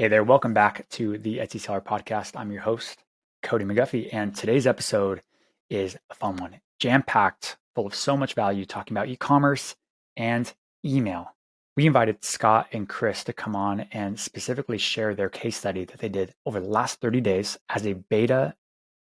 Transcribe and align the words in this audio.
Hey 0.00 0.08
there, 0.08 0.24
welcome 0.24 0.54
back 0.54 0.88
to 0.92 1.18
the 1.18 1.40
Etsy 1.40 1.60
Seller 1.60 1.82
Podcast. 1.82 2.34
I'm 2.34 2.50
your 2.50 2.62
host, 2.62 3.04
Cody 3.42 3.66
McGuffie, 3.66 4.08
and 4.14 4.34
today's 4.34 4.66
episode 4.66 5.20
is 5.68 5.94
a 6.08 6.14
fun 6.14 6.36
one, 6.36 6.58
jam 6.78 7.02
packed, 7.02 7.58
full 7.74 7.86
of 7.86 7.94
so 7.94 8.16
much 8.16 8.32
value, 8.32 8.64
talking 8.64 8.96
about 8.96 9.10
e 9.10 9.16
commerce 9.16 9.76
and 10.16 10.50
email. 10.82 11.36
We 11.76 11.86
invited 11.86 12.24
Scott 12.24 12.68
and 12.72 12.88
Chris 12.88 13.24
to 13.24 13.34
come 13.34 13.54
on 13.54 13.80
and 13.92 14.18
specifically 14.18 14.78
share 14.78 15.14
their 15.14 15.28
case 15.28 15.58
study 15.58 15.84
that 15.84 15.98
they 15.98 16.08
did 16.08 16.32
over 16.46 16.60
the 16.60 16.66
last 16.66 17.02
30 17.02 17.20
days 17.20 17.58
as 17.68 17.86
a 17.86 17.92
beta 17.92 18.54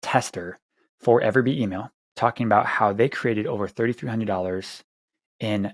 tester 0.01 0.57
for 0.99 1.21
Everbee 1.21 1.59
email, 1.59 1.91
talking 2.15 2.47
about 2.47 2.65
how 2.65 2.93
they 2.93 3.09
created 3.09 3.45
over 3.45 3.67
$3,300 3.67 4.81
in 5.39 5.71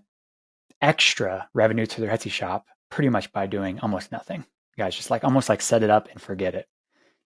extra 0.81 1.47
revenue 1.53 1.85
to 1.85 2.01
their 2.01 2.11
Etsy 2.11 2.29
shop 2.29 2.65
pretty 2.91 3.07
much 3.07 3.31
by 3.31 3.47
doing 3.47 3.79
almost 3.79 4.11
nothing 4.11 4.43
guys. 4.77 4.95
Just 4.95 5.09
like 5.09 5.23
almost 5.23 5.49
like 5.49 5.61
set 5.61 5.83
it 5.83 5.89
up 5.89 6.09
and 6.11 6.21
forget 6.21 6.55
it. 6.55 6.67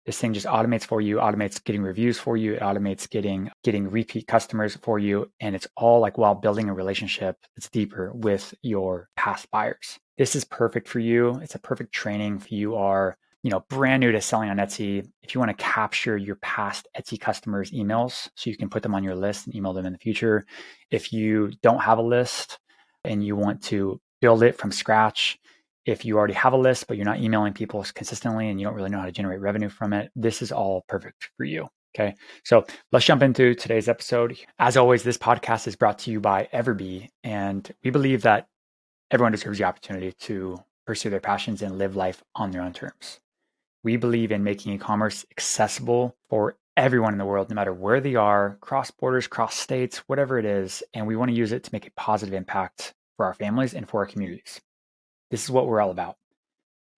This 0.06 0.18
thing 0.18 0.32
just 0.32 0.46
automates 0.46 0.84
for 0.84 1.00
you, 1.00 1.16
automates 1.16 1.62
getting 1.62 1.82
reviews 1.82 2.18
for 2.18 2.36
you, 2.36 2.54
it 2.54 2.60
automates 2.60 3.08
getting 3.08 3.50
getting 3.62 3.90
repeat 3.90 4.26
customers 4.26 4.76
for 4.82 4.98
you, 4.98 5.30
and 5.40 5.54
it's 5.54 5.68
all 5.76 6.00
like 6.00 6.16
while 6.16 6.34
building 6.34 6.68
a 6.68 6.74
relationship 6.74 7.36
that's 7.54 7.68
deeper 7.68 8.10
with 8.14 8.54
your 8.62 9.08
past 9.16 9.50
buyers. 9.50 9.98
This 10.16 10.34
is 10.34 10.44
perfect 10.44 10.88
for 10.88 11.00
you. 11.00 11.38
It's 11.42 11.54
a 11.54 11.60
perfect 11.60 11.92
training 11.92 12.36
if 12.36 12.50
you 12.50 12.76
are 12.76 13.16
you 13.42 13.50
know 13.50 13.60
brand 13.68 14.00
new 14.00 14.12
to 14.12 14.20
selling 14.20 14.48
on 14.48 14.56
Etsy. 14.56 15.06
If 15.22 15.34
you 15.34 15.38
want 15.40 15.56
to 15.56 15.62
capture 15.62 16.16
your 16.16 16.36
past 16.36 16.88
Etsy 16.98 17.20
customers' 17.20 17.70
emails 17.70 18.28
so 18.36 18.48
you 18.48 18.56
can 18.56 18.70
put 18.70 18.82
them 18.82 18.94
on 18.94 19.04
your 19.04 19.14
list 19.14 19.46
and 19.46 19.54
email 19.54 19.74
them 19.74 19.86
in 19.86 19.92
the 19.92 19.98
future. 19.98 20.46
If 20.90 21.12
you 21.12 21.52
don't 21.62 21.80
have 21.80 21.98
a 21.98 22.02
list 22.02 22.58
and 23.04 23.24
you 23.24 23.36
want 23.36 23.62
to 23.64 24.00
build 24.20 24.42
it 24.42 24.56
from 24.56 24.72
scratch, 24.72 25.38
if 25.86 26.04
you 26.04 26.18
already 26.18 26.34
have 26.34 26.52
a 26.52 26.58
list, 26.58 26.86
but 26.86 26.96
you're 26.96 27.06
not 27.06 27.20
emailing 27.20 27.52
people 27.52 27.84
consistently 27.94 28.48
and 28.48 28.60
you 28.60 28.66
don't 28.66 28.74
really 28.74 28.90
know 28.90 29.00
how 29.00 29.06
to 29.06 29.12
generate 29.12 29.40
revenue 29.40 29.68
from 29.68 29.92
it, 29.92 30.10
this 30.14 30.42
is 30.42 30.52
all 30.52 30.84
perfect 30.88 31.30
for 31.36 31.44
you. 31.44 31.68
Okay. 31.94 32.14
So 32.44 32.64
let's 32.92 33.04
jump 33.04 33.22
into 33.22 33.54
today's 33.54 33.88
episode. 33.88 34.36
As 34.58 34.76
always, 34.76 35.02
this 35.02 35.18
podcast 35.18 35.66
is 35.66 35.74
brought 35.74 35.98
to 36.00 36.10
you 36.10 36.20
by 36.20 36.48
Everbee. 36.52 37.08
And 37.24 37.68
we 37.82 37.90
believe 37.90 38.22
that 38.22 38.46
everyone 39.10 39.32
deserves 39.32 39.58
the 39.58 39.64
opportunity 39.64 40.12
to 40.12 40.58
pursue 40.86 41.10
their 41.10 41.20
passions 41.20 41.62
and 41.62 41.78
live 41.78 41.96
life 41.96 42.22
on 42.36 42.52
their 42.52 42.62
own 42.62 42.72
terms. 42.72 43.18
We 43.82 43.96
believe 43.96 44.30
in 44.30 44.44
making 44.44 44.72
e 44.72 44.78
commerce 44.78 45.24
accessible 45.32 46.16
for 46.28 46.56
everyone 46.76 47.12
in 47.12 47.18
the 47.18 47.24
world, 47.24 47.50
no 47.50 47.54
matter 47.54 47.72
where 47.72 48.00
they 48.00 48.14
are, 48.14 48.56
cross 48.60 48.90
borders, 48.90 49.26
cross 49.26 49.56
states, 49.56 49.98
whatever 50.06 50.38
it 50.38 50.44
is. 50.44 50.82
And 50.94 51.06
we 51.06 51.16
want 51.16 51.30
to 51.30 51.36
use 51.36 51.50
it 51.50 51.64
to 51.64 51.70
make 51.72 51.86
a 51.86 51.92
positive 51.92 52.34
impact 52.34 52.94
for 53.16 53.26
our 53.26 53.34
families 53.34 53.74
and 53.74 53.88
for 53.88 54.00
our 54.00 54.06
communities. 54.06 54.60
This 55.30 55.44
is 55.44 55.50
what 55.50 55.66
we're 55.66 55.80
all 55.80 55.90
about. 55.90 56.16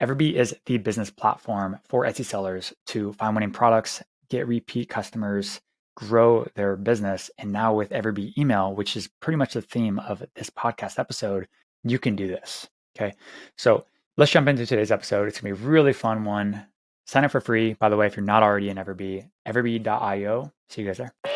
Everbee 0.03 0.35
is 0.35 0.55
the 0.67 0.79
business 0.79 1.11
platform 1.11 1.79
for 1.89 2.05
Etsy 2.05 2.25
sellers 2.25 2.73
to 2.87 3.13
find 3.13 3.37
winning 3.37 3.53
products, 3.53 4.03
get 4.29 4.49
repeat 4.49 4.89
customers, 4.89 5.61
grow 5.95 6.47
their 6.55 6.77
business. 6.77 7.31
And 7.39 7.53
now 7.53 7.75
with 7.75 7.91
Everbee 7.91 8.37
email, 8.37 8.75
which 8.75 8.97
is 8.97 9.09
pretty 9.21 9.37
much 9.37 9.55
the 9.55 9.63
theme 9.63 9.99
of 10.01 10.25
this 10.35 10.51
podcast 10.51 10.99
episode, 10.99 11.47
you 11.85 11.99
can 11.99 12.17
do 12.17 12.27
this. 12.27 12.69
Okay. 12.97 13.15
So 13.57 13.85
let's 14.17 14.33
jump 14.33 14.49
into 14.49 14.67
today's 14.67 14.91
episode. 14.91 15.29
It's 15.29 15.41
going 15.41 15.55
to 15.55 15.61
be 15.61 15.65
a 15.65 15.69
really 15.69 15.93
fun 15.93 16.25
one. 16.25 16.67
Sign 17.07 17.25
up 17.25 17.31
for 17.31 17.41
free, 17.41 17.75
by 17.75 17.89
the 17.89 17.97
way, 17.97 18.07
if 18.07 18.17
you're 18.17 18.25
not 18.25 18.43
already 18.43 18.71
in 18.71 18.77
Everbee, 18.77 19.29
everbee.io. 19.47 20.53
See 20.69 20.83
you 20.83 20.87
guys 20.87 20.99
there. 20.99 21.32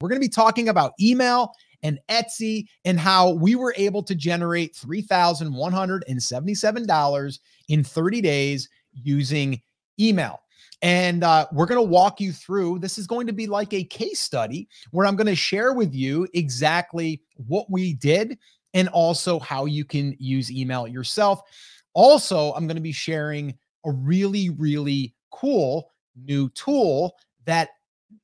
We're 0.00 0.08
going 0.08 0.20
to 0.20 0.26
be 0.26 0.28
talking 0.28 0.68
about 0.68 0.92
email 1.00 1.52
and 1.82 1.98
Etsy 2.08 2.66
and 2.84 3.00
how 3.00 3.30
we 3.30 3.54
were 3.54 3.72
able 3.76 4.02
to 4.04 4.14
generate 4.14 4.74
$3,177 4.74 7.38
in 7.68 7.84
30 7.84 8.20
days 8.20 8.68
using 8.92 9.62
email. 9.98 10.42
And 10.82 11.24
uh, 11.24 11.46
we're 11.52 11.66
going 11.66 11.80
to 11.80 11.82
walk 11.82 12.20
you 12.20 12.32
through. 12.32 12.78
This 12.78 12.96
is 12.96 13.06
going 13.06 13.26
to 13.26 13.34
be 13.34 13.46
like 13.46 13.74
a 13.74 13.84
case 13.84 14.20
study 14.20 14.66
where 14.92 15.06
I'm 15.06 15.16
going 15.16 15.26
to 15.26 15.34
share 15.34 15.74
with 15.74 15.94
you 15.94 16.26
exactly 16.32 17.20
what 17.34 17.70
we 17.70 17.92
did 17.94 18.38
and 18.72 18.88
also 18.88 19.38
how 19.40 19.66
you 19.66 19.84
can 19.84 20.16
use 20.18 20.50
email 20.50 20.88
yourself. 20.88 21.42
Also, 21.92 22.52
I'm 22.52 22.66
going 22.66 22.76
to 22.76 22.82
be 22.82 22.92
sharing 22.92 23.58
a 23.84 23.90
really, 23.90 24.48
really 24.50 25.14
cool 25.30 25.90
new 26.16 26.48
tool 26.50 27.16
that 27.44 27.70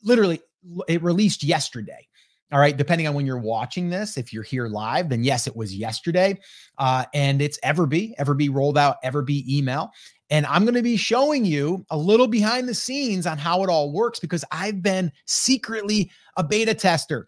literally 0.03 0.41
it 0.89 1.03
released 1.03 1.43
yesterday. 1.43 2.07
All 2.53 2.61
right, 2.61 2.77
depending 2.77 3.09
on 3.09 3.15
when 3.15 3.27
you're 3.27 3.39
watching 3.39 3.91
this, 3.91 4.17
if 4.17 4.33
you're 4.33 4.45
here 4.45 4.69
live, 4.69 5.09
then 5.09 5.25
yes, 5.25 5.49
it 5.49 5.57
was 5.57 5.75
yesterday. 5.75 6.39
Uh, 6.79 7.05
and 7.13 7.43
it's 7.43 7.59
Everbee. 7.65 8.15
Everbee 8.21 8.53
rolled 8.53 8.79
out 8.79 9.03
Everbee 9.05 9.47
email. 9.49 9.91
And 10.31 10.47
I'm 10.47 10.63
going 10.63 10.75
to 10.75 10.83
be 10.83 10.97
showing 10.97 11.45
you 11.45 11.85
a 11.91 11.97
little 11.97 12.29
behind 12.29 12.69
the 12.69 12.75
scenes 12.75 13.27
on 13.27 13.39
how 13.39 13.65
it 13.65 13.69
all 13.69 13.93
works 13.93 14.21
because 14.21 14.45
I've 14.53 14.81
been 14.83 15.11
secretly 15.25 16.11
a 16.37 16.45
beta 16.45 16.75
tester 16.75 17.27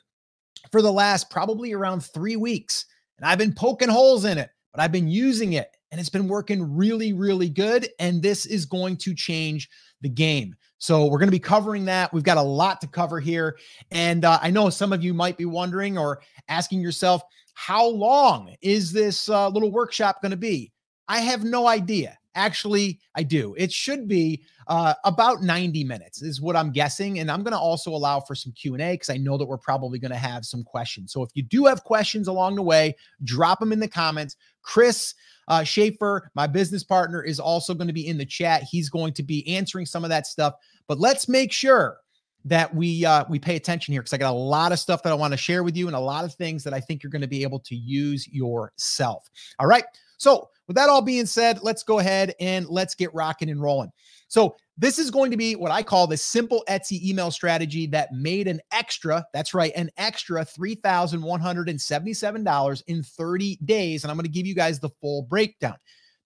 for 0.71 0.83
the 0.83 0.93
last 0.93 1.31
probably 1.31 1.73
around 1.73 2.05
three 2.05 2.37
weeks. 2.37 2.87
And 3.19 3.27
I've 3.27 3.39
been 3.39 3.55
poking 3.55 3.89
holes 3.89 4.25
in 4.25 4.39
it, 4.39 4.51
but 4.73 4.81
I've 4.81 4.93
been 4.93 5.09
using 5.09 5.55
it 5.55 5.77
and 5.91 6.01
it's 6.01 6.11
been 6.11 6.29
working 6.29 6.77
really, 6.77 7.13
really 7.13 7.49
good. 7.49 7.89
And 7.99 8.23
this 8.23 8.47
is 8.47 8.67
going 8.67 8.97
to 8.99 9.15
change 9.15 9.69
the 10.01 10.09
game. 10.09 10.55
So 10.79 11.07
we're 11.07 11.19
going 11.19 11.29
to 11.29 11.33
be 11.33 11.39
covering 11.41 11.85
that. 11.87 12.13
We've 12.13 12.23
got 12.23 12.37
a 12.37 12.43
lot 12.43 12.81
to 12.81 12.87
cover 12.87 13.21
here. 13.21 13.59
And 13.91 14.25
uh, 14.25 14.39
I 14.41 14.51
know 14.51 14.71
some 14.71 14.93
of 14.93 15.03
you 15.03 15.13
might 15.13 15.37
be 15.37 15.45
wondering 15.45 15.99
or 15.99 16.21
asking 16.49 16.81
yourself, 16.81 17.23
how 17.55 17.87
long 17.87 18.55
is 18.63 18.93
this 18.93 19.29
uh, 19.29 19.49
little 19.49 19.73
workshop 19.73 20.23
going 20.23 20.31
to 20.31 20.37
be? 20.37 20.73
I 21.09 21.21
have 21.21 21.43
no 21.43 21.67
idea. 21.67 22.17
Actually, 22.37 23.01
I 23.17 23.25
do. 23.25 23.57
It 23.59 23.73
should 23.73 24.07
be 24.07 24.43
uh, 24.69 24.95
about 25.05 25.43
90 25.43 25.83
minutes 25.83 26.23
is 26.23 26.41
what 26.41 26.55
I'm 26.55 26.71
guessing. 26.71 27.19
And 27.19 27.31
I'm 27.31 27.43
going 27.43 27.53
to 27.53 27.59
also 27.59 27.91
allow 27.91 28.21
for 28.21 28.37
some 28.37 28.53
Q&A 28.53 28.93
because 28.93 29.11
I 29.11 29.17
know 29.17 29.37
that 29.37 29.47
we're 29.47 29.59
probably 29.59 29.99
going 29.99 30.13
to 30.13 30.17
have 30.17 30.45
some 30.45 30.63
questions. 30.63 31.13
So 31.13 31.25
if 31.25 31.31
you 31.35 31.43
do 31.43 31.65
have 31.65 31.83
questions 31.83 32.29
along 32.29 32.55
the 32.55 32.63
way, 32.63 32.95
drop 33.25 33.59
them 33.59 33.73
in 33.73 33.81
the 33.81 33.89
comments. 33.89 34.37
Chris 34.63 35.15
uh, 35.49 35.65
Schaefer, 35.65 36.31
my 36.35 36.47
business 36.47 36.85
partner, 36.85 37.23
is 37.23 37.41
also 37.41 37.75
going 37.75 37.89
to 37.89 37.93
be 37.93 38.07
in 38.07 38.19
the 38.19 38.25
chat. 38.25 38.63
He's 38.63 38.89
going 38.89 39.13
to 39.15 39.23
be 39.23 39.47
answering 39.49 39.87
some 39.87 40.05
of 40.05 40.11
that 40.11 40.27
stuff. 40.27 40.55
But 40.87 40.99
let's 41.01 41.29
make 41.29 41.53
sure 41.53 41.99
that 42.45 42.75
we 42.75 43.05
uh, 43.05 43.25
we 43.29 43.39
pay 43.39 43.57
attention 43.57 43.93
here 43.93 44.01
because 44.01 44.13
I 44.13 44.19
got 44.19 44.33
a 44.33 44.37
lot 44.37 44.73
of 44.73 44.79
stuff 44.79 45.03
that 45.03 45.11
I 45.11 45.17
want 45.17 45.33
to 45.33 45.37
share 45.37 45.63
with 45.63 45.77
you 45.77 45.87
and 45.87 45.97
a 45.97 46.01
lot 46.01 46.25
of 46.25 46.35
things 46.35 46.63
that 46.65 46.73
I 46.73 46.81
think 46.81 47.03
you're 47.03 47.11
going 47.11 47.23
to 47.23 47.29
be 47.29 47.43
able 47.43 47.59
to 47.61 47.75
use 47.75 48.29
yourself. 48.29 49.29
All 49.59 49.67
right. 49.67 49.85
So 50.19 50.51
with 50.67 50.77
that 50.77 50.91
all 50.91 51.03
being 51.03 51.27
said, 51.27 51.61
let's 51.63 51.83
go 51.83 51.99
ahead 51.99 52.35
and 52.39 52.69
let's 52.69 52.95
get 52.95 53.13
rocking 53.15 53.51
and 53.51 53.61
rolling. 53.61 53.91
So 54.29 54.55
this 54.77 54.99
is 54.99 55.11
going 55.11 55.31
to 55.31 55.37
be 55.37 55.57
what 55.57 55.73
I 55.73 55.83
call 55.83 56.07
the 56.07 56.19
simple 56.19 56.63
Etsy 56.69 57.03
email 57.03 57.31
strategy 57.31 57.87
that 57.87 58.13
made 58.13 58.47
an 58.47 58.61
extra, 58.71 59.25
that's 59.33 59.55
right, 59.55 59.73
an 59.75 59.91
extra 59.97 60.45
$3,177 60.45 62.83
in 62.87 63.03
30 63.03 63.59
days. 63.65 64.05
And 64.05 64.11
I'm 64.11 64.17
going 64.17 64.25
to 64.25 64.31
give 64.31 64.47
you 64.47 64.55
guys 64.55 64.79
the 64.79 64.91
full 65.01 65.23
breakdown. 65.23 65.77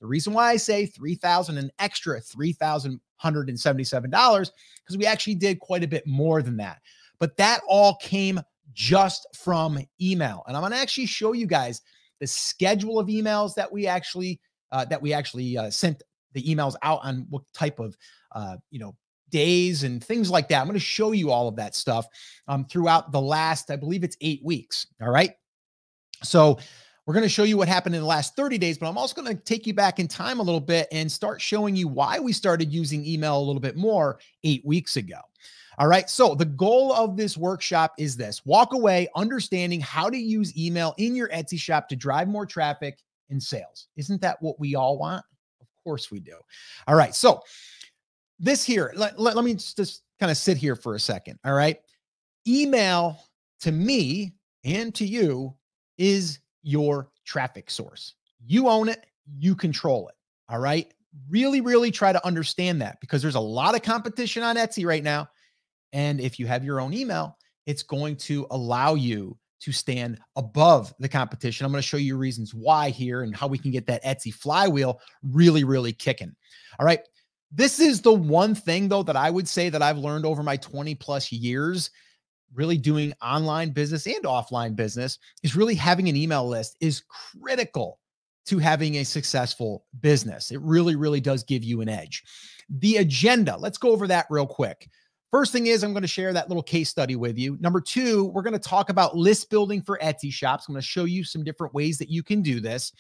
The 0.00 0.08
reason 0.08 0.32
why 0.32 0.50
I 0.50 0.56
say 0.56 0.86
3000 0.86 1.56
an 1.56 1.70
extra 1.78 2.20
$3,177 2.20 4.10
because 4.10 4.98
we 4.98 5.06
actually 5.06 5.36
did 5.36 5.60
quite 5.60 5.84
a 5.84 5.88
bit 5.88 6.04
more 6.08 6.42
than 6.42 6.56
that. 6.56 6.81
But 7.20 7.36
that 7.36 7.60
all 7.69 7.94
came 8.02 8.41
just 8.72 9.28
from 9.32 9.78
email. 10.00 10.42
And 10.48 10.56
I'm 10.56 10.62
going 10.62 10.72
to 10.72 10.78
actually 10.78 11.06
show 11.06 11.34
you 11.34 11.47
guys 11.47 11.82
the 12.22 12.27
schedule 12.28 13.00
of 13.00 13.09
emails 13.09 13.53
that 13.56 13.71
we 13.71 13.88
actually 13.88 14.41
uh, 14.71 14.84
that 14.84 15.03
we 15.03 15.12
actually 15.12 15.59
uh, 15.59 15.69
sent 15.69 16.05
the 16.34 16.43
emails 16.44 16.77
out 16.83 17.00
on 17.03 17.27
what 17.31 17.43
type 17.53 17.81
of 17.81 17.97
uh, 18.31 18.56
you 18.71 18.78
know 18.78 18.94
days 19.31 19.83
and 19.83 20.05
things 20.05 20.31
like 20.31 20.49
that. 20.49 20.61
I'm 20.61 20.69
going 20.69 20.75
to 20.75 20.81
show 20.81 21.11
you 21.11 21.32
all 21.32 21.49
of 21.49 21.56
that 21.56 21.75
stuff 21.75 22.06
um, 22.46 22.64
throughout 22.67 23.11
the 23.11 23.20
last, 23.20 23.73
I 23.73 23.76
believe 23.76 24.05
it's 24.05 24.17
eight 24.20 24.41
weeks. 24.44 24.87
All 25.02 25.11
right. 25.11 25.32
So 26.23 26.58
we're 27.06 27.14
going 27.14 27.25
to 27.25 27.29
show 27.29 27.43
you 27.43 27.56
what 27.56 27.67
happened 27.67 27.96
in 27.96 28.02
the 28.02 28.06
last 28.06 28.37
30 28.37 28.58
days, 28.58 28.79
but 28.79 28.88
I'm 28.88 28.99
also 28.99 29.20
going 29.20 29.37
to 29.37 29.43
take 29.43 29.67
you 29.67 29.75
back 29.75 29.99
in 29.99 30.06
time 30.06 30.38
a 30.38 30.43
little 30.43 30.61
bit 30.61 30.87
and 30.93 31.11
start 31.11 31.41
showing 31.41 31.75
you 31.75 31.88
why 31.88 32.20
we 32.20 32.32
started 32.32 32.73
using 32.73 33.05
email 33.05 33.37
a 33.38 33.43
little 33.43 33.58
bit 33.58 33.75
more 33.75 34.20
eight 34.44 34.64
weeks 34.64 34.96
ago. 34.96 35.19
All 35.78 35.86
right. 35.86 36.08
So 36.08 36.34
the 36.34 36.44
goal 36.44 36.92
of 36.92 37.16
this 37.16 37.36
workshop 37.36 37.94
is 37.98 38.16
this 38.16 38.44
walk 38.44 38.72
away 38.72 39.08
understanding 39.16 39.80
how 39.80 40.10
to 40.10 40.19
use 40.19 40.56
email 40.56 40.94
in 40.98 41.14
your 41.16 41.28
Etsy 41.28 41.58
shop 41.58 41.88
to 41.88 41.96
drive 41.96 42.28
more 42.28 42.46
traffic 42.46 42.98
and 43.30 43.42
sales. 43.42 43.88
Isn't 43.96 44.20
that 44.20 44.40
what 44.40 44.60
we 44.60 44.74
all 44.74 44.98
want? 44.98 45.24
Of 45.60 45.66
course 45.84 46.10
we 46.10 46.20
do. 46.20 46.36
All 46.86 46.94
right. 46.94 47.14
So 47.14 47.42
this 48.38 48.64
here, 48.64 48.92
let, 48.96 49.19
let, 49.19 49.36
let 49.36 49.44
me 49.44 49.54
just 49.54 50.02
kind 50.20 50.30
of 50.30 50.36
sit 50.36 50.56
here 50.56 50.76
for 50.76 50.94
a 50.94 51.00
second. 51.00 51.38
All 51.44 51.54
right. 51.54 51.78
Email 52.46 53.19
to 53.60 53.72
me 53.72 54.34
and 54.64 54.94
to 54.94 55.06
you 55.06 55.54
is 55.98 56.40
your 56.62 57.08
traffic 57.24 57.70
source. 57.70 58.14
You 58.44 58.69
own 58.69 58.88
it, 58.88 59.06
you 59.38 59.54
control 59.54 60.08
it. 60.08 60.14
All 60.48 60.58
right. 60.58 60.92
Really, 61.28 61.60
really 61.60 61.90
try 61.90 62.12
to 62.12 62.24
understand 62.26 62.80
that 62.82 63.00
because 63.00 63.22
there's 63.22 63.34
a 63.34 63.40
lot 63.40 63.74
of 63.74 63.82
competition 63.82 64.42
on 64.42 64.56
Etsy 64.56 64.86
right 64.86 65.02
now. 65.02 65.28
And 65.93 66.21
if 66.21 66.39
you 66.39 66.47
have 66.47 66.65
your 66.65 66.81
own 66.81 66.94
email, 66.94 67.37
it's 67.67 67.83
going 67.83 68.17
to 68.17 68.47
allow 68.50 68.94
you 68.94 69.37
to 69.61 69.73
stand 69.73 70.19
above 70.37 70.93
the 70.99 71.09
competition. 71.09 71.65
I'm 71.65 71.73
going 71.73 71.83
to 71.83 71.87
show 71.87 71.97
you 71.97 72.17
reasons 72.17 72.53
why 72.53 72.91
here 72.91 73.23
and 73.23 73.35
how 73.35 73.47
we 73.47 73.59
can 73.59 73.71
get 73.71 73.87
that 73.87 74.05
Etsy 74.05 74.35
flywheel 74.35 75.00
really, 75.23 75.62
really 75.62 75.93
kicking. 75.93 76.35
All 76.81 76.87
right. 76.87 77.00
This 77.53 77.79
is 77.79 78.00
the 78.00 78.12
one 78.12 78.55
thing, 78.55 78.89
though, 78.89 79.03
that 79.03 79.15
I 79.17 79.31
would 79.31 79.47
say 79.47 79.69
that 79.69 79.83
I've 79.83 79.99
learned 79.99 80.27
over 80.27 80.43
my 80.43 80.56
20 80.56 80.94
plus 80.97 81.31
years 81.31 81.91
really 82.55 82.77
doing 82.77 83.12
online 83.23 83.71
business 83.71 84.06
and 84.06 84.25
offline 84.25 84.77
business 84.77 85.19
is 85.43 85.56
really 85.56 85.75
having 85.75 86.09
an 86.09 86.17
email 86.17 86.47
list 86.47 86.77
is 86.81 87.03
critical 87.41 87.99
to 88.44 88.59
having 88.59 88.97
a 88.97 89.05
successful 89.05 89.85
business. 90.00 90.50
It 90.50 90.61
really, 90.61 90.97
really 90.97 91.21
does 91.21 91.44
give 91.44 91.62
you 91.62 91.81
an 91.81 91.89
edge. 91.89 92.25
The 92.69 92.97
agenda, 92.97 93.56
let's 93.56 93.79
go 93.79 93.91
over 93.91 94.06
that 94.09 94.27
real 94.29 94.47
quick. 94.47 94.89
First 95.32 95.50
thing 95.50 95.67
is, 95.67 95.82
I'm 95.82 95.94
going 95.94 96.02
to 96.02 96.08
share 96.08 96.34
that 96.34 96.49
little 96.49 96.62
case 96.62 96.90
study 96.90 97.17
with 97.17 97.38
you. 97.38 97.56
Number 97.58 97.81
two, 97.81 98.26
we're 98.26 98.43
going 98.43 98.52
to 98.52 98.58
talk 98.58 98.90
about 98.90 99.17
list 99.17 99.49
building 99.49 99.81
for 99.81 99.99
Etsy 100.02 100.31
shops. 100.31 100.67
I'm 100.69 100.75
going 100.75 100.82
to 100.82 100.87
show 100.87 101.05
you 101.05 101.25
some 101.25 101.43
different 101.43 101.73
ways 101.73 101.96
that 101.99 102.11
you 102.11 102.23
can 102.23 102.43
do 102.43 102.61
this. 102.61 102.93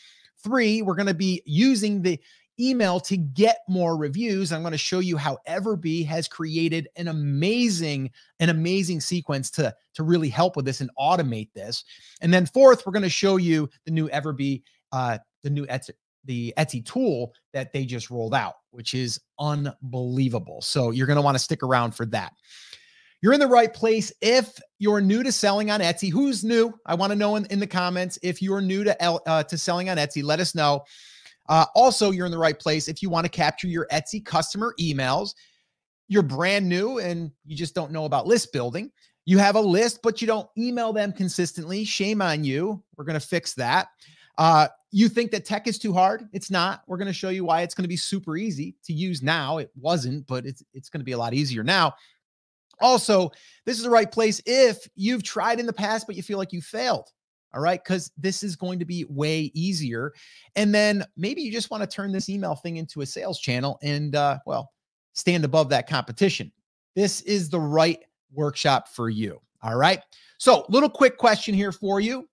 Three, 0.42 0.80
we're 0.80 0.94
going 0.94 1.08
to 1.08 1.14
be 1.14 1.42
using 1.44 2.00
the 2.00 2.18
email 2.58 3.00
to 3.00 3.18
get 3.18 3.58
more 3.68 3.98
reviews. 3.98 4.50
I'm 4.50 4.62
going 4.62 4.72
to 4.72 4.78
show 4.78 5.00
you 5.00 5.18
how 5.18 5.36
Everbee 5.46 6.06
has 6.06 6.26
created 6.26 6.88
an 6.96 7.08
amazing, 7.08 8.10
an 8.40 8.48
amazing 8.48 9.00
sequence 9.00 9.50
to, 9.52 9.74
to 9.92 10.02
really 10.02 10.30
help 10.30 10.56
with 10.56 10.64
this 10.64 10.80
and 10.80 10.90
automate 10.98 11.52
this. 11.54 11.84
And 12.22 12.32
then 12.32 12.46
fourth, 12.46 12.86
we're 12.86 12.92
going 12.92 13.02
to 13.02 13.10
show 13.10 13.36
you 13.36 13.68
the 13.84 13.90
new 13.90 14.08
Everbee, 14.08 14.62
uh, 14.90 15.18
the 15.42 15.50
new 15.50 15.66
Etsy, 15.66 15.90
the 16.24 16.54
Etsy 16.56 16.84
tool 16.84 17.32
that 17.52 17.72
they 17.72 17.84
just 17.84 18.10
rolled 18.10 18.34
out, 18.34 18.54
which 18.70 18.94
is 18.94 19.20
unbelievable. 19.38 20.60
So 20.60 20.90
you're 20.90 21.06
going 21.06 21.16
to 21.16 21.22
want 21.22 21.36
to 21.36 21.42
stick 21.42 21.62
around 21.62 21.92
for 21.92 22.06
that. 22.06 22.32
You're 23.20 23.32
in 23.32 23.40
the 23.40 23.46
right 23.46 23.72
place 23.72 24.12
if 24.20 24.58
you're 24.78 25.00
new 25.00 25.22
to 25.22 25.30
selling 25.30 25.70
on 25.70 25.80
Etsy. 25.80 26.10
Who's 26.10 26.42
new? 26.42 26.74
I 26.86 26.94
want 26.94 27.12
to 27.12 27.16
know 27.16 27.36
in, 27.36 27.46
in 27.46 27.60
the 27.60 27.66
comments. 27.66 28.18
If 28.22 28.42
you're 28.42 28.60
new 28.60 28.82
to 28.82 29.02
uh, 29.02 29.44
to 29.44 29.56
selling 29.56 29.88
on 29.88 29.96
Etsy, 29.96 30.24
let 30.24 30.40
us 30.40 30.54
know. 30.56 30.82
Uh, 31.48 31.66
also, 31.74 32.10
you're 32.10 32.26
in 32.26 32.32
the 32.32 32.38
right 32.38 32.58
place 32.58 32.88
if 32.88 33.00
you 33.00 33.10
want 33.10 33.24
to 33.24 33.30
capture 33.30 33.68
your 33.68 33.86
Etsy 33.92 34.24
customer 34.24 34.74
emails. 34.80 35.34
You're 36.08 36.22
brand 36.22 36.68
new 36.68 36.98
and 36.98 37.30
you 37.44 37.56
just 37.56 37.74
don't 37.74 37.92
know 37.92 38.06
about 38.06 38.26
list 38.26 38.52
building. 38.52 38.90
You 39.24 39.38
have 39.38 39.54
a 39.54 39.60
list, 39.60 40.00
but 40.02 40.20
you 40.20 40.26
don't 40.26 40.48
email 40.58 40.92
them 40.92 41.12
consistently. 41.12 41.84
Shame 41.84 42.20
on 42.20 42.42
you. 42.42 42.82
We're 42.96 43.04
going 43.04 43.18
to 43.18 43.26
fix 43.26 43.54
that. 43.54 43.88
Uh, 44.38 44.68
you 44.90 45.08
think 45.08 45.30
that 45.30 45.44
tech 45.44 45.66
is 45.66 45.78
too 45.78 45.92
hard? 45.92 46.28
It's 46.32 46.50
not. 46.50 46.82
We're 46.86 46.98
going 46.98 47.06
to 47.08 47.12
show 47.12 47.30
you 47.30 47.44
why 47.44 47.62
it's 47.62 47.74
going 47.74 47.84
to 47.84 47.88
be 47.88 47.96
super 47.96 48.36
easy 48.36 48.74
to 48.84 48.92
use 48.92 49.22
now. 49.22 49.58
It 49.58 49.70
wasn't, 49.74 50.26
but 50.26 50.46
it's 50.46 50.62
it's 50.74 50.88
going 50.88 51.00
to 51.00 51.04
be 51.04 51.12
a 51.12 51.18
lot 51.18 51.34
easier 51.34 51.62
now. 51.62 51.94
Also, 52.80 53.30
this 53.64 53.76
is 53.76 53.84
the 53.84 53.90
right 53.90 54.10
place 54.10 54.42
if 54.44 54.88
you've 54.96 55.22
tried 55.22 55.60
in 55.60 55.66
the 55.66 55.72
past, 55.72 56.06
but 56.06 56.16
you 56.16 56.22
feel 56.22 56.38
like 56.38 56.52
you 56.52 56.60
failed. 56.60 57.08
All 57.54 57.60
right. 57.60 57.82
Because 57.82 58.10
this 58.16 58.42
is 58.42 58.56
going 58.56 58.78
to 58.78 58.84
be 58.84 59.04
way 59.08 59.50
easier. 59.54 60.12
And 60.56 60.74
then 60.74 61.04
maybe 61.16 61.42
you 61.42 61.52
just 61.52 61.70
want 61.70 61.82
to 61.82 61.86
turn 61.86 62.10
this 62.10 62.28
email 62.28 62.54
thing 62.54 62.78
into 62.78 63.02
a 63.02 63.06
sales 63.06 63.38
channel 63.38 63.78
and, 63.82 64.16
uh, 64.16 64.38
well, 64.46 64.72
stand 65.12 65.44
above 65.44 65.68
that 65.68 65.88
competition. 65.88 66.50
This 66.96 67.20
is 67.22 67.50
the 67.50 67.60
right 67.60 68.00
workshop 68.32 68.88
for 68.88 69.10
you. 69.10 69.40
All 69.62 69.76
right. 69.76 70.00
So, 70.38 70.64
little 70.68 70.88
quick 70.88 71.18
question 71.18 71.54
here 71.54 71.72
for 71.72 72.00
you. 72.00 72.28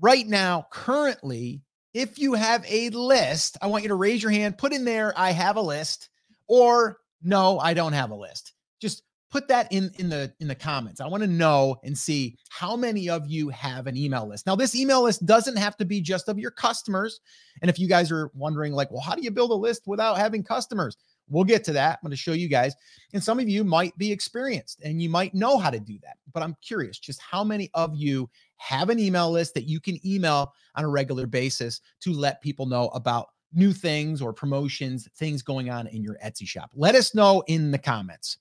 Right 0.00 0.26
now, 0.26 0.66
currently, 0.70 1.62
if 1.92 2.18
you 2.18 2.34
have 2.34 2.64
a 2.68 2.90
list, 2.90 3.58
I 3.60 3.66
want 3.66 3.82
you 3.82 3.88
to 3.88 3.94
raise 3.94 4.22
your 4.22 4.32
hand, 4.32 4.58
put 4.58 4.72
in 4.72 4.84
there, 4.84 5.12
I 5.16 5.32
have 5.32 5.56
a 5.56 5.60
list, 5.60 6.08
or 6.46 6.98
no, 7.22 7.58
I 7.58 7.74
don't 7.74 7.92
have 7.92 8.10
a 8.10 8.14
list. 8.14 8.54
Just 8.80 9.02
put 9.30 9.48
that 9.48 9.72
in 9.72 9.90
in 9.98 10.08
the 10.08 10.32
in 10.40 10.48
the 10.48 10.54
comments. 10.54 11.00
I 11.00 11.06
want 11.06 11.22
to 11.22 11.28
know 11.28 11.76
and 11.84 11.96
see 11.96 12.36
how 12.48 12.76
many 12.76 13.08
of 13.08 13.26
you 13.28 13.48
have 13.50 13.86
an 13.86 13.96
email 13.96 14.26
list. 14.26 14.46
Now, 14.46 14.56
this 14.56 14.74
email 14.74 15.02
list 15.02 15.24
doesn't 15.26 15.56
have 15.56 15.76
to 15.76 15.84
be 15.84 16.00
just 16.00 16.28
of 16.28 16.38
your 16.38 16.50
customers. 16.50 17.20
And 17.62 17.70
if 17.70 17.78
you 17.78 17.88
guys 17.88 18.10
are 18.10 18.30
wondering, 18.34 18.72
like, 18.72 18.90
well, 18.90 19.02
how 19.02 19.14
do 19.14 19.22
you 19.22 19.30
build 19.30 19.50
a 19.50 19.54
list 19.54 19.82
without 19.86 20.18
having 20.18 20.42
customers? 20.42 20.96
We'll 21.30 21.44
get 21.44 21.64
to 21.64 21.72
that. 21.72 21.98
I'm 22.02 22.06
going 22.06 22.10
to 22.10 22.16
show 22.16 22.32
you 22.32 22.48
guys. 22.48 22.74
And 23.14 23.22
some 23.22 23.38
of 23.38 23.48
you 23.48 23.64
might 23.64 23.96
be 23.96 24.12
experienced 24.12 24.80
and 24.82 25.00
you 25.00 25.08
might 25.08 25.32
know 25.32 25.58
how 25.58 25.70
to 25.70 25.80
do 25.80 25.98
that. 26.02 26.16
But 26.32 26.42
I'm 26.42 26.56
curious 26.60 26.98
just 26.98 27.20
how 27.22 27.44
many 27.44 27.70
of 27.74 27.94
you 27.94 28.28
have 28.56 28.90
an 28.90 28.98
email 28.98 29.30
list 29.30 29.54
that 29.54 29.68
you 29.68 29.80
can 29.80 30.04
email 30.06 30.52
on 30.74 30.84
a 30.84 30.88
regular 30.88 31.26
basis 31.26 31.80
to 32.00 32.12
let 32.12 32.42
people 32.42 32.66
know 32.66 32.88
about 32.88 33.28
new 33.52 33.72
things 33.72 34.20
or 34.20 34.32
promotions, 34.32 35.08
things 35.16 35.42
going 35.42 35.70
on 35.70 35.86
in 35.86 36.02
your 36.02 36.18
Etsy 36.24 36.46
shop. 36.46 36.70
Let 36.74 36.94
us 36.94 37.14
know 37.14 37.42
in 37.46 37.70
the 37.70 37.78
comments. 37.78 38.38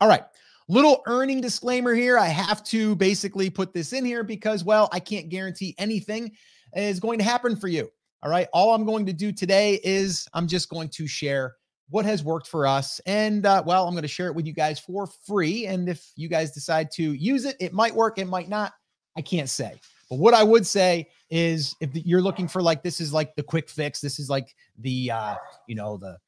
All 0.00 0.08
right. 0.08 0.24
Little 0.68 1.02
earning 1.06 1.40
disclaimer 1.40 1.94
here. 1.94 2.18
I 2.18 2.26
have 2.26 2.64
to 2.64 2.96
basically 2.96 3.48
put 3.48 3.72
this 3.72 3.92
in 3.92 4.04
here 4.04 4.24
because, 4.24 4.64
well, 4.64 4.88
I 4.92 5.00
can't 5.00 5.28
guarantee 5.28 5.74
anything 5.78 6.32
is 6.74 6.98
going 6.98 7.18
to 7.18 7.24
happen 7.24 7.56
for 7.56 7.68
you. 7.68 7.88
All 8.22 8.30
right. 8.30 8.48
All 8.52 8.74
I'm 8.74 8.84
going 8.84 9.06
to 9.06 9.12
do 9.12 9.30
today 9.30 9.80
is 9.84 10.26
I'm 10.34 10.48
just 10.48 10.68
going 10.68 10.88
to 10.90 11.06
share 11.06 11.54
what 11.88 12.04
has 12.04 12.24
worked 12.24 12.48
for 12.48 12.66
us. 12.66 13.00
And, 13.06 13.46
uh, 13.46 13.62
well, 13.64 13.86
I'm 13.86 13.94
going 13.94 14.02
to 14.02 14.08
share 14.08 14.26
it 14.28 14.34
with 14.34 14.46
you 14.46 14.52
guys 14.52 14.78
for 14.78 15.06
free. 15.26 15.66
And 15.66 15.88
if 15.88 16.10
you 16.16 16.28
guys 16.28 16.50
decide 16.50 16.90
to 16.92 17.12
use 17.12 17.44
it, 17.44 17.56
it 17.60 17.72
might 17.72 17.94
work, 17.94 18.18
it 18.18 18.26
might 18.26 18.48
not. 18.48 18.72
I 19.16 19.22
can't 19.22 19.48
say. 19.48 19.80
But 20.10 20.18
what 20.18 20.34
I 20.34 20.42
would 20.42 20.66
say 20.66 21.08
is 21.30 21.74
if 21.80 21.90
you're 21.94 22.22
looking 22.22 22.48
for 22.48 22.62
like, 22.62 22.82
this 22.82 23.00
is 23.00 23.12
like 23.12 23.34
the 23.34 23.42
quick 23.42 23.68
fix, 23.68 24.00
this 24.00 24.18
is 24.18 24.28
like 24.28 24.54
the, 24.78 25.10
uh, 25.10 25.34
you 25.66 25.74
know, 25.74 25.96
the, 25.96 26.18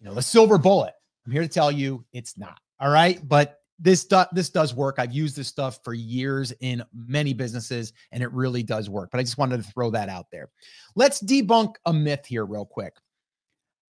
you 0.00 0.06
know, 0.06 0.14
the 0.14 0.22
silver 0.22 0.58
bullet. 0.58 0.94
I'm 1.26 1.32
here 1.32 1.42
to 1.42 1.48
tell 1.48 1.70
you 1.70 2.04
it's 2.12 2.36
not. 2.38 2.58
All 2.80 2.90
right. 2.90 3.20
But 3.26 3.60
this 3.78 4.04
do, 4.04 4.22
this 4.32 4.50
does 4.50 4.74
work. 4.74 4.96
I've 4.98 5.12
used 5.12 5.36
this 5.36 5.48
stuff 5.48 5.78
for 5.84 5.94
years 5.94 6.52
in 6.60 6.82
many 6.94 7.34
businesses 7.34 7.92
and 8.12 8.22
it 8.22 8.32
really 8.32 8.62
does 8.62 8.88
work. 8.88 9.10
But 9.10 9.20
I 9.20 9.22
just 9.22 9.38
wanted 9.38 9.62
to 9.62 9.70
throw 9.70 9.90
that 9.90 10.08
out 10.08 10.26
there. 10.32 10.50
Let's 10.96 11.22
debunk 11.22 11.74
a 11.86 11.92
myth 11.92 12.24
here 12.26 12.46
real 12.46 12.64
quick. 12.64 12.94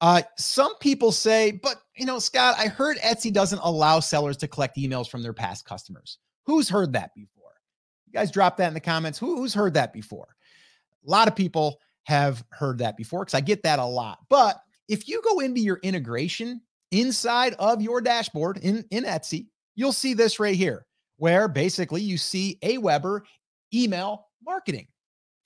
Uh, 0.04 0.20
some 0.36 0.76
people 0.80 1.10
say, 1.10 1.50
but 1.50 1.76
you 1.96 2.04
know, 2.04 2.18
Scott, 2.18 2.56
I 2.58 2.66
heard 2.66 2.98
Etsy 2.98 3.32
doesn't 3.32 3.60
allow 3.60 4.00
sellers 4.00 4.36
to 4.36 4.46
collect 4.46 4.76
emails 4.76 5.08
from 5.08 5.22
their 5.22 5.32
past 5.32 5.64
customers. 5.64 6.18
Who's 6.44 6.68
heard 6.68 6.92
that 6.92 7.14
before? 7.14 7.52
You 8.06 8.12
guys 8.12 8.30
drop 8.30 8.58
that 8.58 8.68
in 8.68 8.74
the 8.74 8.80
comments. 8.80 9.18
Who, 9.18 9.36
who's 9.36 9.54
heard 9.54 9.72
that 9.72 9.94
before? 9.94 10.36
A 11.06 11.10
lot 11.10 11.26
of 11.26 11.34
people 11.34 11.78
have 12.02 12.44
heard 12.50 12.76
that 12.80 12.98
before 12.98 13.20
because 13.20 13.32
I 13.32 13.40
get 13.40 13.62
that 13.62 13.78
a 13.78 13.84
lot. 13.84 14.18
But 14.28 14.60
if 14.90 15.08
you 15.08 15.22
go 15.22 15.40
into 15.40 15.62
your 15.62 15.80
integration 15.82 16.60
inside 16.90 17.54
of 17.58 17.80
your 17.80 18.02
dashboard 18.02 18.58
in, 18.58 18.84
in 18.90 19.04
Etsy, 19.04 19.46
you'll 19.74 19.94
see 19.94 20.12
this 20.12 20.38
right 20.38 20.54
here, 20.54 20.84
where 21.16 21.48
basically 21.48 22.02
you 22.02 22.18
see 22.18 22.58
Aweber 22.62 23.22
email 23.72 24.26
marketing. 24.44 24.86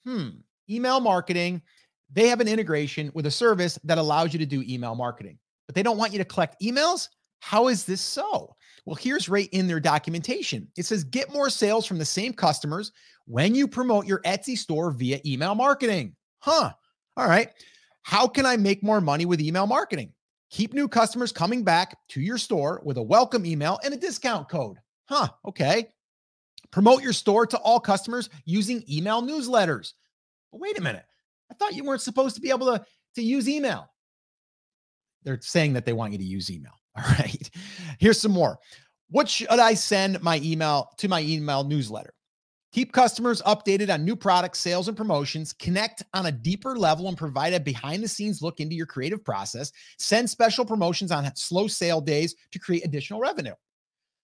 Hmm, 0.05 0.31
email 0.69 0.99
marketing. 0.99 1.61
They 2.11 2.27
have 2.27 2.41
an 2.41 2.47
integration 2.47 3.11
with 3.13 3.25
a 3.25 3.31
service 3.31 3.77
that 3.83 3.97
allows 3.97 4.33
you 4.33 4.39
to 4.39 4.45
do 4.45 4.63
email 4.67 4.95
marketing, 4.95 5.37
but 5.67 5.75
they 5.75 5.83
don't 5.83 5.97
want 5.97 6.11
you 6.11 6.17
to 6.19 6.25
collect 6.25 6.61
emails. 6.61 7.09
How 7.39 7.67
is 7.67 7.83
this 7.83 8.01
so? 8.01 8.55
Well, 8.85 8.95
here's 8.95 9.29
right 9.29 9.49
in 9.51 9.67
their 9.67 9.79
documentation. 9.79 10.67
It 10.75 10.85
says 10.85 11.03
get 11.03 11.31
more 11.31 11.49
sales 11.49 11.85
from 11.85 11.99
the 11.99 12.05
same 12.05 12.33
customers 12.33 12.91
when 13.25 13.53
you 13.53 13.67
promote 13.67 14.07
your 14.07 14.21
Etsy 14.23 14.57
store 14.57 14.91
via 14.91 15.19
email 15.25 15.53
marketing. 15.53 16.15
Huh. 16.39 16.71
All 17.15 17.27
right. 17.27 17.49
How 18.01 18.27
can 18.27 18.45
I 18.45 18.57
make 18.57 18.81
more 18.81 19.01
money 19.01 19.25
with 19.25 19.41
email 19.41 19.67
marketing? 19.67 20.13
Keep 20.49 20.73
new 20.73 20.87
customers 20.87 21.31
coming 21.31 21.63
back 21.63 21.95
to 22.09 22.21
your 22.21 22.39
store 22.39 22.81
with 22.83 22.97
a 22.97 23.03
welcome 23.03 23.45
email 23.45 23.79
and 23.83 23.93
a 23.93 23.97
discount 23.97 24.49
code. 24.49 24.77
Huh, 25.05 25.27
okay. 25.45 25.89
Promote 26.71 27.03
your 27.03 27.13
store 27.13 27.45
to 27.45 27.57
all 27.59 27.79
customers 27.79 28.29
using 28.45 28.83
email 28.89 29.21
newsletters. 29.21 29.93
But 30.51 30.61
wait 30.61 30.77
a 30.79 30.81
minute. 30.81 31.05
I 31.51 31.55
thought 31.55 31.75
you 31.75 31.83
weren't 31.83 32.01
supposed 32.01 32.35
to 32.35 32.41
be 32.41 32.49
able 32.49 32.67
to, 32.67 32.83
to 33.15 33.21
use 33.21 33.49
email. 33.49 33.89
They're 35.23 35.39
saying 35.41 35.73
that 35.73 35.85
they 35.85 35.93
want 35.93 36.13
you 36.13 36.17
to 36.17 36.23
use 36.23 36.49
email. 36.49 36.73
All 36.97 37.03
right. 37.03 37.49
Here's 37.99 38.19
some 38.19 38.31
more. 38.31 38.57
What 39.09 39.27
should 39.27 39.49
I 39.49 39.73
send 39.73 40.21
my 40.21 40.39
email 40.43 40.89
to 40.97 41.07
my 41.07 41.21
email 41.21 41.63
newsletter? 41.63 42.13
Keep 42.71 42.93
customers 42.93 43.41
updated 43.43 43.91
on 43.91 44.05
new 44.05 44.15
products, 44.15 44.59
sales, 44.59 44.87
and 44.87 44.95
promotions. 44.95 45.53
Connect 45.53 46.03
on 46.13 46.27
a 46.27 46.31
deeper 46.31 46.77
level 46.77 47.07
and 47.07 47.17
provide 47.17 47.53
a 47.53 47.59
behind 47.59 48.03
the 48.03 48.07
scenes 48.07 48.43
look 48.43 48.59
into 48.59 48.75
your 48.75 48.85
creative 48.85 49.23
process. 49.25 49.71
Send 49.97 50.29
special 50.29 50.63
promotions 50.63 51.11
on 51.11 51.35
slow 51.35 51.67
sale 51.67 51.99
days 51.99 52.35
to 52.51 52.59
create 52.59 52.85
additional 52.85 53.19
revenue. 53.19 53.55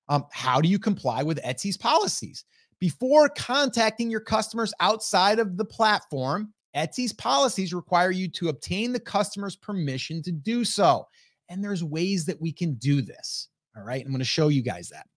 Um, 0.09 0.25
how 0.31 0.61
do 0.61 0.69
you 0.69 0.77
comply 0.77 1.23
with 1.23 1.41
Etsy's 1.41 1.77
policies? 1.77 2.45
Before 2.79 3.29
contacting 3.29 4.11
your 4.11 4.19
customers 4.19 4.73
outside 4.79 5.39
of 5.39 5.57
the 5.57 5.65
platform, 5.65 6.53
Etsy's 6.75 7.13
policies 7.13 7.73
require 7.73 8.11
you 8.11 8.27
to 8.29 8.49
obtain 8.49 8.91
the 8.91 8.99
customer's 8.99 9.55
permission 9.55 10.21
to 10.23 10.31
do 10.31 10.65
so. 10.65 11.07
And 11.49 11.63
there's 11.63 11.83
ways 11.83 12.25
that 12.25 12.41
we 12.41 12.51
can 12.51 12.73
do 12.75 13.01
this. 13.01 13.49
All 13.77 13.83
right. 13.83 14.03
I'm 14.03 14.11
going 14.11 14.19
to 14.19 14.25
show 14.25 14.47
you 14.49 14.61
guys 14.61 14.89
that. 14.89 15.07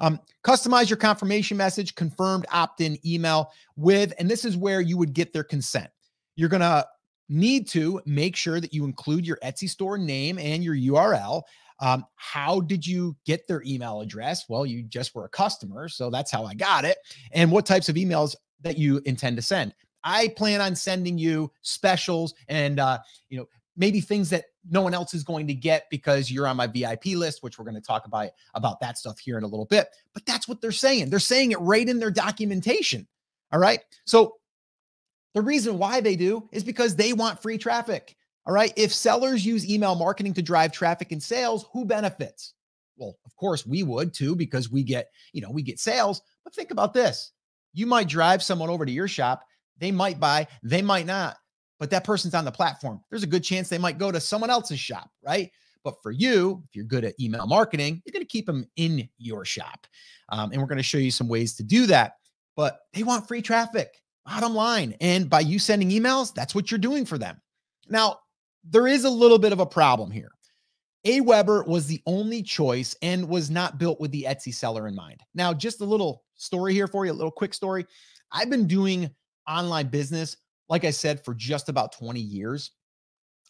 Um, 0.00 0.18
customize 0.44 0.90
your 0.90 0.96
confirmation 0.96 1.56
message, 1.56 1.94
confirmed 1.94 2.46
opt 2.52 2.80
in 2.80 2.98
email 3.06 3.52
with, 3.76 4.12
and 4.18 4.28
this 4.28 4.44
is 4.44 4.56
where 4.56 4.80
you 4.80 4.96
would 4.96 5.12
get 5.12 5.32
their 5.32 5.44
consent. 5.44 5.88
You're 6.36 6.48
going 6.48 6.60
to 6.60 6.86
need 7.28 7.68
to 7.68 8.00
make 8.04 8.36
sure 8.36 8.60
that 8.60 8.74
you 8.74 8.84
include 8.84 9.26
your 9.26 9.38
Etsy 9.42 9.68
store 9.68 9.96
name 9.96 10.38
and 10.38 10.64
your 10.64 10.74
URL. 10.74 11.42
Um, 11.80 12.04
how 12.16 12.60
did 12.60 12.86
you 12.86 13.16
get 13.24 13.46
their 13.46 13.62
email 13.64 14.00
address? 14.00 14.48
Well, 14.48 14.66
you 14.66 14.82
just 14.82 15.14
were 15.14 15.24
a 15.24 15.30
customer, 15.30 15.88
so 15.88 16.10
that's 16.10 16.30
how 16.30 16.44
I 16.44 16.54
got 16.54 16.84
it. 16.84 16.98
And 17.32 17.50
what 17.50 17.66
types 17.66 17.88
of 17.88 17.96
emails 17.96 18.34
that 18.62 18.78
you 18.78 19.00
intend 19.04 19.36
to 19.36 19.42
send? 19.42 19.74
I 20.04 20.28
plan 20.28 20.60
on 20.60 20.76
sending 20.76 21.18
you 21.18 21.50
specials 21.62 22.34
and 22.48 22.78
uh, 22.78 22.98
you 23.28 23.38
know 23.38 23.48
maybe 23.76 24.00
things 24.00 24.30
that 24.30 24.44
no 24.70 24.82
one 24.82 24.94
else 24.94 25.14
is 25.14 25.24
going 25.24 25.46
to 25.46 25.54
get 25.54 25.88
because 25.90 26.30
you're 26.30 26.46
on 26.46 26.56
my 26.56 26.66
VIP 26.66 27.06
list, 27.06 27.42
which 27.42 27.58
we're 27.58 27.64
going 27.64 27.74
to 27.74 27.80
talk 27.80 28.06
about 28.06 28.30
about 28.54 28.80
that 28.80 28.98
stuff 28.98 29.18
here 29.18 29.36
in 29.38 29.44
a 29.44 29.48
little 29.48 29.66
bit. 29.66 29.88
But 30.12 30.24
that's 30.26 30.48
what 30.48 30.60
they're 30.60 30.72
saying. 30.72 31.10
They're 31.10 31.18
saying 31.18 31.52
it 31.52 31.60
right 31.60 31.88
in 31.88 31.98
their 31.98 32.10
documentation. 32.10 33.06
All 33.52 33.58
right. 33.58 33.80
So 34.04 34.36
the 35.34 35.42
reason 35.42 35.78
why 35.78 36.00
they 36.00 36.16
do 36.16 36.48
is 36.52 36.64
because 36.64 36.96
they 36.96 37.12
want 37.12 37.42
free 37.42 37.58
traffic. 37.58 38.16
All 38.46 38.54
right. 38.54 38.72
If 38.76 38.92
sellers 38.92 39.44
use 39.44 39.68
email 39.68 39.94
marketing 39.94 40.34
to 40.34 40.42
drive 40.42 40.72
traffic 40.72 41.12
and 41.12 41.22
sales, 41.22 41.66
who 41.72 41.84
benefits? 41.84 42.54
Well, 42.96 43.16
of 43.24 43.34
course 43.36 43.66
we 43.66 43.82
would 43.82 44.14
too, 44.14 44.36
because 44.36 44.70
we 44.70 44.82
get, 44.82 45.10
you 45.32 45.40
know, 45.40 45.50
we 45.50 45.62
get 45.62 45.80
sales. 45.80 46.22
But 46.44 46.54
think 46.54 46.70
about 46.70 46.94
this. 46.94 47.32
You 47.72 47.86
might 47.86 48.08
drive 48.08 48.42
someone 48.42 48.70
over 48.70 48.86
to 48.86 48.92
your 48.92 49.08
shop. 49.08 49.44
They 49.78 49.90
might 49.90 50.20
buy, 50.20 50.46
they 50.62 50.82
might 50.82 51.06
not 51.06 51.36
but 51.84 51.90
that 51.90 52.04
person's 52.04 52.34
on 52.34 52.44
the 52.44 52.52
platform. 52.52 53.00
There's 53.10 53.24
a 53.24 53.26
good 53.26 53.44
chance 53.44 53.68
they 53.68 53.78
might 53.78 53.98
go 53.98 54.10
to 54.12 54.20
someone 54.20 54.50
else's 54.50 54.80
shop, 54.80 55.10
right? 55.22 55.50
But 55.82 55.96
for 56.02 56.12
you, 56.12 56.62
if 56.66 56.74
you're 56.74 56.84
good 56.84 57.04
at 57.04 57.18
email 57.20 57.46
marketing, 57.46 58.00
you're 58.04 58.12
going 58.12 58.24
to 58.24 58.26
keep 58.26 58.46
them 58.46 58.66
in 58.76 59.08
your 59.18 59.44
shop. 59.44 59.86
Um, 60.30 60.50
and 60.52 60.60
we're 60.60 60.68
going 60.68 60.78
to 60.78 60.82
show 60.82 60.98
you 60.98 61.10
some 61.10 61.28
ways 61.28 61.54
to 61.56 61.62
do 61.62 61.86
that. 61.88 62.14
But 62.56 62.78
they 62.94 63.02
want 63.02 63.28
free 63.28 63.42
traffic, 63.42 64.00
bottom 64.24 64.54
line. 64.54 64.96
And 65.00 65.28
by 65.28 65.40
you 65.40 65.58
sending 65.58 65.90
emails, 65.90 66.32
that's 66.32 66.54
what 66.54 66.70
you're 66.70 66.78
doing 66.78 67.04
for 67.04 67.18
them. 67.18 67.40
Now, 67.88 68.18
there 68.66 68.86
is 68.86 69.04
a 69.04 69.10
little 69.10 69.38
bit 69.38 69.52
of 69.52 69.60
a 69.60 69.66
problem 69.66 70.10
here. 70.10 70.30
Aweber 71.06 71.66
was 71.66 71.86
the 71.86 72.00
only 72.06 72.42
choice 72.42 72.96
and 73.02 73.28
was 73.28 73.50
not 73.50 73.76
built 73.76 74.00
with 74.00 74.10
the 74.10 74.24
Etsy 74.26 74.54
seller 74.54 74.88
in 74.88 74.94
mind. 74.94 75.20
Now, 75.34 75.52
just 75.52 75.82
a 75.82 75.84
little 75.84 76.22
story 76.36 76.72
here 76.72 76.88
for 76.88 77.04
you, 77.04 77.12
a 77.12 77.12
little 77.12 77.30
quick 77.30 77.52
story. 77.52 77.84
I've 78.32 78.48
been 78.48 78.66
doing 78.66 79.10
online 79.46 79.88
business 79.88 80.36
like 80.68 80.84
I 80.84 80.90
said, 80.90 81.24
for 81.24 81.34
just 81.34 81.68
about 81.68 81.92
20 81.92 82.20
years. 82.20 82.72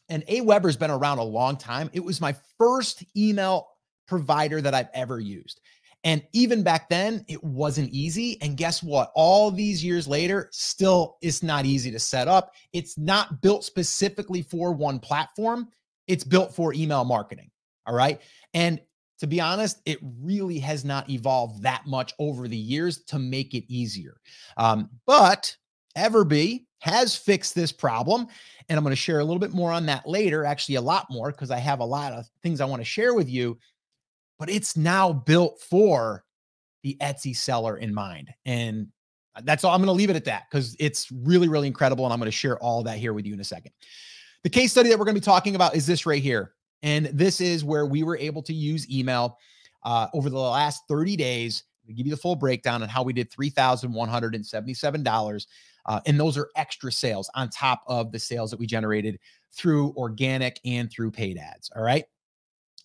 And 0.09 0.27
Aweber's 0.27 0.77
been 0.77 0.91
around 0.91 1.19
a 1.19 1.25
long 1.25 1.57
time. 1.57 1.91
It 1.93 2.05
was 2.05 2.21
my 2.21 2.35
first 2.59 3.05
email 3.17 3.69
provider 4.07 4.61
that 4.61 4.75
I've 4.75 4.91
ever 4.93 5.19
used. 5.19 5.61
And 6.03 6.23
even 6.35 6.63
back 6.63 6.91
then, 6.91 7.25
it 7.29 7.43
wasn't 7.43 7.91
easy. 7.91 8.37
And 8.43 8.59
guess 8.59 8.83
what? 8.83 9.11
All 9.15 9.51
these 9.51 9.83
years 9.83 10.07
later, 10.07 10.51
still 10.53 11.17
it's 11.23 11.43
not 11.43 11.65
easy 11.65 11.91
to 11.91 11.99
set 11.99 12.29
up. 12.29 12.53
It's 12.75 12.99
not 12.99 13.41
built 13.41 13.65
specifically 13.65 14.43
for 14.43 14.73
one 14.73 14.99
platform, 14.99 15.69
it's 16.07 16.25
built 16.25 16.55
for 16.55 16.75
email 16.75 17.05
marketing. 17.05 17.51
All 17.87 17.95
right. 17.95 18.21
And 18.53 18.81
to 19.21 19.27
be 19.27 19.41
honest, 19.41 19.81
it 19.87 19.99
really 20.21 20.59
has 20.59 20.85
not 20.85 21.09
evolved 21.09 21.63
that 21.63 21.87
much 21.87 22.13
over 22.19 22.49
the 22.49 22.57
years 22.57 23.05
to 23.05 23.19
make 23.19 23.55
it 23.55 23.65
easier. 23.73 24.21
Um, 24.59 24.91
but 25.07 25.57
Everbee 25.97 26.67
has 26.81 27.17
fixed 27.17 27.55
this 27.55 27.73
problem. 27.73 28.27
And 28.69 28.77
I'm 28.77 28.85
going 28.85 28.93
to 28.93 28.97
share 28.97 29.21
a 29.21 29.25
little 29.25 29.39
bit 29.39 29.53
more 29.53 29.73
on 29.73 29.87
that 29.87 30.07
later, 30.07 30.45
actually, 30.45 30.75
a 30.77 30.81
lot 30.81 31.07
more, 31.11 31.31
because 31.31 31.51
I 31.51 31.59
have 31.59 31.81
a 31.81 31.85
lot 31.85 32.13
of 32.13 32.27
things 32.43 32.61
I 32.61 32.67
want 32.67 32.81
to 32.81 32.85
share 32.85 33.15
with 33.15 33.29
you. 33.29 33.59
But 34.39 34.51
it's 34.51 34.77
now 34.77 35.13
built 35.13 35.61
for 35.61 36.25
the 36.83 36.97
Etsy 37.01 37.35
seller 37.37 37.79
in 37.79 37.95
mind. 37.95 38.31
And 38.45 38.89
that's 39.43 39.65
all 39.65 39.75
I'm 39.75 39.81
going 39.81 39.87
to 39.87 39.93
leave 39.93 40.11
it 40.11 40.17
at 40.17 40.27
that 40.27 40.45
because 40.51 40.77
it's 40.79 41.11
really, 41.11 41.49
really 41.49 41.67
incredible. 41.67 42.05
And 42.05 42.13
I'm 42.13 42.21
going 42.21 42.31
to 42.31 42.37
share 42.37 42.59
all 42.59 42.83
that 42.85 42.99
here 42.99 43.15
with 43.15 43.27
you 43.27 43.35
in 43.35 43.41
a 43.41 43.45
second. 43.45 43.73
The 44.43 44.51
case 44.51 44.71
study 44.73 44.91
that 44.91 44.99
we're 44.99 45.07
going 45.07 45.17
to 45.17 45.21
be 45.21 45.25
talking 45.25 45.57
about 45.57 45.75
is 45.75 45.87
this 45.87 46.07
right 46.07 46.23
here. 46.23 46.53
And 46.83 47.07
this 47.07 47.41
is 47.41 47.65
where 47.65 47.87
we 47.87 48.03
were 48.03 48.19
able 48.19 48.43
to 48.43 48.53
use 48.53 48.87
email 48.91 49.39
uh, 49.85 50.09
over 50.13 50.29
the 50.29 50.39
last 50.39 50.83
30 50.89 51.17
days. 51.17 51.65
We 51.87 51.95
give 51.95 52.07
you 52.07 52.13
the 52.13 52.21
full 52.21 52.37
breakdown 52.37 52.83
on 52.83 52.91
how 52.91 53.03
we 53.03 53.15
did 53.15 53.31
$3,177 53.31 55.47
uh, 55.87 56.00
and 56.07 56.19
those 56.19 56.37
are 56.37 56.49
extra 56.57 56.91
sales 56.91 57.31
on 57.35 57.50
top 57.50 57.83
of 57.87 58.12
the 58.12 58.19
sales 58.19 58.50
that 58.50 58.59
we 58.61 58.67
generated 58.67 59.19
through 59.53 59.93
organic 59.97 60.61
and 60.64 60.91
through 60.91 61.11
paid 61.11 61.38
ads. 61.38 61.71
All 61.75 61.83
right. 61.83 62.05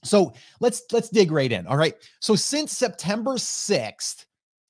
So 0.03 0.34
let's 0.60 0.84
let's 0.91 1.10
dig 1.10 1.32
right 1.32 1.51
in. 1.51 1.68
All 1.68 1.77
right. 1.77 1.96
So 2.20 2.36
since 2.36 2.77
September 2.77 3.32
6th, 3.32 4.25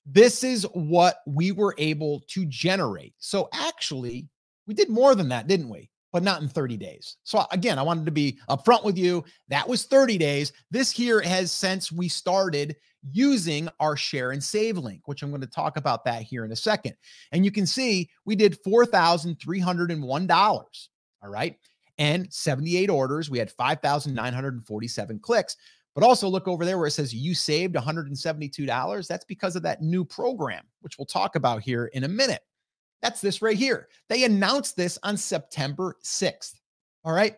this 0.06 0.44
is 0.44 0.64
what 0.74 1.18
we 1.28 1.52
were 1.52 1.76
able 1.78 2.22
to 2.30 2.46
generate. 2.46 3.14
So 3.20 3.50
actually, 3.54 4.28
we 4.66 4.74
did 4.74 4.90
more 4.90 5.14
than 5.16 5.30
that, 5.30 5.48
didn't 5.48 5.70
we? 5.70 5.90
But 6.12 6.24
not 6.24 6.42
in 6.42 6.48
30 6.48 6.78
days. 6.78 7.18
So 7.24 7.46
again, 7.52 7.78
I 7.78 7.84
wanted 7.84 8.06
to 8.06 8.12
be 8.12 8.40
upfront 8.50 8.84
with 8.84 8.98
you. 8.98 9.24
That 9.50 9.68
was 9.68 9.86
30 9.86 10.18
days. 10.18 10.52
This 10.72 10.90
here 10.90 11.22
has 11.22 11.52
since 11.52 11.92
we 11.92 12.08
started 12.08 12.76
using 13.12 13.70
our 13.80 13.96
share 13.96 14.32
and 14.32 14.44
save 14.44 14.78
link, 14.78 15.08
which 15.08 15.24
I'm 15.24 15.30
going 15.30 15.42
to 15.42 15.48
talk 15.48 15.78
about 15.78 16.04
that 16.06 16.24
here 16.24 16.46
in 16.46 16.52
a 16.52 16.56
second. 16.56 16.96
And 17.32 17.46
you 17.46 17.52
can 17.52 17.66
see 17.66 18.10
we 18.26 18.36
did 18.36 18.62
$4,301. 18.64 20.88
All 21.22 21.30
right. 21.30 21.58
And 21.98 22.34
78 22.34 22.90
orders. 22.90 23.30
We 23.30 23.40
had 23.40 23.52
5,947 23.52 25.20
clicks. 25.20 25.58
But 25.96 26.04
also 26.04 26.30
look 26.30 26.48
over 26.48 26.66
there 26.66 26.78
where 26.78 26.88
it 26.88 26.92
says 26.92 27.14
you 27.14 27.34
saved 27.34 27.76
$172. 27.76 29.08
That's 29.08 29.26
because 29.26 29.56
of 29.56 29.64
that 29.64 29.82
new 29.82 30.06
program, 30.06 30.64
which 30.82 30.98
we'll 30.98 31.06
talk 31.06 31.36
about 31.36 31.62
here 31.62 31.88
in 31.88 32.04
a 32.04 32.08
minute. 32.08 32.42
That's 33.02 33.22
this 33.22 33.42
right 33.42 33.58
here. 33.58 33.90
They 34.08 34.24
announced 34.24 34.78
this 34.78 34.98
on 35.04 35.18
September 35.18 35.96
6th. 36.04 36.56
All 37.04 37.14
right. 37.14 37.38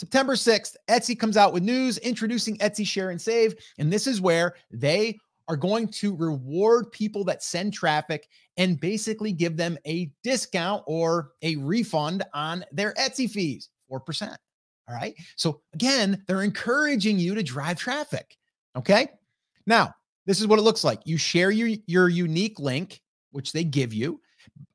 September 0.00 0.32
6th, 0.32 0.76
Etsy 0.88 1.18
comes 1.18 1.36
out 1.36 1.52
with 1.52 1.62
news 1.62 1.98
introducing 1.98 2.56
Etsy 2.56 2.86
Share 2.86 3.10
and 3.10 3.20
Save. 3.20 3.54
And 3.76 3.92
this 3.92 4.06
is 4.06 4.18
where 4.18 4.54
they 4.70 5.18
are 5.46 5.58
going 5.58 5.88
to 5.88 6.16
reward 6.16 6.90
people 6.90 7.22
that 7.24 7.42
send 7.42 7.74
traffic 7.74 8.26
and 8.56 8.80
basically 8.80 9.30
give 9.30 9.58
them 9.58 9.76
a 9.86 10.10
discount 10.22 10.82
or 10.86 11.32
a 11.42 11.56
refund 11.56 12.24
on 12.32 12.64
their 12.72 12.94
Etsy 12.94 13.30
fees, 13.30 13.68
4%. 13.92 14.34
All 14.88 14.94
right. 14.94 15.14
So 15.36 15.60
again, 15.74 16.24
they're 16.26 16.44
encouraging 16.44 17.18
you 17.18 17.34
to 17.34 17.42
drive 17.42 17.78
traffic. 17.78 18.38
Okay. 18.76 19.06
Now, 19.66 19.94
this 20.24 20.40
is 20.40 20.46
what 20.46 20.58
it 20.58 20.62
looks 20.62 20.82
like. 20.82 21.00
You 21.04 21.18
share 21.18 21.50
your, 21.50 21.76
your 21.86 22.08
unique 22.08 22.58
link, 22.58 23.02
which 23.32 23.52
they 23.52 23.64
give 23.64 23.92
you. 23.92 24.18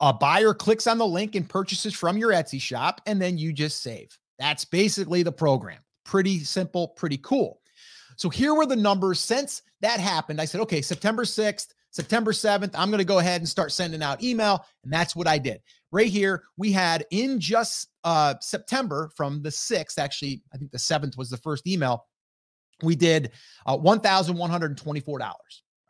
A 0.02 0.14
buyer 0.14 0.54
clicks 0.54 0.86
on 0.86 1.00
the 1.00 1.08
link 1.08 1.34
and 1.34 1.50
purchases 1.50 1.96
from 1.96 2.16
your 2.16 2.30
Etsy 2.30 2.62
shop, 2.62 3.02
and 3.08 3.20
then 3.20 3.40
you 3.40 3.52
just 3.52 3.82
save. 3.82 4.16
That's 4.40 4.66
basically 4.66 5.24
the 5.24 5.32
program. 5.32 5.80
Pretty 6.04 6.40
simple, 6.40 6.90
pretty 6.90 7.18
cool. 7.18 7.62
So 8.18 8.30
here 8.30 8.54
were 8.54 8.66
the 8.66 8.76
numbers 8.76 9.20
since 9.20 9.62
that 9.82 10.00
happened. 10.00 10.40
I 10.40 10.46
said, 10.46 10.62
okay, 10.62 10.82
September 10.82 11.24
6th, 11.24 11.74
September 11.92 12.32
7th, 12.32 12.72
I'm 12.76 12.90
going 12.90 13.00
to 13.00 13.06
go 13.06 13.20
ahead 13.20 13.42
and 13.42 13.48
start 13.48 13.72
sending 13.72 14.02
out 14.02 14.24
email. 14.24 14.66
And 14.84 14.92
that's 14.92 15.16
what 15.16 15.28
I 15.28 15.38
did. 15.38 15.62
Right 15.92 16.08
here, 16.08 16.44
we 16.58 16.72
had 16.72 17.06
in 17.12 17.40
just 17.40 17.88
uh, 18.04 18.36
September 18.42 19.10
from 19.16 19.42
the 19.42 19.50
6th, 19.50 19.98
actually, 19.98 20.44
I 20.54 20.58
think 20.58 20.72
the 20.72 20.78
7th 20.78 21.18
was 21.18 21.30
the 21.30 21.38
first 21.38 21.68
email, 21.68 22.06
we 22.84 22.96
did 22.96 23.32
uh, 23.66 23.78
$1,124. 23.78 25.32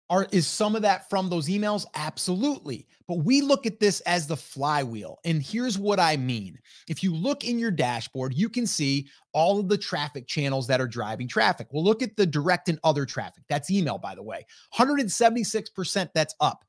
Are 0.10 0.28
is 0.32 0.46
some 0.46 0.76
of 0.76 0.84
that 0.84 1.10
from 1.10 1.30
those 1.30 1.48
emails? 1.48 1.86
Absolutely. 1.96 2.88
But 3.08 3.20
we 3.20 3.42
look 3.42 3.66
at 3.66 3.80
this 3.80 4.02
as 4.02 4.28
the 4.28 4.38
flywheel. 4.38 5.20
And 5.26 5.42
here's 5.42 5.80
what 5.80 6.00
I 6.00 6.16
mean. 6.18 6.60
If 6.88 7.04
you 7.04 7.14
look 7.14 7.44
in 7.44 7.58
your 7.58 7.72
dashboard, 7.72 8.34
you 8.36 8.48
can 8.48 8.68
see 8.68 9.08
all 9.34 9.60
of 9.60 9.68
the 9.68 9.78
traffic 9.78 10.28
channels 10.28 10.68
that 10.68 10.80
are 10.80 10.88
driving 10.88 11.28
traffic. 11.28 11.68
Well, 11.72 11.84
look 11.84 12.04
at 12.04 12.16
the 12.16 12.26
direct 12.26 12.70
and 12.70 12.80
other 12.84 13.06
traffic. 13.06 13.44
That's 13.50 13.72
email, 13.72 13.98
by 13.98 14.14
the 14.14 14.24
way. 14.24 14.46
176% 14.76 16.10
that's 16.14 16.36
up. 16.40 16.66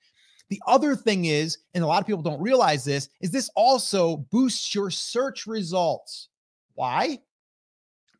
The 0.49 0.63
other 0.67 0.95
thing 0.97 1.27
is, 1.27 1.59
and 1.75 1.85
a 1.85 1.87
lot 1.87 2.01
of 2.01 2.07
people 2.07 2.23
don't 2.23 2.41
realize 2.41 2.85
this, 2.85 3.09
is 3.21 3.31
this 3.31 3.51
also 3.55 4.19
boosts 4.31 4.75
your 4.75 4.91
search 4.91 5.47
results. 5.47 6.29
Why? 6.75 7.19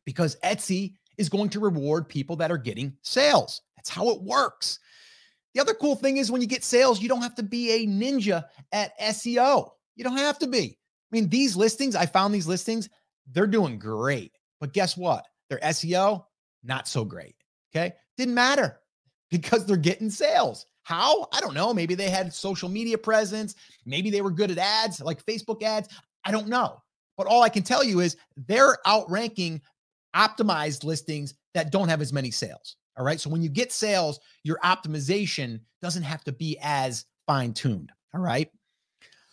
Because 0.05 0.35
Etsy 0.43 0.93
is 1.17 1.29
going 1.29 1.49
to 1.49 1.59
reward 1.59 2.07
people 2.07 2.35
that 2.35 2.51
are 2.51 2.57
getting 2.57 2.93
sales. 3.01 3.61
That's 3.75 3.89
how 3.89 4.09
it 4.09 4.21
works. 4.21 4.79
The 5.53 5.61
other 5.61 5.73
cool 5.73 5.95
thing 5.95 6.17
is 6.17 6.31
when 6.31 6.41
you 6.41 6.47
get 6.47 6.63
sales, 6.63 7.01
you 7.01 7.09
don't 7.09 7.21
have 7.21 7.35
to 7.35 7.43
be 7.43 7.71
a 7.71 7.87
ninja 7.87 8.45
at 8.71 8.99
SEO. 8.99 9.71
You 9.95 10.03
don't 10.03 10.17
have 10.17 10.39
to 10.39 10.47
be. 10.47 10.77
I 11.11 11.15
mean, 11.15 11.29
these 11.29 11.55
listings, 11.55 11.95
I 11.95 12.05
found 12.05 12.33
these 12.33 12.47
listings, 12.47 12.89
they're 13.31 13.47
doing 13.47 13.79
great. 13.79 14.33
But 14.59 14.73
guess 14.73 14.97
what? 14.97 15.25
Their 15.49 15.59
SEO, 15.59 16.25
not 16.63 16.87
so 16.87 17.05
great. 17.05 17.35
Okay. 17.73 17.93
Didn't 18.17 18.33
matter 18.33 18.79
because 19.31 19.65
they're 19.65 19.77
getting 19.77 20.09
sales. 20.09 20.65
How? 20.83 21.27
I 21.33 21.41
don't 21.41 21.53
know. 21.53 21.73
Maybe 21.73 21.95
they 21.95 22.09
had 22.09 22.33
social 22.33 22.69
media 22.69 22.97
presence. 22.97 23.55
Maybe 23.85 24.09
they 24.09 24.21
were 24.21 24.31
good 24.31 24.51
at 24.51 24.57
ads, 24.57 25.01
like 25.01 25.25
Facebook 25.25 25.61
ads. 25.61 25.89
I 26.23 26.31
don't 26.31 26.47
know. 26.47 26.81
But 27.17 27.27
all 27.27 27.43
I 27.43 27.49
can 27.49 27.63
tell 27.63 27.83
you 27.83 27.99
is 27.99 28.15
they're 28.47 28.77
outranking 28.87 29.61
optimized 30.15 30.83
listings 30.83 31.33
that 31.53 31.71
don't 31.71 31.89
have 31.89 32.01
as 32.01 32.13
many 32.13 32.31
sales. 32.31 32.77
All 32.97 33.05
right. 33.05 33.19
So 33.19 33.29
when 33.29 33.41
you 33.41 33.49
get 33.49 33.71
sales, 33.71 34.19
your 34.43 34.59
optimization 34.63 35.59
doesn't 35.81 36.03
have 36.03 36.23
to 36.25 36.31
be 36.31 36.57
as 36.61 37.05
fine 37.27 37.53
tuned. 37.53 37.91
All 38.13 38.21
right. 38.21 38.49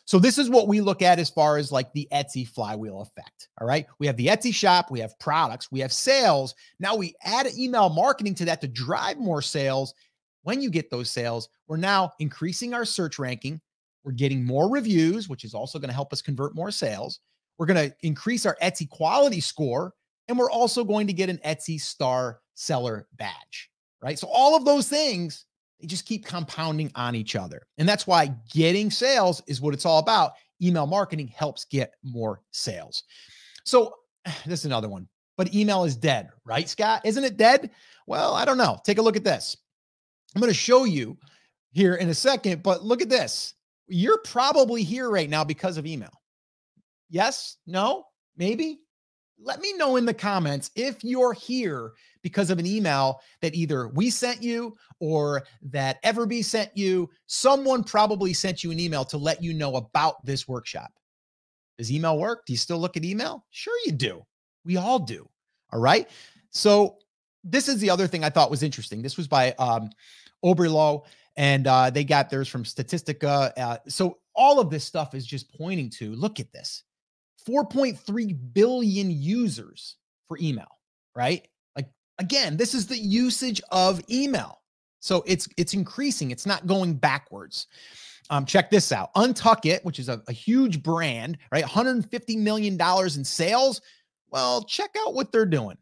So 0.06 0.18
this 0.18 0.36
is 0.36 0.50
what 0.50 0.68
we 0.68 0.82
look 0.82 1.00
at 1.00 1.18
as 1.18 1.30
far 1.30 1.56
as 1.56 1.72
like 1.72 1.90
the 1.92 2.06
Etsy 2.12 2.46
flywheel 2.46 3.00
effect. 3.00 3.48
All 3.58 3.66
right. 3.66 3.86
We 3.98 4.06
have 4.06 4.18
the 4.18 4.26
Etsy 4.26 4.52
shop, 4.52 4.90
we 4.90 5.00
have 5.00 5.18
products, 5.18 5.72
we 5.72 5.80
have 5.80 5.92
sales. 5.92 6.54
Now 6.78 6.94
we 6.94 7.14
add 7.22 7.46
email 7.56 7.88
marketing 7.88 8.34
to 8.36 8.44
that 8.44 8.60
to 8.60 8.68
drive 8.68 9.16
more 9.18 9.40
sales. 9.40 9.94
When 10.42 10.60
you 10.60 10.68
get 10.68 10.90
those 10.90 11.10
sales, 11.10 11.48
we're 11.68 11.78
now 11.78 12.12
increasing 12.18 12.74
our 12.74 12.84
search 12.84 13.18
ranking. 13.18 13.62
We're 14.04 14.12
getting 14.12 14.44
more 14.44 14.70
reviews, 14.70 15.30
which 15.30 15.44
is 15.44 15.54
also 15.54 15.78
going 15.78 15.88
to 15.88 15.94
help 15.94 16.12
us 16.12 16.20
convert 16.20 16.54
more 16.54 16.70
sales. 16.70 17.20
We're 17.56 17.64
going 17.64 17.88
to 17.88 17.96
increase 18.02 18.44
our 18.44 18.56
Etsy 18.62 18.86
quality 18.86 19.40
score, 19.40 19.94
and 20.28 20.38
we're 20.38 20.50
also 20.50 20.84
going 20.84 21.06
to 21.06 21.14
get 21.14 21.30
an 21.30 21.38
Etsy 21.46 21.80
star 21.80 22.40
seller 22.54 23.06
badge, 23.16 23.70
right? 24.02 24.18
So 24.18 24.28
all 24.28 24.56
of 24.56 24.64
those 24.64 24.88
things, 24.88 25.46
they 25.80 25.86
just 25.86 26.06
keep 26.06 26.24
compounding 26.24 26.90
on 26.94 27.14
each 27.14 27.36
other. 27.36 27.66
And 27.78 27.88
that's 27.88 28.06
why 28.06 28.34
getting 28.52 28.90
sales 28.90 29.42
is 29.46 29.60
what 29.60 29.74
it's 29.74 29.86
all 29.86 29.98
about. 29.98 30.32
Email 30.62 30.86
marketing 30.86 31.28
helps 31.28 31.64
get 31.64 31.94
more 32.02 32.40
sales. 32.52 33.02
So 33.64 33.94
this 34.46 34.60
is 34.60 34.66
another 34.66 34.88
one, 34.88 35.08
but 35.36 35.54
email 35.54 35.84
is 35.84 35.96
dead, 35.96 36.30
right, 36.44 36.68
Scott? 36.68 37.02
Isn't 37.04 37.24
it 37.24 37.36
dead? 37.36 37.70
Well, 38.06 38.34
I 38.34 38.44
don't 38.44 38.58
know. 38.58 38.78
Take 38.84 38.98
a 38.98 39.02
look 39.02 39.16
at 39.16 39.24
this. 39.24 39.56
I'm 40.34 40.40
going 40.40 40.52
to 40.52 40.58
show 40.58 40.84
you 40.84 41.16
here 41.72 41.94
in 41.94 42.08
a 42.08 42.14
second, 42.14 42.62
but 42.62 42.84
look 42.84 43.02
at 43.02 43.08
this. 43.08 43.54
You're 43.86 44.18
probably 44.18 44.82
here 44.82 45.10
right 45.10 45.28
now 45.28 45.44
because 45.44 45.76
of 45.76 45.86
email. 45.86 46.20
Yes? 47.10 47.58
No? 47.66 48.06
Maybe? 48.36 48.80
Let 49.40 49.60
me 49.60 49.74
know 49.74 49.96
in 49.96 50.04
the 50.04 50.14
comments 50.14 50.70
if 50.74 51.04
you're 51.04 51.32
here 51.32 51.92
because 52.24 52.50
of 52.50 52.58
an 52.58 52.66
email 52.66 53.20
that 53.42 53.54
either 53.54 53.88
we 53.88 54.10
sent 54.10 54.42
you 54.42 54.74
or 54.98 55.44
that 55.62 56.02
Everbee 56.02 56.44
sent 56.44 56.76
you. 56.76 57.08
Someone 57.26 57.84
probably 57.84 58.32
sent 58.32 58.64
you 58.64 58.72
an 58.72 58.80
email 58.80 59.04
to 59.04 59.18
let 59.18 59.42
you 59.42 59.54
know 59.54 59.76
about 59.76 60.24
this 60.24 60.48
workshop. 60.48 60.90
Does 61.78 61.92
email 61.92 62.18
work? 62.18 62.46
Do 62.46 62.52
you 62.52 62.56
still 62.56 62.78
look 62.78 62.96
at 62.96 63.04
email? 63.04 63.44
Sure, 63.50 63.78
you 63.84 63.92
do. 63.92 64.24
We 64.64 64.78
all 64.78 64.98
do. 64.98 65.28
All 65.72 65.80
right. 65.80 66.08
So, 66.50 66.96
this 67.44 67.68
is 67.68 67.78
the 67.78 67.90
other 67.90 68.06
thing 68.06 68.24
I 68.24 68.30
thought 68.30 68.50
was 68.50 68.62
interesting. 68.62 69.02
This 69.02 69.18
was 69.18 69.28
by 69.28 69.52
um, 69.58 69.90
Oberlo, 70.42 71.04
and 71.36 71.66
uh, 71.66 71.90
they 71.90 72.04
got 72.04 72.30
theirs 72.30 72.48
from 72.48 72.64
Statistica. 72.64 73.52
Uh, 73.58 73.76
so 73.86 74.16
all 74.34 74.58
of 74.58 74.70
this 74.70 74.84
stuff 74.84 75.14
is 75.14 75.26
just 75.26 75.52
pointing 75.52 75.90
to 75.90 76.14
look 76.14 76.40
at 76.40 76.50
this 76.52 76.84
4.3 77.46 78.54
billion 78.54 79.10
users 79.10 79.96
for 80.26 80.38
email, 80.40 80.78
right? 81.14 81.46
Again, 82.18 82.56
this 82.56 82.74
is 82.74 82.86
the 82.86 82.98
usage 82.98 83.60
of 83.70 84.00
email. 84.10 84.60
So 85.00 85.22
it's 85.26 85.48
it's 85.56 85.74
increasing, 85.74 86.30
it's 86.30 86.46
not 86.46 86.66
going 86.66 86.94
backwards. 86.94 87.66
Um, 88.30 88.46
check 88.46 88.70
this 88.70 88.90
out. 88.90 89.12
Untuckit, 89.14 89.84
which 89.84 89.98
is 89.98 90.08
a, 90.08 90.22
a 90.28 90.32
huge 90.32 90.82
brand, 90.82 91.36
right? 91.52 91.62
150 91.62 92.36
million 92.36 92.76
dollars 92.76 93.16
in 93.16 93.24
sales. 93.24 93.82
Well, 94.30 94.62
check 94.64 94.90
out 94.98 95.14
what 95.14 95.30
they're 95.30 95.44
doing. 95.44 95.76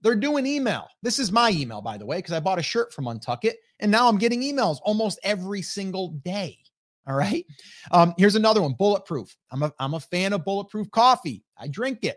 They're 0.00 0.14
doing 0.14 0.46
email. 0.46 0.88
This 1.02 1.18
is 1.18 1.32
my 1.32 1.50
email, 1.50 1.80
by 1.80 1.96
the 1.96 2.06
way, 2.06 2.18
because 2.18 2.32
I 2.32 2.40
bought 2.40 2.58
a 2.58 2.62
shirt 2.62 2.92
from 2.92 3.04
Untuckit, 3.06 3.54
and 3.80 3.90
now 3.90 4.08
I'm 4.08 4.18
getting 4.18 4.42
emails 4.42 4.78
almost 4.82 5.18
every 5.22 5.62
single 5.62 6.08
day. 6.24 6.58
All 7.06 7.14
right. 7.14 7.44
Um, 7.90 8.14
here's 8.16 8.34
another 8.34 8.62
one 8.62 8.74
Bulletproof. 8.78 9.34
I'm 9.50 9.62
a, 9.62 9.72
I'm 9.78 9.94
a 9.94 10.00
fan 10.00 10.32
of 10.32 10.44
Bulletproof 10.44 10.90
coffee. 10.90 11.44
I 11.58 11.68
drink 11.68 12.00
it. 12.02 12.16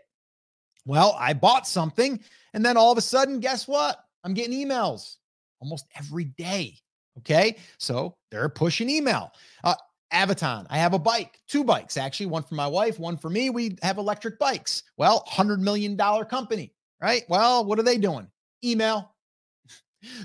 Well, 0.88 1.16
I 1.18 1.32
bought 1.34 1.68
something, 1.68 2.18
and 2.54 2.64
then 2.64 2.76
all 2.76 2.90
of 2.90 2.98
a 2.98 3.02
sudden, 3.02 3.38
guess 3.38 3.68
what? 3.68 4.02
I'm 4.24 4.34
getting 4.34 4.58
emails 4.58 5.16
almost 5.60 5.86
every 5.96 6.24
day. 6.24 6.74
Okay. 7.18 7.56
So 7.78 8.16
they're 8.30 8.48
pushing 8.48 8.90
email. 8.90 9.30
Uh, 9.62 9.74
Aventon. 10.12 10.66
I 10.70 10.78
have 10.78 10.94
a 10.94 10.98
bike, 10.98 11.38
two 11.46 11.62
bikes 11.62 11.96
actually, 11.96 12.26
one 12.26 12.42
for 12.42 12.54
my 12.54 12.66
wife, 12.66 12.98
one 12.98 13.16
for 13.16 13.28
me. 13.28 13.50
We 13.50 13.76
have 13.82 13.98
electric 13.98 14.38
bikes. 14.38 14.82
Well, 14.96 15.24
$100 15.28 15.60
million 15.60 15.96
company 15.96 16.72
right? 17.00 17.22
Well, 17.28 17.64
what 17.64 17.78
are 17.78 17.82
they 17.82 17.98
doing? 17.98 18.28
Email. 18.64 19.14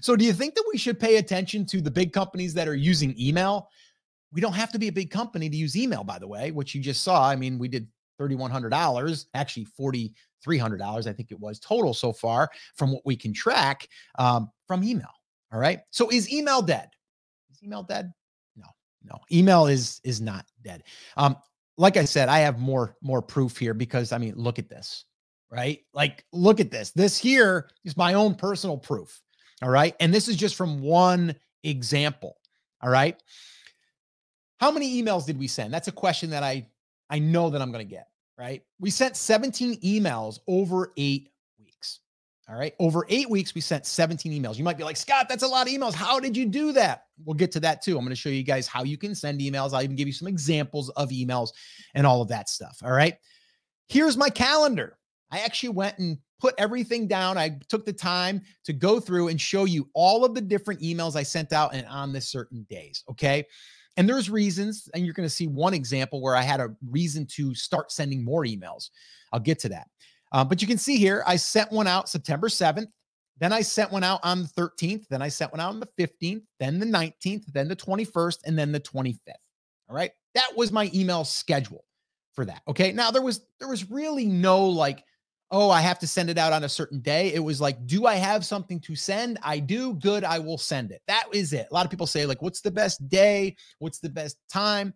So, 0.02 0.16
do 0.16 0.24
you 0.24 0.34
think 0.34 0.54
that 0.56 0.66
we 0.72 0.78
should 0.78 1.00
pay 1.00 1.18
attention 1.18 1.66
to 1.68 1.82
the 1.82 1.90
big 1.92 2.14
companies 2.14 2.54
that 2.54 2.68
are 2.68 2.76
using 2.76 3.16
email? 3.20 3.70
We 4.32 4.42
don't 4.42 4.54
have 4.54 4.72
to 4.72 4.80
be 4.80 4.88
a 4.88 4.92
big 4.92 5.10
company 5.10 5.50
to 5.50 5.56
use 5.56 5.76
email, 5.76 6.04
by 6.04 6.20
the 6.20 6.28
way, 6.28 6.52
which 6.52 6.76
you 6.76 6.82
just 6.82 7.04
saw. 7.04 7.28
I 7.28 7.36
mean, 7.36 7.58
we 7.58 7.68
did 7.68 7.88
$3,100, 8.20 9.26
actually 9.34 9.66
$4,300, 10.46 11.08
I 11.08 11.14
think 11.14 11.32
it 11.32 11.40
was 11.40 11.60
total 11.60 11.94
so 11.94 12.14
far 12.14 12.50
from 12.76 12.92
what 12.92 13.06
we 13.06 13.16
can 13.16 13.34
track 13.34 13.88
um, 14.20 14.50
from 14.68 14.84
email. 14.84 15.12
All 15.52 15.60
right. 15.60 15.82
So, 15.92 16.10
is 16.10 16.32
email 16.32 16.62
dead? 16.62 16.90
Is 17.52 17.64
email 17.64 17.84
dead? 17.84 18.12
No, 18.56 18.68
no. 19.04 19.20
Email 19.32 19.68
is 19.68 20.02
is 20.04 20.20
not 20.20 20.46
dead. 20.64 20.84
Um, 21.16 21.36
like 21.78 21.98
I 21.98 22.06
said, 22.06 22.30
I 22.30 22.40
have 22.40 22.60
more 22.60 22.96
more 23.02 23.22
proof 23.22 23.58
here 23.58 23.74
because 23.74 24.12
I 24.12 24.18
mean, 24.18 24.34
look 24.36 24.58
at 24.58 24.70
this 24.70 25.06
right? 25.54 25.82
Like, 25.94 26.26
look 26.34 26.60
at 26.60 26.72
this. 26.72 26.90
This 26.92 27.18
here 27.18 27.70
is 27.86 27.96
my 27.96 28.16
own 28.16 28.34
personal 28.34 28.76
proof. 28.76 29.22
All 29.62 29.70
right. 29.70 29.96
And 30.00 30.12
this 30.12 30.28
is 30.28 30.36
just 30.36 30.56
from 30.56 30.82
one 30.82 31.36
example. 31.64 32.38
All 32.82 32.90
right. 32.90 33.22
How 34.60 34.72
many 34.72 35.02
emails 35.02 35.26
did 35.26 35.38
we 35.38 35.48
send? 35.48 35.72
That's 35.72 35.88
a 35.88 35.94
question 35.94 36.32
that 36.32 36.44
I 36.44 36.68
I 37.10 37.20
know 37.20 37.52
that 37.52 37.62
I'm 37.62 37.72
going 37.72 37.88
to 37.88 37.90
get, 37.90 38.08
right? 38.38 38.64
We 38.80 38.90
sent 38.90 39.16
17 39.16 39.82
emails 39.82 40.40
over 40.48 40.92
8 40.98 41.30
weeks. 41.60 42.00
All 42.50 42.56
right? 42.56 42.74
Over 42.80 43.06
8 43.10 43.30
weeks 43.30 43.56
we 43.56 43.62
sent 43.62 43.86
17 43.86 44.32
emails. 44.32 44.58
You 44.58 44.64
might 44.64 44.78
be 44.78 44.84
like, 44.84 44.98
"Scott, 44.98 45.28
that's 45.30 45.44
a 45.44 45.48
lot 45.48 45.68
of 45.68 45.74
emails. 45.74 45.94
How 45.94 46.20
did 46.20 46.36
you 46.36 46.46
do 46.46 46.72
that?" 46.74 47.06
We'll 47.24 47.36
get 47.36 47.52
to 47.54 47.60
that 47.62 47.82
too. 47.82 47.98
I'm 47.98 48.04
going 48.04 48.10
to 48.10 48.16
show 48.16 48.30
you 48.30 48.44
guys 48.44 48.68
how 48.68 48.84
you 48.84 48.98
can 48.98 49.16
send 49.16 49.40
emails. 49.40 49.74
I'll 49.74 49.84
even 49.84 49.96
give 49.96 50.08
you 50.08 50.14
some 50.14 50.28
examples 50.28 50.90
of 50.92 51.10
emails 51.10 51.50
and 51.94 52.06
all 52.06 52.22
of 52.22 52.28
that 52.30 52.50
stuff, 52.50 52.80
all 52.84 52.92
right? 52.92 53.18
Here's 53.88 54.18
my 54.18 54.30
calendar. 54.30 54.98
I 55.32 55.40
actually 55.40 55.70
went 55.70 56.00
and 56.00 56.18
put 56.40 56.54
everything 56.58 57.08
down. 57.08 57.38
I 57.38 57.58
took 57.70 57.86
the 57.86 57.94
time 57.94 58.42
to 58.66 58.74
go 58.74 59.00
through 59.00 59.30
and 59.30 59.40
show 59.40 59.64
you 59.66 59.90
all 59.94 60.26
of 60.26 60.36
the 60.36 60.42
different 60.42 60.82
emails 60.82 61.16
I 61.16 61.24
sent 61.24 61.54
out 61.54 61.74
and 61.74 61.88
on 61.88 62.12
the 62.12 62.22
certain 62.22 62.68
days. 62.70 63.04
Okay. 63.10 63.46
And 63.98 64.10
there's 64.10 64.30
reasons, 64.30 64.90
and 64.94 65.06
you're 65.06 65.14
going 65.14 65.28
to 65.28 65.34
see 65.34 65.48
one 65.48 65.74
example 65.74 66.22
where 66.22 66.36
I 66.36 66.42
had 66.42 66.60
a 66.60 66.76
reason 66.90 67.28
to 67.34 67.54
start 67.54 67.92
sending 67.92 68.24
more 68.24 68.44
emails. 68.44 68.90
I'll 69.32 69.40
get 69.40 69.60
to 69.60 69.70
that. 69.70 69.88
Uh, 70.32 70.44
but 70.44 70.62
you 70.62 70.68
can 70.68 70.80
see 70.80 70.98
here, 70.98 71.24
I 71.28 71.36
sent 71.36 71.72
one 71.72 71.88
out 71.88 72.10
September 72.10 72.48
7th. 72.48 72.88
Then 73.40 73.54
I 73.54 73.62
sent 73.62 73.92
one 73.92 74.04
out 74.04 74.20
on 74.24 74.44
the 74.44 74.50
13th. 74.50 75.08
Then 75.10 75.22
I 75.22 75.28
sent 75.28 75.52
one 75.52 75.60
out 75.60 75.70
on 75.70 75.80
the 75.80 75.90
15th, 76.00 76.44
then 76.60 76.80
the 76.80 76.86
19th, 76.86 77.46
then 77.52 77.68
the 77.68 77.76
21st, 77.76 78.40
and 78.46 78.58
then 78.58 78.72
the 78.72 78.80
25th. 78.80 79.18
All 79.90 79.96
right. 79.96 80.12
That 80.34 80.56
was 80.56 80.72
my 80.72 80.90
email 80.94 81.24
schedule 81.24 81.84
for 82.34 82.46
that. 82.46 82.62
Okay. 82.68 82.92
Now 82.92 83.12
there 83.12 83.22
was 83.22 83.46
there 83.60 83.68
was 83.68 83.92
really 83.92 84.26
no 84.26 84.66
like 84.66 85.04
oh, 85.54 85.70
I 85.70 85.82
have 85.82 86.00
to 86.00 86.08
send 86.08 86.32
it 86.32 86.40
out 86.40 86.52
on 86.52 86.64
a 86.64 86.70
certain 86.70 87.00
day. 87.00 87.32
It 87.32 87.40
was 87.40 87.62
like, 87.62 87.86
do 87.86 88.08
I 88.08 88.16
have 88.16 88.44
something 88.44 88.80
to 88.82 88.96
send? 88.96 89.38
I 89.44 89.60
do. 89.60 89.94
Good. 89.94 90.24
I 90.24 90.40
will 90.40 90.58
send 90.58 90.92
it. 90.92 91.04
That 91.08 91.26
is 91.32 91.54
it. 91.54 91.68
A 91.70 91.74
lot 91.74 91.86
of 91.86 91.92
people 91.92 92.08
say, 92.08 92.26
like, 92.26 92.42
what's 92.42 92.62
the 92.62 92.72
best 92.72 93.08
day? 93.08 93.56
What's 93.78 94.00
the 94.00 94.10
best 94.10 94.38
time? 94.52 94.96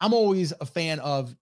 I'm 0.00 0.12
always 0.12 0.52
a 0.60 0.66
fan 0.66 0.98
of 0.98 1.32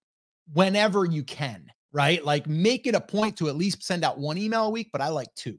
whenever 0.52 1.06
you 1.06 1.24
can, 1.24 1.72
right? 1.90 2.22
Like, 2.22 2.46
make 2.46 2.86
it 2.86 2.94
a 2.94 3.00
point 3.00 3.38
to 3.38 3.48
at 3.48 3.56
least 3.56 3.82
send 3.82 4.04
out 4.04 4.18
one 4.18 4.36
email 4.36 4.66
a 4.66 4.70
week, 4.70 4.90
but 4.92 5.00
I 5.00 5.08
like 5.08 5.34
two. 5.34 5.58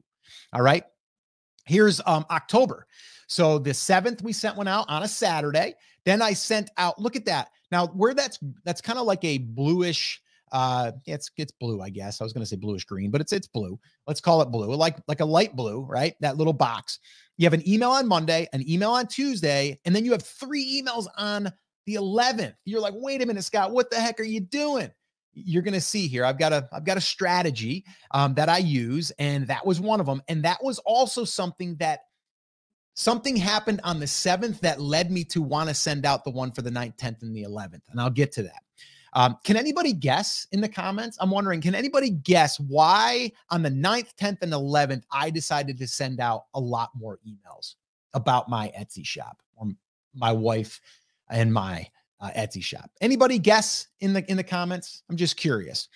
All 0.52 0.62
right. 0.62 0.84
Here's 1.66 2.00
um, 2.06 2.24
October. 2.30 2.86
So 3.26 3.58
the 3.58 3.74
seventh, 3.74 4.22
we 4.22 4.32
sent 4.32 4.56
one 4.56 4.68
out 4.68 4.86
on 4.88 5.02
a 5.02 5.08
Saturday. 5.08 5.74
Then 6.04 6.22
I 6.22 6.34
sent 6.34 6.70
out, 6.76 7.00
look 7.00 7.16
at 7.16 7.24
that. 7.24 7.48
Now, 7.72 7.88
where 7.88 8.14
that's 8.14 8.38
that's 8.64 8.80
kind 8.80 8.98
of 8.98 9.06
like 9.06 9.24
a 9.24 9.38
bluish, 9.38 10.20
uh, 10.52 10.92
it's 11.06 11.30
it's 11.36 11.52
blue, 11.52 11.80
I 11.80 11.88
guess. 11.88 12.20
I 12.20 12.24
was 12.24 12.32
gonna 12.32 12.46
say 12.46 12.56
bluish 12.56 12.84
green, 12.84 13.10
but 13.10 13.20
it's 13.20 13.32
it's 13.32 13.48
blue. 13.48 13.78
Let's 14.06 14.20
call 14.20 14.42
it 14.42 14.50
blue, 14.50 14.74
like 14.74 14.98
like 15.08 15.20
a 15.20 15.24
light 15.24 15.56
blue, 15.56 15.80
right? 15.80 16.14
That 16.20 16.36
little 16.36 16.52
box. 16.52 16.98
You 17.38 17.46
have 17.46 17.54
an 17.54 17.66
email 17.68 17.90
on 17.90 18.06
Monday, 18.06 18.46
an 18.52 18.68
email 18.68 18.90
on 18.90 19.06
Tuesday, 19.06 19.80
and 19.84 19.96
then 19.96 20.04
you 20.04 20.12
have 20.12 20.22
three 20.22 20.82
emails 20.82 21.06
on 21.16 21.50
the 21.86 21.94
11th. 21.94 22.54
You're 22.66 22.80
like, 22.80 22.92
wait 22.94 23.22
a 23.22 23.26
minute, 23.26 23.42
Scott, 23.42 23.72
what 23.72 23.90
the 23.90 23.96
heck 23.96 24.20
are 24.20 24.24
you 24.24 24.40
doing? 24.40 24.90
You're 25.32 25.62
gonna 25.62 25.80
see 25.80 26.06
here. 26.06 26.26
I've 26.26 26.38
got 26.38 26.52
a 26.52 26.68
I've 26.70 26.84
got 26.84 26.98
a 26.98 27.00
strategy 27.00 27.84
um, 28.10 28.34
that 28.34 28.50
I 28.50 28.58
use, 28.58 29.10
and 29.18 29.46
that 29.46 29.64
was 29.64 29.80
one 29.80 30.00
of 30.00 30.06
them. 30.06 30.22
And 30.28 30.44
that 30.44 30.62
was 30.62 30.78
also 30.80 31.24
something 31.24 31.76
that 31.76 32.00
something 32.94 33.36
happened 33.36 33.80
on 33.84 33.98
the 33.98 34.06
7th 34.06 34.60
that 34.60 34.78
led 34.78 35.10
me 35.10 35.24
to 35.24 35.40
want 35.40 35.70
to 35.70 35.74
send 35.74 36.04
out 36.04 36.24
the 36.24 36.30
one 36.30 36.52
for 36.52 36.60
the 36.60 36.70
9th, 36.70 36.98
10th, 36.98 37.22
and 37.22 37.34
the 37.34 37.44
11th. 37.44 37.80
And 37.90 37.98
I'll 37.98 38.10
get 38.10 38.32
to 38.32 38.42
that. 38.42 38.62
Um, 39.14 39.36
can 39.44 39.56
anybody 39.56 39.92
guess 39.92 40.46
in 40.52 40.60
the 40.60 40.68
comments? 40.68 41.18
I'm 41.20 41.30
wondering, 41.30 41.60
can 41.60 41.74
anybody 41.74 42.10
guess 42.10 42.58
why 42.58 43.32
on 43.50 43.62
the 43.62 43.70
9th, 43.70 44.14
10th, 44.18 44.42
and 44.42 44.52
11th, 44.52 45.02
I 45.12 45.30
decided 45.30 45.78
to 45.78 45.86
send 45.86 46.20
out 46.20 46.46
a 46.54 46.60
lot 46.60 46.90
more 46.94 47.18
emails 47.26 47.74
about 48.14 48.48
my 48.48 48.72
Etsy 48.78 49.04
shop 49.04 49.42
or 49.56 49.68
my 50.14 50.32
wife 50.32 50.80
and 51.28 51.52
my 51.52 51.86
uh, 52.20 52.30
Etsy 52.36 52.62
shop? 52.62 52.90
Anybody 53.00 53.38
guess 53.38 53.88
in 54.00 54.12
the 54.12 54.28
in 54.30 54.36
the 54.36 54.44
comments? 54.44 55.02
I'm 55.10 55.16
just 55.16 55.36
curious. 55.36 55.88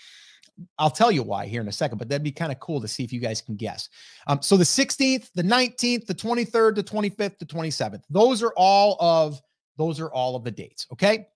I'll 0.78 0.90
tell 0.90 1.12
you 1.12 1.22
why 1.22 1.46
here 1.46 1.60
in 1.60 1.68
a 1.68 1.72
second, 1.72 1.98
but 1.98 2.08
that'd 2.08 2.22
be 2.22 2.32
kind 2.32 2.50
of 2.50 2.58
cool 2.60 2.80
to 2.80 2.88
see 2.88 3.04
if 3.04 3.12
you 3.12 3.20
guys 3.20 3.42
can 3.42 3.56
guess. 3.56 3.90
Um, 4.26 4.40
so 4.40 4.56
the 4.56 4.64
16th, 4.64 5.30
the 5.34 5.42
19th, 5.42 6.06
the 6.06 6.14
23rd, 6.14 6.76
the 6.76 6.82
25th, 6.82 7.38
the 7.38 7.44
27th. 7.44 8.02
Those 8.08 8.42
are 8.42 8.52
all 8.56 8.96
of 9.00 9.40
those 9.76 10.00
are 10.00 10.10
all 10.10 10.36
of 10.36 10.44
the 10.44 10.50
dates. 10.50 10.86
Okay. 10.92 11.28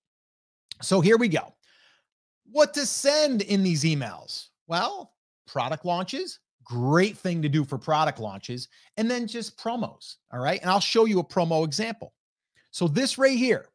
So 0.81 0.99
here 1.01 1.17
we 1.17 1.27
go. 1.27 1.53
What 2.51 2.73
to 2.73 2.85
send 2.85 3.41
in 3.43 3.63
these 3.63 3.83
emails? 3.83 4.47
Well, 4.67 5.13
product 5.47 5.85
launches, 5.85 6.39
great 6.63 7.17
thing 7.17 7.41
to 7.41 7.49
do 7.49 7.63
for 7.63 7.77
product 7.77 8.19
launches, 8.19 8.67
and 8.97 9.09
then 9.09 9.27
just 9.27 9.57
promos. 9.57 10.15
All 10.31 10.39
right. 10.39 10.61
And 10.61 10.69
I'll 10.69 10.79
show 10.79 11.05
you 11.05 11.19
a 11.19 11.23
promo 11.23 11.65
example. 11.65 12.13
So 12.71 12.87
this 12.87 13.17
right 13.17 13.37
here, 13.37 13.67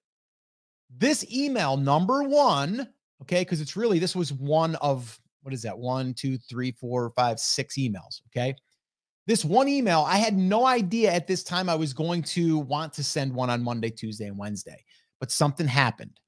this 0.97 1.25
email 1.33 1.77
number 1.77 2.23
one, 2.23 2.89
okay, 3.23 3.43
because 3.43 3.61
it's 3.61 3.77
really 3.77 3.99
this 3.99 4.17
was 4.17 4.33
one 4.33 4.75
of 4.77 5.19
what 5.43 5.55
is 5.55 5.62
that? 5.62 5.79
One, 5.79 6.12
two, 6.12 6.39
three, 6.39 6.73
four, 6.73 7.11
five, 7.11 7.39
six 7.39 7.77
emails. 7.79 8.21
Okay. 8.29 8.57
This 9.27 9.45
one 9.45 9.69
email, 9.69 10.05
I 10.07 10.17
had 10.17 10.37
no 10.37 10.67
idea 10.67 11.12
at 11.12 11.27
this 11.27 11.43
time 11.43 11.69
I 11.69 11.75
was 11.75 11.93
going 11.93 12.23
to 12.23 12.59
want 12.59 12.93
to 12.95 13.05
send 13.05 13.35
one 13.35 13.51
on 13.51 13.62
Monday, 13.62 13.91
Tuesday, 13.91 14.27
and 14.27 14.39
Wednesday, 14.39 14.85
but 15.19 15.33
something 15.33 15.67
happened. 15.67 16.19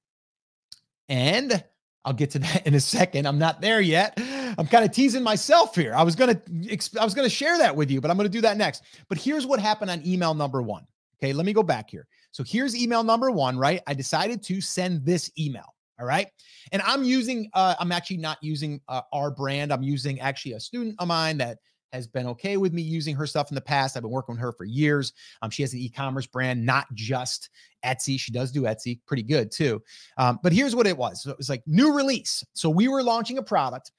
And 1.08 1.64
I'll 2.08 2.14
get 2.14 2.30
to 2.30 2.38
that 2.38 2.66
in 2.66 2.74
a 2.74 2.80
second. 2.80 3.26
I'm 3.26 3.38
not 3.38 3.60
there 3.60 3.82
yet. 3.82 4.18
I'm 4.56 4.66
kind 4.66 4.84
of 4.84 4.92
teasing 4.92 5.22
myself 5.22 5.74
here. 5.74 5.94
I 5.94 6.02
was 6.02 6.16
to 6.34 6.98
I 6.98 7.04
was 7.04 7.14
to 7.14 7.28
share 7.28 7.58
that 7.58 7.76
with 7.76 7.90
you, 7.90 8.00
but 8.00 8.10
I'm 8.10 8.16
to 8.24 8.30
do 8.30 8.40
that 8.40 8.56
next. 8.56 8.82
But 9.08 9.18
here's 9.18 9.46
what 9.46 9.60
happened 9.60 9.90
on 9.90 10.04
email 10.06 10.32
number 10.32 10.62
1. 10.62 10.86
Okay, 11.22 11.32
let 11.32 11.44
me 11.44 11.52
go 11.52 11.62
back 11.62 11.90
here. 11.90 12.06
So 12.30 12.42
here's 12.42 12.74
email 12.74 13.04
number 13.04 13.30
1, 13.30 13.58
right? 13.58 13.82
I 13.86 13.92
decided 13.94 14.42
to 14.44 14.60
send 14.60 15.04
this 15.04 15.30
email. 15.38 15.74
All 16.00 16.06
right. 16.06 16.28
And 16.70 16.80
I'm 16.82 17.02
using, 17.02 17.50
uh, 17.54 17.74
I'm 17.78 17.90
actually 17.90 18.18
not 18.18 18.38
using 18.40 18.80
uh, 18.88 19.02
our 19.12 19.30
brand. 19.32 19.72
I'm 19.72 19.82
using 19.82 20.20
actually 20.20 20.52
a 20.52 20.60
student 20.60 20.94
of 21.00 21.08
mine 21.08 21.38
that 21.38 21.58
has 21.92 22.06
been 22.06 22.26
okay 22.26 22.56
with 22.56 22.72
me 22.72 22.82
using 22.82 23.14
her 23.16 23.26
stuff 23.26 23.50
in 23.50 23.54
the 23.54 23.60
past. 23.60 23.96
I've 23.96 24.02
been 24.02 24.12
working 24.12 24.34
with 24.34 24.40
her 24.40 24.52
for 24.52 24.64
years. 24.64 25.12
Um, 25.42 25.50
she 25.50 25.62
has 25.62 25.72
an 25.72 25.80
e-commerce 25.80 26.26
brand, 26.26 26.64
not 26.64 26.86
just 26.94 27.50
Etsy. 27.84 28.18
She 28.18 28.32
does 28.32 28.52
do 28.52 28.62
Etsy 28.62 29.00
pretty 29.06 29.22
good 29.22 29.50
too. 29.50 29.82
Um, 30.16 30.38
but 30.42 30.52
here's 30.52 30.76
what 30.76 30.86
it 30.86 30.96
was. 30.96 31.22
So 31.22 31.30
it 31.30 31.38
was 31.38 31.48
like 31.48 31.62
new 31.66 31.94
release. 31.94 32.44
So 32.54 32.68
we 32.68 32.88
were 32.88 33.02
launching 33.02 33.38
a 33.38 33.42
product 33.42 33.92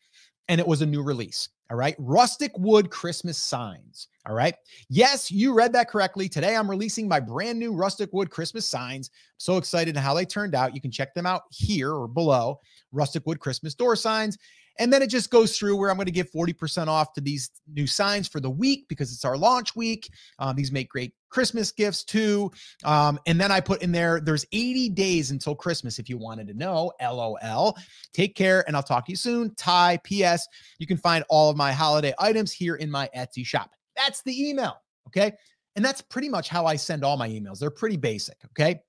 and 0.47 0.59
it 0.59 0.67
was 0.67 0.81
a 0.81 0.85
new 0.85 1.01
release. 1.01 1.49
All 1.71 1.77
right. 1.77 1.95
Rustic 1.99 2.51
wood 2.57 2.89
Christmas 2.89 3.37
signs. 3.37 4.07
All 4.27 4.33
right. 4.33 4.55
Yes, 4.89 5.29
you 5.29 5.53
read 5.53 5.71
that 5.73 5.87
correctly. 5.87 6.27
Today 6.27 6.55
I'm 6.55 6.69
releasing 6.69 7.07
my 7.07 7.19
brand 7.19 7.59
new 7.59 7.73
rustic 7.73 8.09
wood 8.11 8.31
Christmas 8.31 8.65
signs. 8.65 9.11
I'm 9.13 9.35
so 9.37 9.57
excited 9.57 9.95
how 9.95 10.15
they 10.15 10.25
turned 10.25 10.55
out. 10.55 10.73
You 10.73 10.81
can 10.81 10.89
check 10.89 11.13
them 11.13 11.27
out 11.27 11.43
here 11.51 11.93
or 11.93 12.07
below. 12.07 12.59
Rustic 12.91 13.25
wood 13.27 13.39
Christmas 13.39 13.75
door 13.75 13.95
signs. 13.95 14.37
And 14.79 14.91
then 14.91 15.01
it 15.01 15.07
just 15.07 15.29
goes 15.29 15.57
through 15.57 15.75
where 15.75 15.89
I'm 15.89 15.97
going 15.97 16.05
to 16.05 16.11
give 16.11 16.31
40% 16.31 16.87
off 16.87 17.13
to 17.13 17.21
these 17.21 17.51
new 17.67 17.85
signs 17.85 18.27
for 18.27 18.39
the 18.39 18.49
week 18.49 18.87
because 18.87 19.11
it's 19.13 19.25
our 19.25 19.37
launch 19.37 19.75
week. 19.75 20.09
Um, 20.39 20.55
these 20.55 20.71
make 20.71 20.89
great 20.89 21.13
Christmas 21.29 21.71
gifts 21.71 22.03
too. 22.03 22.49
Um, 22.85 23.19
and 23.27 23.39
then 23.39 23.51
I 23.51 23.59
put 23.59 23.83
in 23.83 23.91
there, 23.91 24.21
there's 24.21 24.45
80 24.51 24.89
days 24.89 25.31
until 25.31 25.53
Christmas 25.53 25.99
if 25.99 26.09
you 26.09 26.17
wanted 26.17 26.47
to 26.47 26.53
know. 26.53 26.91
LOL. 27.01 27.77
Take 28.13 28.35
care 28.35 28.63
and 28.67 28.75
I'll 28.75 28.81
talk 28.81 29.05
to 29.05 29.11
you 29.11 29.17
soon. 29.17 29.53
Ty, 29.55 29.99
P.S. 30.03 30.47
You 30.79 30.87
can 30.87 30.97
find 30.97 31.25
all 31.29 31.49
of 31.49 31.57
my 31.57 31.73
holiday 31.73 32.13
items 32.17 32.51
here 32.51 32.75
in 32.75 32.89
my 32.89 33.09
Etsy 33.15 33.45
shop. 33.45 33.71
That's 33.97 34.23
the 34.23 34.49
email. 34.49 34.81
Okay. 35.07 35.33
And 35.75 35.83
that's 35.83 36.01
pretty 36.01 36.29
much 36.29 36.49
how 36.49 36.65
I 36.65 36.77
send 36.77 37.03
all 37.03 37.17
my 37.17 37.29
emails. 37.29 37.59
They're 37.59 37.69
pretty 37.69 37.97
basic. 37.97 38.37
Okay. 38.47 38.81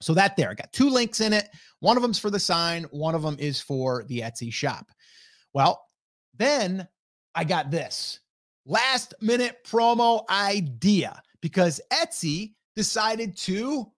So 0.00 0.14
that 0.14 0.36
there, 0.36 0.50
I 0.50 0.54
got 0.54 0.72
two 0.72 0.88
links 0.88 1.20
in 1.20 1.32
it. 1.32 1.48
One 1.80 1.96
of 1.96 2.02
them's 2.02 2.18
for 2.18 2.30
the 2.30 2.38
sign, 2.38 2.84
one 2.84 3.14
of 3.14 3.22
them 3.22 3.36
is 3.38 3.60
for 3.60 4.04
the 4.04 4.20
Etsy 4.20 4.52
shop. 4.52 4.90
Well, 5.52 5.86
then 6.36 6.86
I 7.34 7.44
got 7.44 7.70
this 7.70 8.20
last 8.66 9.14
minute 9.20 9.58
promo 9.64 10.28
idea 10.28 11.22
because 11.40 11.80
Etsy 11.92 12.54
decided 12.76 13.36
to 13.36 13.90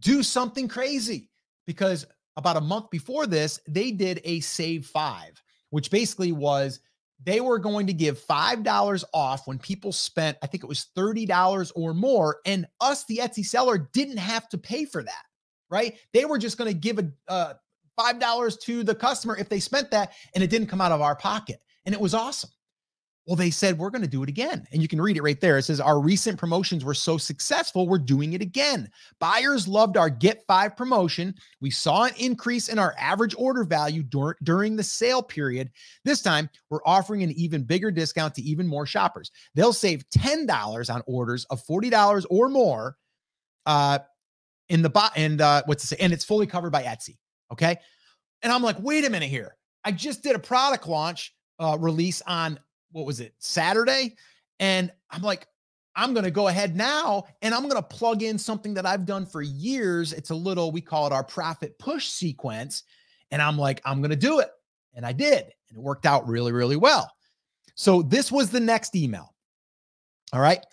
do 0.00 0.22
something 0.22 0.68
crazy 0.68 1.30
because 1.66 2.06
about 2.36 2.56
a 2.56 2.60
month 2.60 2.90
before 2.90 3.26
this, 3.26 3.60
they 3.68 3.90
did 3.90 4.20
a 4.24 4.40
save 4.40 4.86
five, 4.86 5.40
which 5.70 5.90
basically 5.90 6.32
was 6.32 6.80
they 7.22 7.40
were 7.40 7.58
going 7.58 7.86
to 7.86 7.92
give 7.92 8.18
$5 8.18 9.04
off 9.14 9.46
when 9.46 9.58
people 9.58 9.92
spent, 9.92 10.36
I 10.42 10.46
think 10.46 10.62
it 10.62 10.68
was 10.68 10.88
$30 10.96 11.72
or 11.74 11.94
more. 11.94 12.38
And 12.44 12.66
us, 12.80 13.04
the 13.04 13.18
Etsy 13.18 13.44
seller, 13.44 13.88
didn't 13.92 14.18
have 14.18 14.48
to 14.50 14.58
pay 14.58 14.84
for 14.84 15.02
that, 15.02 15.22
right? 15.70 15.96
They 16.12 16.24
were 16.24 16.38
just 16.38 16.58
going 16.58 16.70
to 16.70 16.78
give 16.78 16.98
a, 16.98 17.10
uh, 17.28 17.54
$5 17.98 18.60
to 18.60 18.82
the 18.82 18.94
customer 18.94 19.36
if 19.36 19.48
they 19.48 19.60
spent 19.60 19.90
that 19.90 20.12
and 20.34 20.42
it 20.42 20.50
didn't 20.50 20.68
come 20.68 20.80
out 20.80 20.92
of 20.92 21.00
our 21.00 21.16
pocket. 21.16 21.60
And 21.86 21.94
it 21.94 22.00
was 22.00 22.14
awesome. 22.14 22.50
Well, 23.26 23.36
they 23.36 23.50
said, 23.50 23.78
we're 23.78 23.90
going 23.90 24.02
to 24.02 24.08
do 24.08 24.22
it 24.22 24.28
again. 24.28 24.66
And 24.70 24.82
you 24.82 24.88
can 24.88 25.00
read 25.00 25.16
it 25.16 25.22
right 25.22 25.40
there. 25.40 25.56
It 25.56 25.62
says, 25.62 25.80
Our 25.80 25.98
recent 25.98 26.38
promotions 26.38 26.84
were 26.84 26.94
so 26.94 27.16
successful, 27.16 27.88
we're 27.88 27.98
doing 27.98 28.34
it 28.34 28.42
again. 28.42 28.90
Buyers 29.18 29.66
loved 29.66 29.96
our 29.96 30.10
Get 30.10 30.44
Five 30.46 30.76
promotion. 30.76 31.34
We 31.60 31.70
saw 31.70 32.04
an 32.04 32.12
increase 32.18 32.68
in 32.68 32.78
our 32.78 32.94
average 32.98 33.34
order 33.38 33.64
value 33.64 34.02
dur- 34.02 34.36
during 34.42 34.76
the 34.76 34.82
sale 34.82 35.22
period. 35.22 35.70
This 36.04 36.20
time, 36.20 36.50
we're 36.68 36.84
offering 36.84 37.22
an 37.22 37.30
even 37.32 37.62
bigger 37.62 37.90
discount 37.90 38.34
to 38.34 38.42
even 38.42 38.66
more 38.66 38.84
shoppers. 38.84 39.30
They'll 39.54 39.72
save 39.72 40.04
$10 40.10 40.94
on 40.94 41.02
orders 41.06 41.46
of 41.46 41.64
$40 41.64 42.26
or 42.28 42.48
more. 42.50 42.96
Uh, 43.64 44.00
in 44.70 44.80
the 44.80 44.88
bot 44.88 45.12
and 45.14 45.42
uh 45.42 45.62
what's 45.66 45.82
to 45.82 45.88
say 45.88 45.96
and 46.00 46.10
it's 46.10 46.24
fully 46.24 46.46
covered 46.46 46.70
by 46.70 46.82
Etsy 46.82 47.18
okay 47.54 47.76
and 48.42 48.52
I'm 48.52 48.62
like 48.62 48.76
wait 48.80 49.04
a 49.04 49.10
minute 49.10 49.30
here 49.30 49.56
I 49.84 49.92
just 49.92 50.22
did 50.22 50.36
a 50.36 50.38
product 50.38 50.86
launch 50.86 51.34
uh 51.58 51.76
release 51.80 52.22
on 52.22 52.58
what 52.94 53.06
was 53.06 53.20
it, 53.20 53.34
Saturday? 53.38 54.14
And 54.60 54.90
I'm 55.10 55.20
like, 55.20 55.48
I'm 55.96 56.14
going 56.14 56.24
to 56.24 56.30
go 56.30 56.48
ahead 56.48 56.76
now 56.76 57.24
and 57.42 57.52
I'm 57.52 57.62
going 57.62 57.74
to 57.74 57.82
plug 57.82 58.22
in 58.22 58.38
something 58.38 58.72
that 58.74 58.86
I've 58.86 59.04
done 59.04 59.26
for 59.26 59.42
years. 59.42 60.12
It's 60.12 60.30
a 60.30 60.34
little, 60.34 60.70
we 60.70 60.80
call 60.80 61.06
it 61.08 61.12
our 61.12 61.24
profit 61.24 61.76
push 61.78 62.06
sequence. 62.06 62.84
And 63.32 63.42
I'm 63.42 63.58
like, 63.58 63.82
I'm 63.84 64.00
going 64.00 64.10
to 64.10 64.16
do 64.16 64.38
it. 64.38 64.48
And 64.94 65.04
I 65.04 65.12
did. 65.12 65.42
And 65.42 65.78
it 65.78 65.82
worked 65.82 66.06
out 66.06 66.26
really, 66.28 66.52
really 66.52 66.76
well. 66.76 67.10
So 67.74 68.00
this 68.00 68.30
was 68.30 68.50
the 68.50 68.60
next 68.60 68.94
email. 68.94 69.34
All 70.32 70.40
right. 70.40 70.64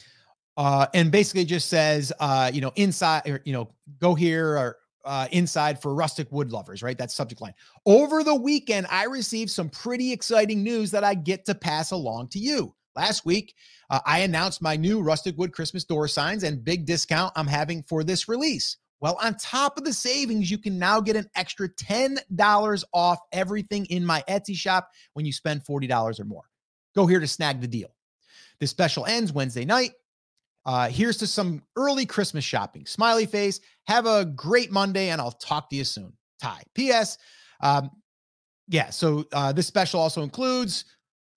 Uh, 0.58 0.86
and 0.94 1.12
basically 1.12 1.46
just 1.46 1.70
says, 1.70 2.13
uh, 2.20 2.52
you 2.54 2.62
know, 2.62 2.72
inside 2.76 3.28
or, 3.28 3.41
you 3.46 3.54
know, 3.54 3.72
go 4.00 4.13
here 4.13 4.58
or 4.58 4.78
uh, 5.06 5.28
inside 5.32 5.82
for 5.82 5.94
rustic 5.94 6.32
wood 6.32 6.52
lovers, 6.52 6.84
right? 6.84 6.98
That's 6.98 7.14
subject 7.14 7.42
line. 7.42 7.54
Over 7.86 8.24
the 8.24 8.36
weekend, 8.36 8.88
I 8.90 9.06
received 9.06 9.52
some 9.52 9.70
pretty 9.70 10.12
exciting 10.12 10.64
news 10.64 10.92
that 10.92 11.04
I 11.04 11.14
get 11.14 11.46
to 11.46 11.56
pass 11.56 11.92
along 11.92 12.30
to 12.30 12.40
you. 12.40 12.74
Last 12.96 13.26
week, 13.26 13.56
uh, 13.90 14.00
I 14.06 14.20
announced 14.20 14.62
my 14.62 14.76
new 14.76 15.02
rustic 15.02 15.38
wood 15.38 15.54
Christmas 15.54 15.84
door 15.86 16.08
signs 16.08 16.44
and 16.44 16.64
big 16.64 16.86
discount 16.86 17.32
I'm 17.36 17.48
having 17.48 17.84
for 17.84 18.04
this 18.04 18.28
release. 18.28 18.78
Well, 19.00 19.18
on 19.22 19.36
top 19.38 19.78
of 19.78 19.84
the 19.84 19.94
savings, 19.94 20.52
you 20.52 20.60
can 20.60 20.78
now 20.78 21.02
get 21.02 21.16
an 21.16 21.30
extra 21.36 21.70
$10 21.70 22.84
off 22.94 23.20
everything 23.32 23.86
in 23.88 24.06
my 24.06 24.24
Etsy 24.30 24.56
shop 24.56 24.90
when 25.14 25.26
you 25.26 25.34
spend 25.34 25.66
$40 25.66 26.20
or 26.20 26.26
more. 26.26 26.44
Go 26.94 27.08
here 27.08 27.20
to 27.20 27.28
snag 27.28 27.62
the 27.62 27.68
deal. 27.68 27.90
This 28.60 28.70
special 28.70 29.08
ends 29.08 29.34
Wednesday 29.34 29.66
night. 29.66 29.92
Uh, 30.65 30.89
here's 30.89 31.17
to 31.17 31.28
some 31.28 31.63
early 31.76 32.06
Christmas 32.06 32.43
shopping. 32.43 32.86
Smiley 32.86 33.26
face. 33.26 33.60
Have 33.88 34.06
a 34.06 34.26
great 34.26 34.71
Monday, 34.71 35.10
and 35.10 35.19
I'll 35.19 35.32
talk 35.32 35.69
to 35.69 35.76
you 35.76 35.84
soon. 35.84 36.13
Ty. 36.41 36.62
P.S. 36.76 37.17
Um, 37.62 37.89
yeah, 38.67 38.89
so 38.89 39.26
uh, 39.34 39.52
this 39.52 39.67
special 39.67 40.00
also 40.00 40.24
includes, 40.24 40.86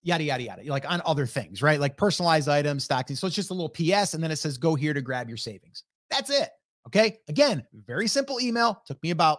yada, 0.02 0.22
yada, 0.22 0.42
yada, 0.42 0.62
like 0.66 0.88
on 0.90 1.02
other 1.04 1.26
things, 1.26 1.62
right? 1.62 1.80
Like 1.80 1.96
personalized 1.96 2.48
items, 2.48 2.84
stocking. 2.84 3.16
So 3.16 3.26
it's 3.26 3.36
just 3.36 3.50
a 3.50 3.54
little 3.54 3.68
PS 3.68 4.14
and 4.14 4.22
then 4.22 4.30
it 4.30 4.36
says, 4.36 4.56
go 4.56 4.74
here 4.74 4.94
to 4.94 5.02
grab 5.02 5.28
your 5.28 5.36
savings. 5.36 5.82
That's 6.10 6.30
it. 6.30 6.50
Okay. 6.86 7.18
Again, 7.28 7.64
very 7.86 8.06
simple 8.06 8.40
email. 8.40 8.82
Took 8.86 9.02
me 9.02 9.10
about, 9.10 9.38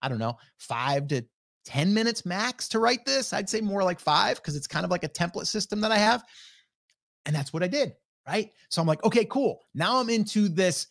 I 0.00 0.08
don't 0.08 0.18
know, 0.18 0.38
five 0.58 1.08
to 1.08 1.24
10 1.66 1.92
minutes 1.92 2.24
max 2.24 2.68
to 2.68 2.78
write 2.78 3.04
this. 3.04 3.32
I'd 3.32 3.48
say 3.48 3.60
more 3.60 3.82
like 3.82 4.00
five 4.00 4.36
because 4.36 4.56
it's 4.56 4.66
kind 4.66 4.84
of 4.84 4.90
like 4.90 5.04
a 5.04 5.08
template 5.08 5.46
system 5.46 5.80
that 5.82 5.92
I 5.92 5.98
have. 5.98 6.24
And 7.26 7.36
that's 7.36 7.52
what 7.52 7.62
I 7.62 7.68
did. 7.68 7.92
Right. 8.28 8.52
So 8.68 8.82
I'm 8.82 8.86
like, 8.86 9.02
okay, 9.04 9.24
cool. 9.24 9.64
Now 9.74 9.98
I'm 9.98 10.10
into 10.10 10.50
this 10.50 10.88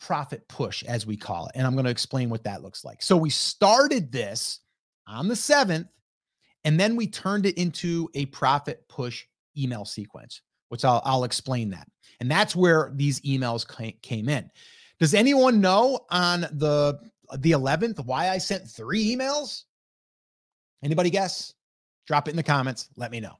profit 0.00 0.46
push, 0.48 0.84
as 0.84 1.06
we 1.06 1.16
call 1.16 1.46
it. 1.46 1.52
And 1.56 1.66
I'm 1.66 1.72
going 1.72 1.86
to 1.86 1.90
explain 1.90 2.30
what 2.30 2.44
that 2.44 2.62
looks 2.62 2.84
like. 2.84 3.02
So 3.02 3.16
we 3.16 3.30
started 3.30 4.12
this 4.12 4.60
on 5.08 5.26
the 5.26 5.34
7th, 5.34 5.88
and 6.62 6.78
then 6.78 6.94
we 6.94 7.08
turned 7.08 7.46
it 7.46 7.58
into 7.58 8.08
a 8.14 8.26
profit 8.26 8.86
push 8.88 9.24
email 9.56 9.84
sequence, 9.84 10.40
which 10.68 10.84
I'll, 10.84 11.02
I'll 11.04 11.24
explain 11.24 11.70
that. 11.70 11.88
And 12.20 12.30
that's 12.30 12.54
where 12.54 12.92
these 12.94 13.20
emails 13.22 13.66
came 14.02 14.28
in. 14.28 14.48
Does 15.00 15.14
anyone 15.14 15.60
know 15.60 16.00
on 16.10 16.42
the 16.52 17.00
the 17.38 17.50
11th 17.50 18.04
why 18.06 18.30
I 18.30 18.38
sent 18.38 18.68
three 18.68 19.14
emails? 19.14 19.64
Anybody 20.82 21.10
guess? 21.10 21.52
Drop 22.06 22.28
it 22.28 22.30
in 22.30 22.36
the 22.36 22.42
comments. 22.42 22.88
Let 22.96 23.10
me 23.10 23.20
know. 23.20 23.34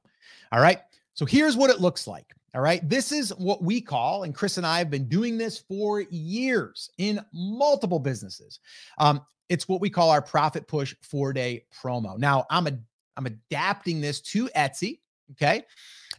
All 0.53 0.61
right. 0.61 0.81
So 1.15 1.25
here's 1.25 1.57
what 1.57 1.71
it 1.71 1.81
looks 1.81 2.07
like. 2.07 2.35
All 2.59 2.65
right. 2.65 2.87
This 2.89 3.13
is 3.13 3.31
what 3.37 3.63
we 3.63 3.81
call, 3.81 4.25
and 4.25 4.35
Chris 4.35 4.57
and 4.57 4.67
I 4.67 4.79
have 4.79 4.91
been 4.91 5.09
doing 5.09 5.39
this 5.39 5.61
for 5.61 6.01
years 6.01 6.91
in 6.99 7.25
multiple 7.33 8.01
businesses. 8.01 8.59
Um, 8.99 9.25
it's 9.49 9.69
what 9.69 9.81
we 9.81 9.89
call 9.89 10.11
our 10.11 10.21
profit 10.21 10.67
push 10.67 10.93
four 11.01 11.33
day 11.33 11.67
promo. 11.73 12.19
Now 12.19 12.47
I'm 12.51 12.67
a 12.67 12.73
I'm 13.17 13.27
adapting 13.27 14.01
this 14.01 14.21
to 14.33 14.49
Etsy. 14.57 14.99
Okay. 15.31 15.63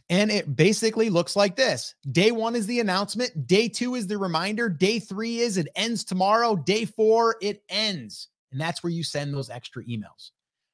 And 0.08 0.30
it 0.30 0.56
basically 0.56 1.10
looks 1.10 1.36
like 1.36 1.56
this 1.56 1.94
day 2.10 2.30
one 2.30 2.56
is 2.56 2.66
the 2.66 2.80
announcement, 2.80 3.46
day 3.46 3.68
two 3.68 3.94
is 3.94 4.06
the 4.06 4.16
reminder, 4.16 4.70
day 4.70 4.98
three 4.98 5.40
is 5.40 5.58
it 5.58 5.68
ends 5.76 6.04
tomorrow, 6.04 6.56
day 6.56 6.86
four, 6.86 7.36
it 7.42 7.62
ends. 7.68 8.28
And 8.50 8.58
that's 8.58 8.82
where 8.82 8.90
you 8.90 9.04
send 9.04 9.34
those 9.34 9.50
extra 9.50 9.84
emails. 9.84 10.30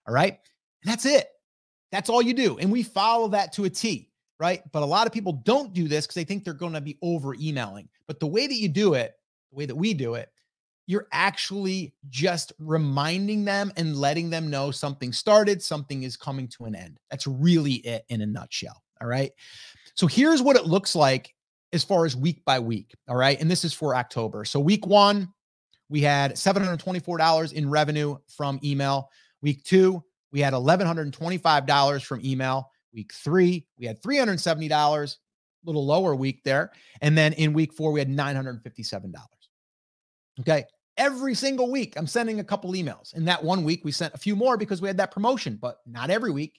All 0.07 0.15
right. 0.15 0.39
And 0.85 0.93
that's 0.93 1.07
it. 1.07 1.27
That's 1.91 2.09
all 2.09 2.23
you 2.23 2.35
do. 2.35 2.57
And 2.59 2.71
we 2.71 2.85
follow 2.85 3.27
that 3.31 3.53
to 3.55 3.65
a 3.65 3.71
T, 3.71 4.11
right? 4.39 4.63
But 4.73 4.83
a 4.83 4.87
lot 4.87 5.07
of 5.07 5.13
people 5.13 5.33
don't 5.45 5.73
do 5.73 5.89
this 5.89 6.07
because 6.07 6.15
they 6.15 6.25
think 6.25 6.45
they're 6.45 6.55
going 6.55 6.75
to 6.75 6.81
be 6.81 6.99
over 7.03 7.35
emailing. 7.35 7.89
But 8.07 8.21
the 8.21 8.27
way 8.27 8.47
that 8.47 8.55
you 8.55 8.69
do 8.69 8.95
it, 8.95 9.15
the 9.51 9.57
way 9.57 9.67
that 9.67 9.75
we 9.75 9.95
do 9.95 10.15
it, 10.15 10.31
you're 10.87 11.09
actually 11.13 11.95
just 12.11 12.53
reminding 12.59 13.45
them 13.45 13.73
and 13.77 13.97
letting 13.97 14.31
them 14.31 14.49
know 14.49 14.71
something 14.71 15.13
started, 15.13 15.63
something 15.63 16.05
is 16.05 16.17
coming 16.17 16.47
to 16.49 16.65
an 16.65 16.75
end. 16.75 16.99
That's 17.11 17.27
really 17.27 17.75
it 17.75 18.05
in 18.09 18.21
a 18.21 18.27
nutshell. 18.27 18.83
All 19.01 19.09
right. 19.09 19.33
So 19.95 20.07
here's 20.07 20.43
what 20.43 20.57
it 20.57 20.67
looks 20.67 20.95
like 20.95 21.35
as 21.73 21.83
far 21.83 22.05
as 22.07 22.17
week 22.17 22.45
by 22.45 22.61
week. 22.61 22.95
All 23.09 23.17
right. 23.17 23.41
And 23.41 23.51
this 23.51 23.65
is 23.65 23.73
for 23.73 23.97
October. 23.97 24.45
So 24.45 24.61
week 24.61 24.87
one, 24.87 25.33
we 25.89 26.01
had 26.01 26.33
$724 26.33 27.53
in 27.53 27.69
revenue 27.69 28.17
from 28.29 28.61
email. 28.63 29.11
Week 29.43 29.63
two, 29.65 30.03
we 30.33 30.41
had 30.41 30.53
$1,125 30.53 32.05
from 32.05 32.21
email. 32.25 32.71
Week 32.97 33.13
three, 33.13 33.67
we 33.79 33.87
had 33.87 34.03
$370, 34.03 34.71
a 34.73 35.17
little 35.65 35.87
lower 35.87 36.17
week 36.17 36.43
there. 36.45 36.73
And 37.03 37.17
then 37.17 37.35
in 37.35 37.53
week 37.53 37.73
four, 37.75 37.93
we 37.93 38.01
had 38.01 38.09
$957. 38.09 39.15
Okay. 40.41 40.65
Every 40.97 41.35
single 41.35 41.71
week, 41.71 41.95
I'm 41.97 42.07
sending 42.07 42.41
a 42.41 42.45
couple 42.45 42.73
emails. 42.73 43.15
In 43.15 43.27
that 43.27 43.45
one 43.45 43.65
week, 43.65 43.85
we 43.85 43.93
sent 43.93 44.15
a 44.15 44.19
few 44.19 44.35
more 44.35 44.57
because 44.57 44.81
we 44.81 44.89
had 44.89 44.97
that 44.97 45.11
promotion, 45.11 45.59
but 45.61 45.77
not 45.87 46.09
every 46.09 46.31
week. 46.31 46.59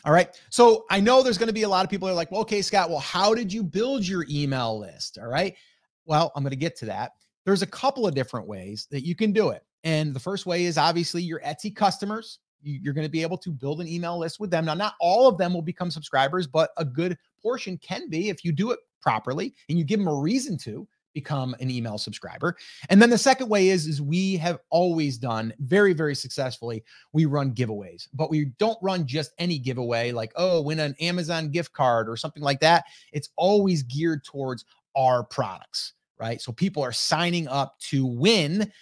All 0.05 0.12
right. 0.12 0.29
So 0.51 0.85
I 0.88 1.01
know 1.01 1.22
there's 1.22 1.38
going 1.38 1.49
to 1.49 1.53
be 1.53 1.64
a 1.64 1.68
lot 1.68 1.85
of 1.85 1.90
people 1.90 2.09
are 2.09 2.14
like, 2.14 2.31
well, 2.31 2.42
okay, 2.42 2.62
Scott, 2.62 2.90
well, 2.90 3.01
how 3.01 3.35
did 3.35 3.53
you 3.53 3.64
build 3.64 4.07
your 4.07 4.25
email 4.31 4.79
list? 4.79 5.18
All 5.20 5.29
right. 5.29 5.57
Well, 6.06 6.32
I'm 6.34 6.42
going 6.42 6.50
to 6.50 6.56
get 6.56 6.76
to 6.76 6.86
that. 6.86 7.12
There's 7.44 7.62
a 7.62 7.66
couple 7.66 8.06
of 8.06 8.14
different 8.14 8.48
ways 8.48 8.88
that 8.90 9.04
you 9.04 9.14
can 9.14 9.32
do 9.32 9.50
it. 9.50 9.62
And 9.84 10.14
the 10.14 10.20
first 10.20 10.46
way 10.46 10.64
is 10.64 10.78
obviously 10.78 11.22
your 11.22 11.40
Etsy 11.40 11.74
customers. 11.74 12.40
You're 12.62 12.94
going 12.94 13.06
to 13.06 13.10
be 13.10 13.22
able 13.22 13.38
to 13.38 13.50
build 13.50 13.80
an 13.80 13.86
email 13.86 14.18
list 14.18 14.40
with 14.40 14.50
them. 14.50 14.64
Now, 14.64 14.74
not 14.74 14.94
all 15.00 15.28
of 15.28 15.38
them 15.38 15.54
will 15.54 15.62
become 15.62 15.90
subscribers, 15.90 16.48
but 16.48 16.70
a 16.76 16.84
good 16.84 17.16
portion 17.40 17.78
can 17.78 18.08
be 18.08 18.28
if 18.28 18.44
you 18.44 18.50
do 18.50 18.72
it 18.72 18.80
properly 19.00 19.54
and 19.68 19.78
you 19.78 19.84
give 19.84 20.00
them 20.00 20.08
a 20.08 20.14
reason 20.14 20.58
to 20.58 20.88
become 21.14 21.54
an 21.60 21.70
email 21.70 21.96
subscriber. 21.96 22.56
And 22.90 23.00
then 23.00 23.08
the 23.08 23.16
second 23.16 23.48
way 23.48 23.68
is 23.68 23.86
is 23.86 24.02
we 24.02 24.36
have 24.36 24.58
always 24.68 25.16
done 25.16 25.54
very 25.60 25.94
very 25.94 26.14
successfully. 26.14 26.84
We 27.12 27.24
run 27.24 27.54
giveaways, 27.54 28.08
but 28.12 28.30
we 28.30 28.46
don't 28.58 28.78
run 28.82 29.06
just 29.06 29.32
any 29.38 29.58
giveaway 29.58 30.12
like 30.12 30.32
oh, 30.36 30.60
win 30.60 30.78
an 30.78 30.94
Amazon 31.00 31.50
gift 31.50 31.72
card 31.72 32.08
or 32.08 32.16
something 32.16 32.42
like 32.42 32.60
that. 32.60 32.84
It's 33.12 33.30
always 33.36 33.82
geared 33.82 34.24
towards 34.24 34.66
our 34.94 35.22
products 35.24 35.94
right? 36.18 36.40
So 36.40 36.52
people 36.52 36.83
are 36.83 36.92
signing 36.92 37.48
up 37.48 37.79
to 37.90 38.07
win 38.07 38.72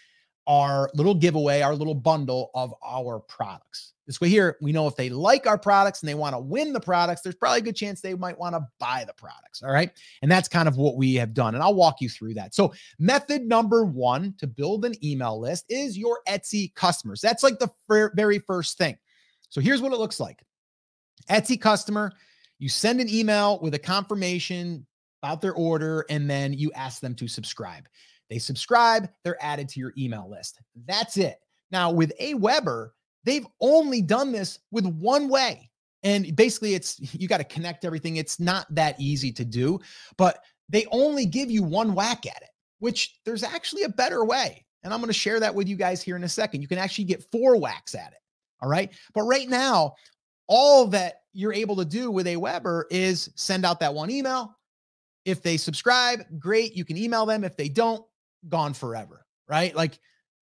our 0.47 0.91
little 0.95 1.15
giveaway, 1.15 1.63
our 1.63 1.75
little 1.75 1.95
bundle 1.95 2.51
of 2.55 2.75
our 2.85 3.21
products. 3.21 3.95
This 4.07 4.21
way, 4.21 4.29
here 4.29 4.59
we 4.61 4.71
know 4.71 4.87
if 4.87 4.97
they 4.97 5.09
like 5.09 5.47
our 5.47 5.57
products 5.57 6.03
and 6.03 6.09
they 6.09 6.15
want 6.15 6.35
to 6.35 6.39
win 6.39 6.75
the 6.75 6.81
products, 6.81 7.23
there's 7.23 7.35
probably 7.35 7.61
a 7.61 7.63
good 7.63 7.77
chance 7.77 8.03
they 8.03 8.15
might 8.15 8.39
want 8.39 8.55
to 8.55 8.61
buy 8.79 9.05
the 9.07 9.15
products. 9.15 9.63
All 9.63 9.73
right. 9.73 9.91
And 10.21 10.31
that's 10.31 10.47
kind 10.47 10.69
of 10.69 10.77
what 10.77 10.97
we 10.97 11.15
have 11.15 11.33
done. 11.33 11.55
And 11.55 11.63
I'll 11.63 11.75
walk 11.75 12.03
you 12.03 12.11
through 12.11 12.35
that. 12.35 12.55
So, 12.55 12.75
method 12.99 13.47
number 13.47 13.85
one 13.85 14.35
to 14.39 14.47
build 14.47 14.85
an 14.85 14.93
email 15.03 15.41
list 15.41 15.65
is 15.71 15.97
your 15.97 16.21
Etsy 16.29 16.75
customers. 16.75 17.23
That's 17.23 17.43
like 17.43 17.59
the 17.59 17.71
very 17.89 18.41
first 18.41 18.77
thing. 18.77 18.99
So, 19.49 19.63
here's 19.63 19.81
what 19.81 19.93
it 19.93 19.99
looks 19.99 20.21
like 20.21 20.45
Etsy 21.31 21.59
customer, 21.59 22.13
you 22.59 22.69
send 22.69 23.01
an 23.01 23.09
email 23.09 23.59
with 23.61 23.73
a 23.73 23.79
confirmation 23.79 24.87
about 25.25 25.41
their 25.41 25.55
order, 25.55 26.05
and 26.11 26.29
then 26.29 26.53
you 26.53 26.71
ask 26.73 27.01
them 27.01 27.15
to 27.15 27.27
subscribe. 27.27 27.89
They 28.29 28.39
subscribe, 28.39 29.09
they're 29.23 29.43
added 29.43 29.71
to 29.71 29.81
your 29.81 29.95
email 29.97 30.29
list. 30.31 30.61
That's 30.87 31.17
it. 31.17 31.39
Now, 31.71 31.91
with 31.91 32.13
Aweber, 32.21 32.91
they've 33.25 33.47
only 33.61 34.03
done 34.03 34.33
this 34.33 34.59
with 34.71 34.85
one 34.87 35.29
way. 35.29 35.71
And 36.03 36.37
basically, 36.37 36.75
it's 36.75 37.01
you 37.15 37.27
got 37.27 37.39
to 37.39 37.45
connect 37.45 37.87
everything. 37.87 38.17
It's 38.17 38.39
not 38.39 38.67
that 38.75 39.01
easy 39.01 39.33
to 39.33 39.47
do, 39.47 39.81
but 40.19 40.41
they 40.69 40.87
only 40.91 41.25
give 41.25 41.51
you 41.51 41.63
one 41.63 41.95
whack 41.95 42.27
at 42.27 42.43
it, 42.43 42.51
which 42.81 43.19
there's 43.25 43.43
actually 43.43 43.85
a 43.85 43.89
better 43.89 44.27
way. 44.27 44.67
And 44.83 44.93
I'm 44.93 45.01
going 45.01 45.09
to 45.09 45.15
share 45.15 45.41
that 45.41 45.55
with 45.55 45.69
you 45.69 45.77
guys 45.77 46.03
here 46.03 46.17
in 46.17 46.25
a 46.25 46.29
second. 46.29 46.61
You 46.61 46.69
can 46.69 46.79
actually 46.79 47.05
get 47.05 47.25
four 47.33 47.57
whacks 47.57 47.95
at 47.95 48.13
it. 48.13 48.19
All 48.61 48.69
right. 48.69 48.93
But 49.15 49.23
right 49.23 49.49
now, 49.49 49.95
all 50.49 50.87
that 50.89 51.23
you're 51.33 51.55
able 51.55 51.77
to 51.77 51.85
do 51.87 52.11
with 52.11 52.27
Aweber 52.27 52.85
is 52.91 53.31
send 53.37 53.65
out 53.65 53.81
that 53.81 53.95
one 53.95 54.11
email, 54.11 54.55
if 55.25 55.43
they 55.43 55.57
subscribe, 55.57 56.25
great. 56.39 56.77
You 56.77 56.85
can 56.85 56.97
email 56.97 57.27
them. 57.27 57.45
If 57.45 57.57
they 57.57 57.69
don't, 57.69 58.05
gone 58.49 58.75
forever, 58.75 59.27
right? 59.49 59.75
Like 59.75 59.99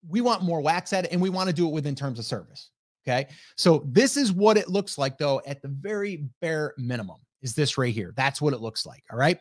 we 0.09 0.21
want 0.21 0.43
more 0.43 0.61
whacks 0.61 0.93
at 0.93 1.05
it 1.05 1.13
and 1.13 1.21
we 1.21 1.31
want 1.31 1.49
to 1.49 1.55
do 1.55 1.69
it 1.69 1.73
within 1.73 1.95
terms 1.95 2.19
of 2.19 2.25
service. 2.25 2.71
Okay. 3.07 3.29
So 3.57 3.83
this 3.87 4.17
is 4.17 4.33
what 4.33 4.57
it 4.57 4.69
looks 4.69 4.97
like, 4.97 5.19
though, 5.19 5.43
at 5.47 5.61
the 5.61 5.69
very 5.69 6.29
bare 6.41 6.73
minimum, 6.79 7.17
is 7.43 7.55
this 7.55 7.77
right 7.77 7.93
here. 7.93 8.13
That's 8.17 8.41
what 8.41 8.55
it 8.55 8.61
looks 8.61 8.87
like. 8.87 9.03
All 9.11 9.19
right. 9.19 9.41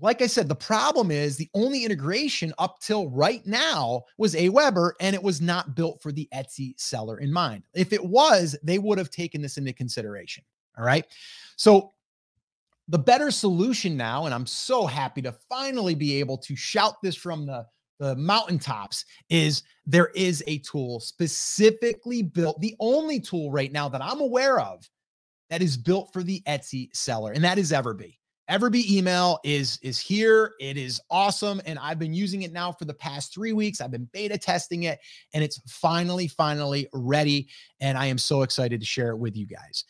Like 0.00 0.22
I 0.22 0.26
said, 0.26 0.48
the 0.48 0.54
problem 0.54 1.10
is 1.10 1.36
the 1.36 1.50
only 1.52 1.84
integration 1.84 2.54
up 2.58 2.80
till 2.80 3.10
right 3.10 3.46
now 3.46 4.04
was 4.16 4.34
Aweber, 4.34 4.92
and 5.00 5.14
it 5.14 5.22
was 5.22 5.42
not 5.42 5.76
built 5.76 6.00
for 6.00 6.12
the 6.12 6.26
Etsy 6.34 6.72
seller 6.80 7.18
in 7.18 7.30
mind. 7.30 7.64
If 7.74 7.92
it 7.92 8.02
was, 8.02 8.56
they 8.62 8.78
would 8.78 8.96
have 8.96 9.10
taken 9.10 9.42
this 9.42 9.58
into 9.58 9.74
consideration. 9.74 10.44
All 10.78 10.84
right. 10.84 11.04
So 11.56 11.92
the 12.88 12.98
better 12.98 13.30
solution 13.30 13.96
now, 13.96 14.26
and 14.26 14.34
I'm 14.34 14.46
so 14.46 14.86
happy 14.86 15.22
to 15.22 15.32
finally 15.48 15.94
be 15.94 16.18
able 16.18 16.38
to 16.38 16.56
shout 16.56 17.00
this 17.02 17.16
from 17.16 17.46
the, 17.46 17.66
the 18.00 18.16
mountaintops, 18.16 19.04
is 19.30 19.62
there 19.86 20.08
is 20.14 20.42
a 20.46 20.58
tool 20.58 21.00
specifically 21.00 22.22
built, 22.22 22.60
the 22.60 22.74
only 22.80 23.20
tool 23.20 23.50
right 23.50 23.72
now 23.72 23.88
that 23.88 24.02
I'm 24.02 24.20
aware 24.20 24.60
of 24.60 24.88
that 25.50 25.62
is 25.62 25.76
built 25.76 26.12
for 26.12 26.22
the 26.22 26.42
Etsy 26.46 26.94
seller, 26.94 27.32
and 27.32 27.44
that 27.44 27.58
is 27.58 27.72
Everbee. 27.72 28.16
Everbee 28.50 28.90
email 28.90 29.38
is 29.44 29.78
is 29.82 29.98
here. 30.00 30.54
It 30.60 30.76
is 30.76 31.00
awesome, 31.10 31.62
and 31.64 31.78
I've 31.78 31.98
been 31.98 32.12
using 32.12 32.42
it 32.42 32.52
now 32.52 32.72
for 32.72 32.84
the 32.84 32.92
past 32.92 33.32
three 33.32 33.52
weeks. 33.52 33.80
I've 33.80 33.92
been 33.92 34.08
beta 34.12 34.36
testing 34.36 34.82
it, 34.82 34.98
and 35.32 35.44
it's 35.44 35.60
finally, 35.68 36.26
finally 36.26 36.88
ready. 36.92 37.48
And 37.80 37.96
I 37.96 38.06
am 38.06 38.18
so 38.18 38.42
excited 38.42 38.80
to 38.80 38.86
share 38.86 39.10
it 39.10 39.16
with 39.16 39.36
you 39.36 39.46
guys. 39.46 39.84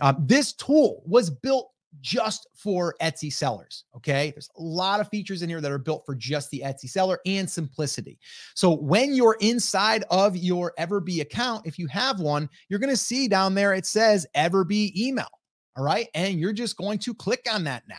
Um, 0.00 0.24
this 0.26 0.54
tool 0.54 1.02
was 1.04 1.28
built 1.28 1.70
just 2.00 2.46
for 2.54 2.94
Etsy 3.00 3.32
sellers. 3.32 3.84
Okay. 3.96 4.30
There's 4.30 4.50
a 4.56 4.62
lot 4.62 5.00
of 5.00 5.08
features 5.08 5.42
in 5.42 5.48
here 5.48 5.60
that 5.60 5.72
are 5.72 5.78
built 5.78 6.04
for 6.06 6.14
just 6.14 6.50
the 6.50 6.62
Etsy 6.64 6.88
seller 6.88 7.18
and 7.26 7.48
simplicity. 7.48 8.18
So 8.54 8.72
when 8.76 9.14
you're 9.14 9.36
inside 9.40 10.04
of 10.10 10.36
your 10.36 10.72
Everbee 10.78 11.20
account, 11.20 11.66
if 11.66 11.78
you 11.78 11.86
have 11.88 12.20
one, 12.20 12.48
you're 12.68 12.78
going 12.78 12.90
to 12.90 12.96
see 12.96 13.28
down 13.28 13.54
there 13.54 13.74
it 13.74 13.86
says 13.86 14.26
Everbee 14.36 14.94
email. 14.96 15.28
All 15.76 15.84
right. 15.84 16.08
And 16.14 16.38
you're 16.38 16.52
just 16.52 16.76
going 16.76 16.98
to 17.00 17.14
click 17.14 17.46
on 17.50 17.64
that 17.64 17.84
now. 17.88 17.96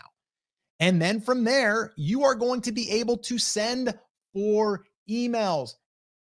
And 0.79 1.01
then 1.01 1.19
from 1.19 1.43
there, 1.43 1.91
you 1.97 2.23
are 2.23 2.35
going 2.35 2.61
to 2.61 2.71
be 2.71 2.89
able 2.91 3.17
to 3.17 3.37
send 3.37 3.93
four 4.33 4.85
emails 5.09 5.71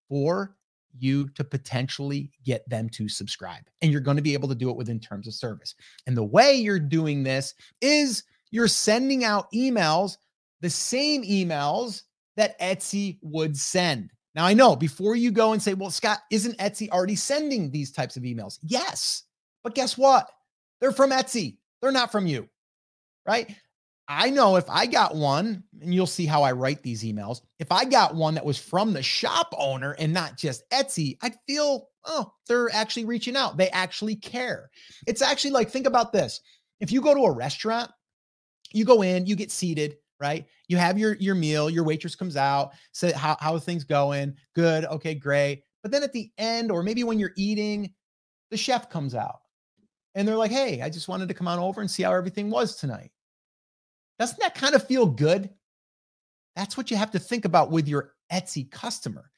for 0.09 0.57
you 0.99 1.29
to 1.31 1.45
potentially 1.45 2.31
get 2.45 2.69
them 2.69 2.89
to 2.91 3.09
subscribe. 3.09 3.63
And 3.81 3.91
you're 3.91 4.01
going 4.01 4.17
to 4.17 4.23
be 4.23 4.35
able 4.35 4.49
to 4.49 4.55
do 4.55 4.71
it 4.71 4.77
within 4.77 5.01
terms 5.01 5.27
of 5.27 5.35
service. 5.35 5.75
And 6.07 6.17
the 6.17 6.25
way 6.25 6.55
you're 6.55 6.79
doing 6.79 7.23
this 7.23 7.55
is 7.81 8.25
you're 8.51 8.69
sending 8.69 9.25
out 9.25 9.51
emails, 9.53 10.17
the 10.61 10.71
same 10.71 11.23
emails 11.23 12.03
that 12.37 12.59
Etsy 12.61 13.19
would 13.23 13.57
send. 13.57 14.11
Now, 14.35 14.47
I 14.47 14.55
know 14.55 14.75
before 14.75 15.15
you 15.17 15.31
go 15.31 15.53
and 15.53 15.63
say, 15.63 15.75
well, 15.75 15.91
Scott, 15.91 16.21
isn't 16.31 16.57
Etsy 16.59 16.89
already 16.91 17.17
sending 17.17 17.71
these 17.71 17.93
types 17.93 18.17
of 18.17 18.23
emails? 18.23 18.59
Yes. 18.63 19.25
But 19.63 19.75
guess 19.75 19.99
what? 19.99 20.31
They're 20.81 20.93
from 20.93 21.11
Etsy, 21.11 21.59
they're 21.81 21.93
not 21.93 22.11
from 22.11 22.27
you, 22.27 22.49
right? 23.27 23.55
I 24.09 24.31
know 24.31 24.57
if 24.57 24.69
I 24.69 24.87
got 24.87 25.15
one, 25.15 25.63
and 25.81 25.95
you'll 25.95 26.07
see 26.07 26.27
how 26.27 26.43
I 26.43 26.53
write 26.53 26.83
these 26.83 27.05
emails. 27.05 27.41
If 27.59 27.71
I 27.71 27.85
got 27.85 28.15
one 28.15 28.35
that 28.35 28.45
was 28.45 28.59
from 28.59 28.93
the 28.93 29.03
shop 29.03 29.55
owner 29.57 29.93
and 29.93 30.13
not 30.13 30.37
just 30.37 30.69
Etsy, 30.71 31.17
I'd 31.23 31.37
feel, 31.47 31.89
oh, 32.05 32.33
they're 32.49 32.71
actually 32.75 33.05
reaching 33.05 33.37
out. 33.37 33.57
They 33.57 33.71
actually 33.71 34.17
care. 34.17 34.71
It's 35.07 35.23
actually 35.23 35.53
like, 35.53 35.71
think 35.71 35.87
about 35.87 36.13
this. 36.13 36.41
If 36.81 36.91
you 36.91 37.01
go 37.01 37.15
to 37.15 37.25
a 37.25 37.33
restaurant, 37.33 37.91
you 38.73 38.85
go 38.85 39.03
in, 39.03 39.27
you 39.27 39.37
get 39.37 39.51
seated, 39.51 39.97
right? 40.21 40.47
You 40.69 40.77
have 40.79 40.99
your 40.99 41.15
your 41.15 41.35
meal, 41.35 41.71
your 41.71 41.85
waitress 41.85 42.15
comes 42.15 42.37
out, 42.37 42.73
say 42.93 43.13
how 43.13 43.37
how 43.41 43.59
things 43.59 43.85
going? 43.85 44.35
Good, 44.55 44.85
okay, 44.87 45.15
great. 45.15 45.63
But 45.83 45.93
then 45.93 46.03
at 46.03 46.13
the 46.13 46.31
end, 46.39 46.71
or 46.71 46.83
maybe 46.83 47.05
when 47.05 47.19
you're 47.19 47.35
eating, 47.37 47.93
the 48.51 48.57
chef 48.57 48.91
comes 48.91 49.15
out 49.15 49.41
and 50.15 50.27
they're 50.27 50.37
like, 50.37 50.51
hey, 50.51 50.83
I 50.83 50.91
just 50.91 51.09
wanted 51.09 51.29
to 51.29 51.35
come 51.35 51.49
on 51.49 51.59
over 51.59 51.81
and 51.81 51.91
see 51.91 52.03
how 52.03 52.13
everything 52.13 52.51
was 52.51 52.77
tonight. 52.77 53.11
Doesn't 54.23 54.39
that 54.39 54.55
kind 54.55 54.77
of 54.77 54.87
feel 54.87 55.05
good? 55.05 55.51
That's 56.55 56.77
what 56.77 56.93
you 56.93 56.97
have 56.97 57.11
to 57.11 57.19
think 57.19 57.45
about 57.45 57.73
with 57.73 57.89
your 57.89 58.13
Etsy 58.33 58.71
customer. 58.71 59.33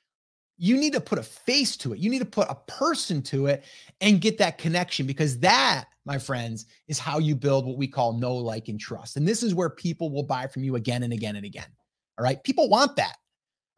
You 0.59 0.77
need 0.77 0.93
to 0.93 1.01
put 1.01 1.19
a 1.19 1.23
face 1.23 1.75
to 1.79 1.95
it. 1.95 2.01
You 2.01 2.11
need 2.11 2.19
to 2.19 2.27
put 2.27 2.51
a 2.51 2.59
person 2.67 3.23
to 3.23 3.47
it 3.47 3.65
and 4.03 4.21
get 4.21 4.37
that 4.37 4.59
connection 4.59 5.07
because 5.07 5.39
that, 5.39 5.87
my 6.05 6.19
friends, 6.19 6.67
is 6.87 6.99
how 6.99 7.19
you 7.19 7.35
build 7.35 7.65
what 7.65 7.79
we 7.79 7.89
call 7.89 8.13
know, 8.13 8.35
like, 8.35 8.69
and 8.69 8.79
trust. 8.79 9.17
And 9.17 9.27
this 9.27 9.43
is 9.43 9.55
where 9.55 9.71
people 9.71 10.11
will 10.11 10.23
buy 10.23 10.49
from 10.49 10.65
you 10.65 10.77
again 10.77 11.03
and 11.03 11.15
again 11.15 11.37
and 11.37 11.47
again. 11.47 11.65
All 12.19 12.23
right. 12.23 12.45
People 12.45 12.69
want 12.69 12.95
that. 12.97 13.17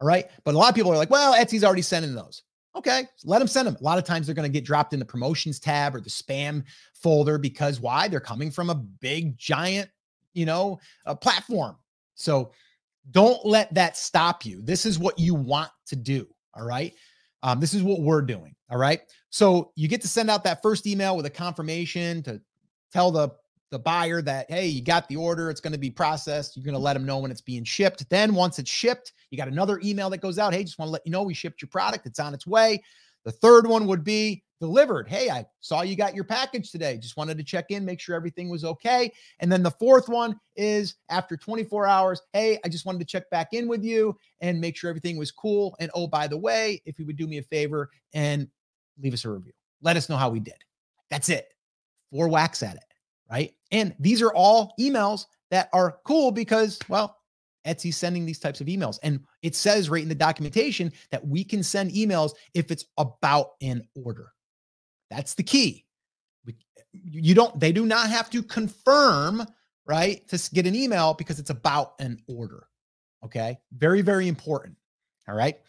All 0.01 0.07
right. 0.09 0.25
But 0.43 0.55
a 0.55 0.57
lot 0.57 0.67
of 0.67 0.75
people 0.75 0.91
are 0.91 0.97
like, 0.97 1.09
well, 1.09 1.35
Etsy's 1.35 1.63
already 1.63 1.83
sending 1.83 2.15
those. 2.15 2.43
Okay, 2.75 3.05
let 3.23 3.39
them 3.39 3.47
send 3.47 3.65
them. 3.65 3.77
A 3.79 3.83
lot 3.83 3.97
of 3.97 4.03
times 4.03 4.27
they're 4.27 4.35
going 4.35 4.43
to 4.43 4.53
get 4.53 4.65
dropped 4.65 4.91
in 4.91 4.99
the 4.99 5.05
promotions 5.05 5.57
tab 5.57 5.95
or 5.95 6.01
the 6.01 6.09
spam 6.09 6.63
folder 6.93 7.37
because 7.37 7.79
why? 7.79 8.09
They're 8.09 8.19
coming 8.19 8.51
from 8.51 8.69
a 8.69 8.75
big, 8.75 9.37
giant 9.37 9.89
you 10.37 10.45
know, 10.45 10.79
a 11.05 11.15
platform. 11.15 11.75
So 12.15 12.51
don't 13.11 13.43
let 13.45 13.73
that 13.73 13.97
stop 13.97 14.45
you. 14.45 14.61
This 14.61 14.85
is 14.85 14.99
what 14.99 15.17
you 15.17 15.33
want 15.33 15.71
to 15.87 15.95
do. 15.95 16.27
All 16.53 16.65
right. 16.65 16.93
Um, 17.43 17.59
this 17.59 17.73
is 17.73 17.83
what 17.83 18.01
we're 18.01 18.21
doing. 18.21 18.55
All 18.69 18.77
right. 18.77 19.01
So 19.29 19.71
you 19.75 19.87
get 19.87 20.01
to 20.01 20.07
send 20.07 20.29
out 20.29 20.43
that 20.43 20.61
first 20.61 20.87
email 20.87 21.15
with 21.15 21.25
a 21.25 21.29
confirmation 21.29 22.23
to 22.23 22.41
tell 22.91 23.11
the 23.11 23.29
the 23.69 23.77
buyer 23.77 24.21
that 24.21 24.49
hey 24.49 24.65
you 24.65 24.81
got 24.81 25.09
the 25.09 25.17
order 25.17 25.49
it's 25.49 25.59
going 25.59 25.73
to 25.73 25.77
be 25.77 25.89
processed 25.89 26.55
you're 26.55 26.63
going 26.63 26.73
to 26.73 26.79
let 26.79 26.93
them 26.93 27.05
know 27.05 27.17
when 27.17 27.31
it's 27.31 27.41
being 27.41 27.65
shipped 27.65 28.09
then 28.09 28.33
once 28.33 28.59
it's 28.59 28.71
shipped 28.71 29.11
you 29.29 29.37
got 29.37 29.49
another 29.49 29.81
email 29.83 30.09
that 30.09 30.19
goes 30.19 30.39
out 30.39 30.53
hey 30.53 30.63
just 30.63 30.79
want 30.79 30.87
to 30.87 30.93
let 30.93 31.05
you 31.05 31.11
know 31.11 31.21
we 31.21 31.33
shipped 31.33 31.61
your 31.61 31.67
product 31.67 32.05
it's 32.05 32.17
on 32.17 32.33
its 32.33 32.47
way 32.47 32.81
the 33.25 33.31
third 33.31 33.67
one 33.67 33.85
would 33.85 34.05
be 34.05 34.41
delivered. 34.59 35.07
Hey, 35.07 35.29
I 35.29 35.45
saw 35.59 35.81
you 35.81 35.95
got 35.95 36.15
your 36.15 36.23
package 36.23 36.71
today. 36.71 36.97
Just 36.97 37.17
wanted 37.17 37.37
to 37.37 37.43
check 37.43 37.65
in, 37.69 37.85
make 37.85 37.99
sure 37.99 38.15
everything 38.15 38.49
was 38.49 38.63
okay. 38.63 39.11
And 39.39 39.51
then 39.51 39.63
the 39.63 39.71
fourth 39.71 40.09
one 40.09 40.39
is 40.55 40.95
after 41.09 41.37
24 41.37 41.87
hours. 41.87 42.21
Hey, 42.33 42.59
I 42.65 42.69
just 42.69 42.85
wanted 42.85 42.99
to 42.99 43.05
check 43.05 43.29
back 43.29 43.49
in 43.53 43.67
with 43.67 43.83
you 43.83 44.17
and 44.41 44.59
make 44.59 44.75
sure 44.75 44.89
everything 44.89 45.17
was 45.17 45.31
cool. 45.31 45.75
And 45.79 45.91
oh, 45.93 46.07
by 46.07 46.27
the 46.27 46.37
way, 46.37 46.81
if 46.85 46.99
you 46.99 47.05
would 47.05 47.17
do 47.17 47.27
me 47.27 47.37
a 47.37 47.43
favor 47.43 47.89
and 48.13 48.47
leave 49.01 49.13
us 49.13 49.25
a 49.25 49.29
review, 49.29 49.53
let 49.81 49.97
us 49.97 50.09
know 50.09 50.17
how 50.17 50.29
we 50.29 50.39
did. 50.39 50.57
That's 51.09 51.29
it. 51.29 51.53
Four 52.11 52.29
whacks 52.29 52.63
at 52.63 52.75
it. 52.75 52.83
Right. 53.29 53.53
And 53.71 53.93
these 53.99 54.21
are 54.21 54.33
all 54.33 54.73
emails 54.79 55.25
that 55.51 55.69
are 55.73 55.99
cool 56.05 56.31
because, 56.31 56.79
well, 56.87 57.17
Etsy 57.67 57.93
sending 57.93 58.25
these 58.25 58.39
types 58.39 58.61
of 58.61 58.67
emails. 58.67 58.97
And 59.03 59.19
it 59.41 59.53
says 59.53 59.89
right 59.89 60.01
in 60.01 60.09
the 60.09 60.15
documentation 60.15 60.93
that 61.11 61.25
we 61.25 61.43
can 61.43 61.61
send 61.61 61.91
emails 61.91 62.31
if 62.53 62.71
it's 62.71 62.85
about 62.97 63.51
an 63.61 63.83
order. 64.01 64.31
That's 65.09 65.33
the 65.33 65.43
key. 65.43 65.85
You 66.93 67.35
don't, 67.35 67.59
they 67.59 67.71
do 67.71 67.85
not 67.85 68.09
have 68.09 68.29
to 68.31 68.41
confirm, 68.41 69.45
right, 69.85 70.27
to 70.29 70.49
get 70.53 70.65
an 70.65 70.75
email 70.75 71.13
because 71.13 71.39
it's 71.39 71.49
about 71.49 71.93
an 71.99 72.19
order. 72.27 72.67
Okay. 73.23 73.59
Very, 73.71 74.01
very 74.01 74.27
important. 74.27 74.75
All 75.27 75.35
right. 75.35 75.59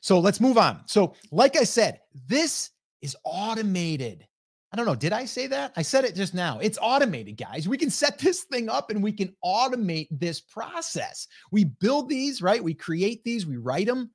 So 0.00 0.18
let's 0.18 0.40
move 0.40 0.58
on. 0.58 0.82
So, 0.86 1.14
like 1.30 1.56
I 1.56 1.64
said, 1.64 2.00
this 2.26 2.70
is 3.02 3.16
automated. 3.24 4.26
I 4.72 4.76
don't 4.76 4.86
know. 4.86 4.94
Did 4.94 5.12
I 5.12 5.24
say 5.24 5.46
that? 5.48 5.72
I 5.76 5.82
said 5.82 6.04
it 6.04 6.14
just 6.14 6.34
now. 6.34 6.58
It's 6.58 6.78
automated, 6.80 7.36
guys. 7.36 7.68
We 7.68 7.78
can 7.78 7.90
set 7.90 8.18
this 8.20 8.42
thing 8.44 8.68
up 8.68 8.90
and 8.90 9.02
we 9.02 9.12
can 9.12 9.34
automate 9.44 10.08
this 10.10 10.40
process. 10.40 11.26
We 11.50 11.64
build 11.64 12.08
these, 12.08 12.42
right? 12.42 12.62
We 12.62 12.74
create 12.74 13.24
these, 13.24 13.46
we 13.46 13.56
write 13.56 13.86
them, 13.86 14.10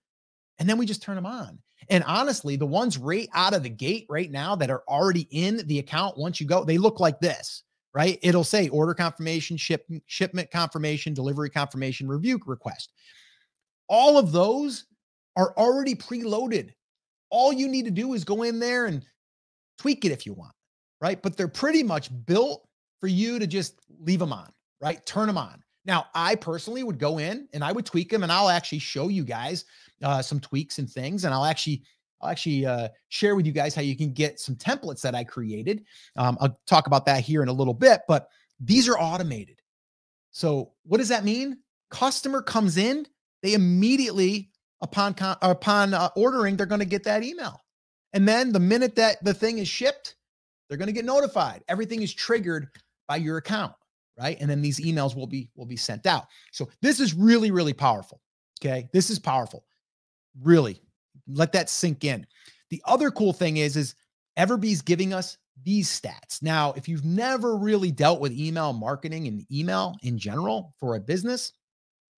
and 0.59 0.69
then 0.69 0.77
we 0.77 0.85
just 0.85 1.01
turn 1.01 1.15
them 1.15 1.25
on. 1.25 1.59
And 1.89 2.03
honestly, 2.05 2.55
the 2.55 2.65
ones 2.65 2.97
right 2.97 3.29
out 3.33 3.53
of 3.53 3.63
the 3.63 3.69
gate 3.69 4.05
right 4.09 4.31
now 4.31 4.55
that 4.55 4.69
are 4.69 4.83
already 4.87 5.27
in 5.31 5.65
the 5.67 5.79
account 5.79 6.17
once 6.17 6.39
you 6.39 6.47
go, 6.47 6.63
they 6.63 6.77
look 6.77 6.99
like 6.99 7.19
this, 7.19 7.63
right? 7.93 8.19
It'll 8.21 8.43
say 8.43 8.69
order 8.69 8.93
confirmation, 8.93 9.57
ship, 9.57 9.87
shipment 10.05 10.51
confirmation, 10.51 11.13
delivery 11.13 11.49
confirmation, 11.49 12.07
review 12.07 12.39
request. 12.45 12.91
All 13.89 14.17
of 14.17 14.31
those 14.31 14.85
are 15.35 15.53
already 15.57 15.95
preloaded. 15.95 16.71
All 17.29 17.51
you 17.51 17.67
need 17.67 17.85
to 17.85 17.91
do 17.91 18.13
is 18.13 18.23
go 18.23 18.43
in 18.43 18.59
there 18.59 18.85
and 18.85 19.03
tweak 19.77 20.05
it 20.05 20.11
if 20.11 20.25
you 20.25 20.33
want, 20.33 20.53
right? 21.01 21.21
But 21.21 21.35
they're 21.35 21.47
pretty 21.47 21.83
much 21.83 22.09
built 22.25 22.67
for 22.99 23.07
you 23.07 23.39
to 23.39 23.47
just 23.47 23.79
leave 23.99 24.19
them 24.19 24.31
on, 24.31 24.51
right? 24.81 25.03
Turn 25.05 25.27
them 25.27 25.37
on. 25.37 25.63
Now, 25.85 26.05
I 26.15 26.35
personally 26.35 26.83
would 26.83 26.97
go 26.97 27.17
in 27.17 27.47
and 27.53 27.63
I 27.63 27.71
would 27.71 27.85
tweak 27.85 28.09
them 28.09 28.23
and 28.23 28.31
I'll 28.31 28.49
actually 28.49 28.79
show 28.79 29.09
you 29.09 29.23
guys 29.23 29.65
uh, 30.03 30.21
some 30.21 30.39
tweaks 30.39 30.79
and 30.79 30.89
things. 30.89 31.25
And 31.25 31.33
I'll 31.33 31.45
actually 31.45 31.83
I'll 32.21 32.29
actually 32.29 32.65
uh, 32.65 32.87
share 33.09 33.35
with 33.35 33.45
you 33.45 33.51
guys 33.51 33.75
how 33.75 33.81
you 33.81 33.97
can 33.97 34.13
get 34.13 34.39
some 34.39 34.55
templates 34.55 35.01
that 35.01 35.13
I 35.13 35.23
created. 35.23 35.83
Um, 36.15 36.37
I'll 36.39 36.59
talk 36.67 36.87
about 36.87 37.05
that 37.05 37.21
here 37.21 37.43
in 37.43 37.49
a 37.49 37.53
little 37.53 37.73
bit, 37.73 38.01
but 38.07 38.29
these 38.59 38.87
are 38.87 38.97
automated. 38.97 39.61
So 40.31 40.71
what 40.83 40.97
does 40.97 41.09
that 41.09 41.25
mean? 41.25 41.59
Customer 41.89 42.41
comes 42.41 42.77
in, 42.77 43.05
they 43.41 43.53
immediately 43.53 44.49
upon 44.81 45.15
upon 45.41 45.93
uh, 45.93 46.09
ordering, 46.15 46.55
they're 46.55 46.65
going 46.65 46.79
to 46.79 46.85
get 46.85 47.03
that 47.03 47.23
email, 47.23 47.61
and 48.13 48.27
then 48.27 48.51
the 48.51 48.59
minute 48.59 48.95
that 48.95 49.23
the 49.23 49.33
thing 49.33 49.59
is 49.59 49.67
shipped, 49.67 50.15
they're 50.67 50.77
going 50.77 50.87
to 50.87 50.93
get 50.93 51.05
notified. 51.05 51.63
Everything 51.67 52.01
is 52.01 52.13
triggered 52.13 52.67
by 53.07 53.17
your 53.17 53.37
account, 53.37 53.73
right? 54.17 54.37
And 54.39 54.49
then 54.49 54.61
these 54.61 54.79
emails 54.79 55.15
will 55.15 55.27
be 55.27 55.49
will 55.55 55.65
be 55.65 55.77
sent 55.77 56.07
out. 56.07 56.27
So 56.51 56.69
this 56.81 56.99
is 56.99 57.13
really 57.13 57.51
really 57.51 57.73
powerful. 57.73 58.21
Okay, 58.59 58.87
this 58.91 59.09
is 59.09 59.19
powerful. 59.19 59.65
Really 60.41 60.81
let 61.27 61.51
that 61.53 61.69
sink 61.69 62.03
in. 62.03 62.25
The 62.69 62.81
other 62.85 63.11
cool 63.11 63.33
thing 63.33 63.57
is, 63.57 63.77
is 63.77 63.95
Everbee's 64.37 64.81
giving 64.81 65.13
us 65.13 65.37
these 65.63 65.89
stats. 65.89 66.41
Now, 66.41 66.73
if 66.73 66.87
you've 66.87 67.05
never 67.05 67.55
really 67.55 67.91
dealt 67.91 68.19
with 68.19 68.31
email 68.31 68.73
marketing 68.73 69.27
and 69.27 69.45
email 69.51 69.95
in 70.03 70.17
general 70.17 70.73
for 70.79 70.95
a 70.95 70.99
business, 70.99 71.53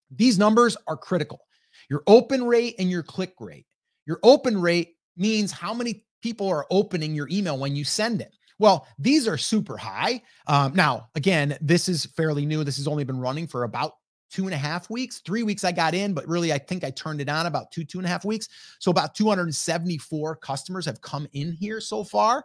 these 0.10 0.40
numbers 0.40 0.78
are 0.88 0.98
critical. 0.98 1.42
Your 1.90 2.04
open 2.08 2.46
rate 2.46 2.76
and 2.80 2.90
your 2.90 3.04
click 3.04 3.34
rate. 3.40 3.66
Your 4.06 4.20
open 4.24 4.60
rate 4.60 4.96
means 5.18 5.52
how 5.52 5.74
many 5.74 6.06
people 6.22 6.48
are 6.48 6.66
opening 6.72 7.14
your 7.14 7.28
email 7.30 7.58
when 7.58 7.76
you 7.76 7.84
send 7.84 8.22
it. 8.22 8.32
Well, 8.58 8.88
these 8.98 9.28
are 9.28 9.38
super 9.38 9.78
high. 9.78 10.22
Um, 10.48 10.74
now, 10.74 11.10
again, 11.16 11.58
this 11.60 11.90
is 11.90 12.06
fairly 12.06 12.46
new. 12.46 12.64
This 12.64 12.78
has 12.78 12.88
only 12.88 13.04
been 13.04 13.20
running 13.20 13.48
for 13.48 13.64
about 13.64 13.94
two 14.36 14.44
and 14.44 14.54
a 14.54 14.58
half 14.58 14.90
weeks. 14.90 15.22
Three 15.26 15.44
weeks 15.44 15.64
I 15.64 15.72
got 15.72 15.96
in, 15.96 16.14
but 16.14 16.28
really 16.28 16.52
I 16.52 16.58
think 16.58 16.84
I 16.84 16.92
turned 16.92 17.22
it 17.22 17.30
on 17.30 17.46
about 17.46 17.72
two, 17.72 17.86
two 17.86 18.00
and 18.00 18.06
a 18.06 18.10
half 18.10 18.26
weeks. 18.26 18.50
So 18.80 18.92
about 18.92 19.16
274 19.16 20.36
customers 20.36 20.86
have 20.86 21.00
come 21.00 21.26
in 21.32 21.54
here 21.54 21.80
so 21.80 22.04
far. 22.04 22.44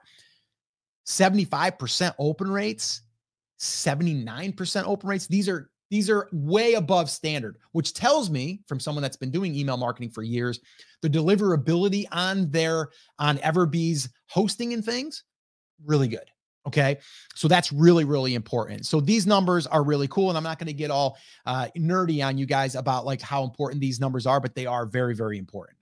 75% 1.08 2.14
open 2.20 2.48
rates, 2.48 3.02
79% 3.58 4.84
open 4.86 5.08
rates. 5.08 5.26
These 5.26 5.48
are 5.48 5.68
these 5.90 6.08
are 6.08 6.28
way 6.30 6.74
above 6.74 7.10
standard, 7.10 7.56
which 7.72 7.92
tells 7.92 8.30
me 8.30 8.60
from 8.68 8.78
someone 8.78 9.02
that's 9.02 9.16
been 9.16 9.32
doing 9.32 9.56
email 9.56 9.76
marketing 9.76 10.10
for 10.10 10.22
years, 10.22 10.60
the 11.02 11.10
deliverability 11.10 12.04
on 12.12 12.48
their 12.52 12.90
on 13.18 13.38
Everbee's 13.38 14.08
hosting 14.28 14.72
and 14.74 14.84
things, 14.84 15.24
really 15.84 16.06
good. 16.06 16.30
Okay. 16.66 16.98
So 17.34 17.48
that's 17.48 17.72
really, 17.72 18.04
really 18.04 18.34
important. 18.34 18.84
So 18.84 19.00
these 19.00 19.26
numbers 19.26 19.66
are 19.66 19.82
really 19.82 20.08
cool. 20.08 20.28
And 20.28 20.36
I'm 20.36 20.44
not 20.44 20.58
going 20.58 20.66
to 20.66 20.74
get 20.74 20.90
all 20.90 21.16
uh, 21.46 21.68
nerdy 21.76 22.24
on 22.24 22.36
you 22.36 22.44
guys 22.44 22.74
about 22.74 23.06
like 23.06 23.22
how 23.22 23.44
important 23.44 23.80
these 23.80 23.98
numbers 23.98 24.26
are, 24.26 24.40
but 24.40 24.54
they 24.54 24.66
are 24.66 24.84
very, 24.84 25.14
very 25.14 25.38
important. 25.38 25.78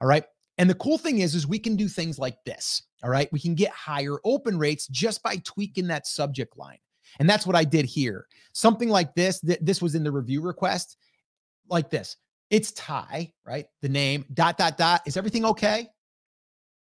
All 0.00 0.08
right. 0.08 0.24
And 0.56 0.70
the 0.70 0.74
cool 0.74 0.96
thing 0.96 1.18
is, 1.18 1.34
is 1.34 1.46
we 1.46 1.58
can 1.58 1.76
do 1.76 1.86
things 1.86 2.18
like 2.18 2.36
this. 2.46 2.82
All 3.02 3.10
right. 3.10 3.30
We 3.30 3.40
can 3.40 3.54
get 3.54 3.72
higher 3.72 4.16
open 4.24 4.58
rates 4.58 4.86
just 4.86 5.22
by 5.22 5.36
tweaking 5.44 5.88
that 5.88 6.06
subject 6.06 6.56
line. 6.56 6.78
And 7.18 7.28
that's 7.28 7.46
what 7.46 7.56
I 7.56 7.64
did 7.64 7.84
here. 7.84 8.26
Something 8.54 8.88
like 8.88 9.14
this, 9.14 9.40
th- 9.40 9.58
this 9.60 9.82
was 9.82 9.94
in 9.94 10.02
the 10.02 10.10
review 10.10 10.40
request, 10.40 10.96
like 11.68 11.90
this. 11.90 12.16
It's 12.48 12.72
Ty, 12.72 13.32
right? 13.46 13.66
The 13.82 13.88
name, 13.88 14.24
dot, 14.32 14.56
dot, 14.56 14.78
dot. 14.78 15.02
Is 15.06 15.16
everything 15.16 15.44
okay? 15.44 15.88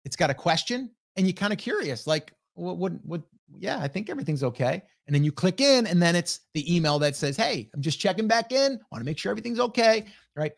It's 0.06 0.16
got 0.16 0.30
a 0.30 0.34
question. 0.34 0.91
And 1.16 1.28
you're 1.28 1.34
kind 1.34 1.54
of 1.54 1.60
curious, 1.60 2.08
like, 2.08 2.34
what, 2.56 2.78
what, 2.78 2.93
what, 3.06 3.22
yeah, 3.58 3.80
I 3.80 3.88
think 3.88 4.10
everything's 4.10 4.43
okay. 4.43 4.82
And 5.08 5.16
then 5.16 5.24
you 5.24 5.32
click 5.32 5.62
in, 5.62 5.88
and 5.88 6.01
then 6.01 6.16
it's 6.16 6.41
the 6.54 6.76
email 6.76 6.99
that 6.99 7.16
says, 7.16 7.36
Hey, 7.36 7.70
I'm 7.74 7.82
just 7.82 7.99
checking 7.99 8.28
back 8.28 8.51
in. 8.51 8.80
Want 8.91 9.01
to 9.01 9.06
make 9.06 9.18
sure 9.18 9.32
everything's 9.32 9.60
okay. 9.60 10.06
Right. 10.36 10.54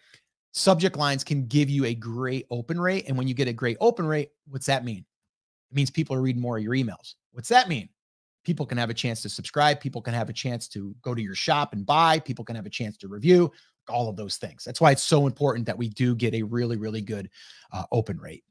Subject 0.54 0.96
lines 0.96 1.24
can 1.24 1.48
give 1.48 1.70
you 1.70 1.86
a 1.86 1.93
great 1.93 2.46
open 2.50 2.80
rate. 2.80 3.06
And 3.08 3.18
when 3.18 3.28
you 3.28 3.34
get 3.34 3.48
a 3.48 3.54
great 3.54 3.78
open 3.82 4.06
rate, 4.06 4.30
what's 4.48 4.68
that 4.68 4.86
mean? 4.86 5.06
It 5.72 5.76
means 5.76 5.89
people 5.89 6.16
are 6.16 6.22
reading 6.22 6.41
more 6.41 6.58
of 6.58 6.64
your 6.64 6.74
emails. 6.74 7.16
What's 7.32 7.50
that 7.50 7.68
mean? 7.68 7.89
People 8.46 8.66
can 8.66 8.78
have 8.78 8.89
a 8.89 8.93
chance 8.93 9.22
to 9.24 9.30
subscribe. 9.30 9.82
People 9.82 10.02
can 10.02 10.14
have 10.14 10.30
a 10.30 10.34
chance 10.34 10.68
to 10.70 10.96
go 11.02 11.14
to 11.14 11.22
your 11.22 11.36
shop 11.36 11.74
and 11.74 11.86
buy. 11.86 12.20
People 12.20 12.46
can 12.46 12.56
have 12.56 12.66
a 12.66 12.70
chance 12.70 12.96
to 12.98 13.08
review 13.08 13.52
all 13.89 14.08
of 14.08 14.16
those 14.16 14.38
things. 14.38 14.64
That's 14.64 14.80
why 14.80 14.91
it's 14.91 15.04
so 15.04 15.28
important 15.28 15.66
that 15.66 15.78
we 15.78 15.89
do 15.89 16.16
get 16.16 16.34
a 16.34 16.43
really, 16.43 16.78
really 16.78 17.02
good 17.02 17.30
uh, 17.74 17.84
open 17.91 18.18
rate. 18.18 18.43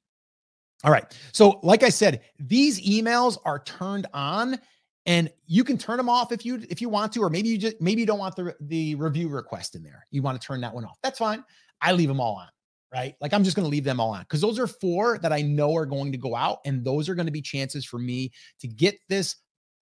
All 0.83 0.91
right. 0.91 1.05
So, 1.33 1.61
like 1.63 1.83
I 1.83 1.89
said, 1.89 2.21
these 2.39 2.81
emails 2.87 3.39
are 3.45 3.61
turned 3.61 4.07
on 4.13 4.59
and 5.07 5.31
you 5.47 5.65
can 5.65 5.79
turn 5.79 5.97
them 5.97 6.09
off 6.09 6.33
if 6.33 6.45
you 6.45 6.63
if 6.69 6.81
you 6.81 6.89
want 6.89 7.13
to 7.13 7.23
or 7.23 7.31
maybe 7.31 7.49
you 7.49 7.59
just 7.59 7.81
maybe 7.81 8.01
you 8.01 8.07
don't 8.07 8.19
want 8.19 8.37
the 8.37 8.55
the 8.61 8.95
review 8.97 9.29
request 9.29 9.75
in 9.75 9.83
there. 9.83 10.07
You 10.11 10.23
want 10.23 10.41
to 10.41 10.47
turn 10.47 10.61
that 10.63 10.75
one 10.75 10.85
off. 10.85 10.99
That's 11.03 11.19
fine. 11.19 11.45
I 11.81 11.93
leave 11.93 12.09
them 12.09 12.21
all 12.21 12.37
on, 12.37 12.49
right? 12.93 13.15
Like 13.21 13.33
I'm 13.33 13.45
just 13.45 13.57
going 13.57 13.65
to 13.65 13.71
leave 13.71 13.85
them 13.85 14.01
all 14.01 14.11
on 14.11 14.25
cuz 14.27 14.41
those 14.41 14.59
are 14.59 14.67
four 14.67 15.19
that 15.19 15.33
I 15.33 15.43
know 15.43 15.75
are 15.77 15.87
going 15.87 16.13
to 16.13 16.19
go 16.19 16.35
out 16.35 16.59
and 16.65 16.85
those 16.85 17.09
are 17.09 17.15
going 17.15 17.27
to 17.27 17.33
be 17.33 17.43
chances 17.43 17.85
for 17.85 17.99
me 17.99 18.33
to 18.61 18.69
get 18.69 18.99
this 19.09 19.37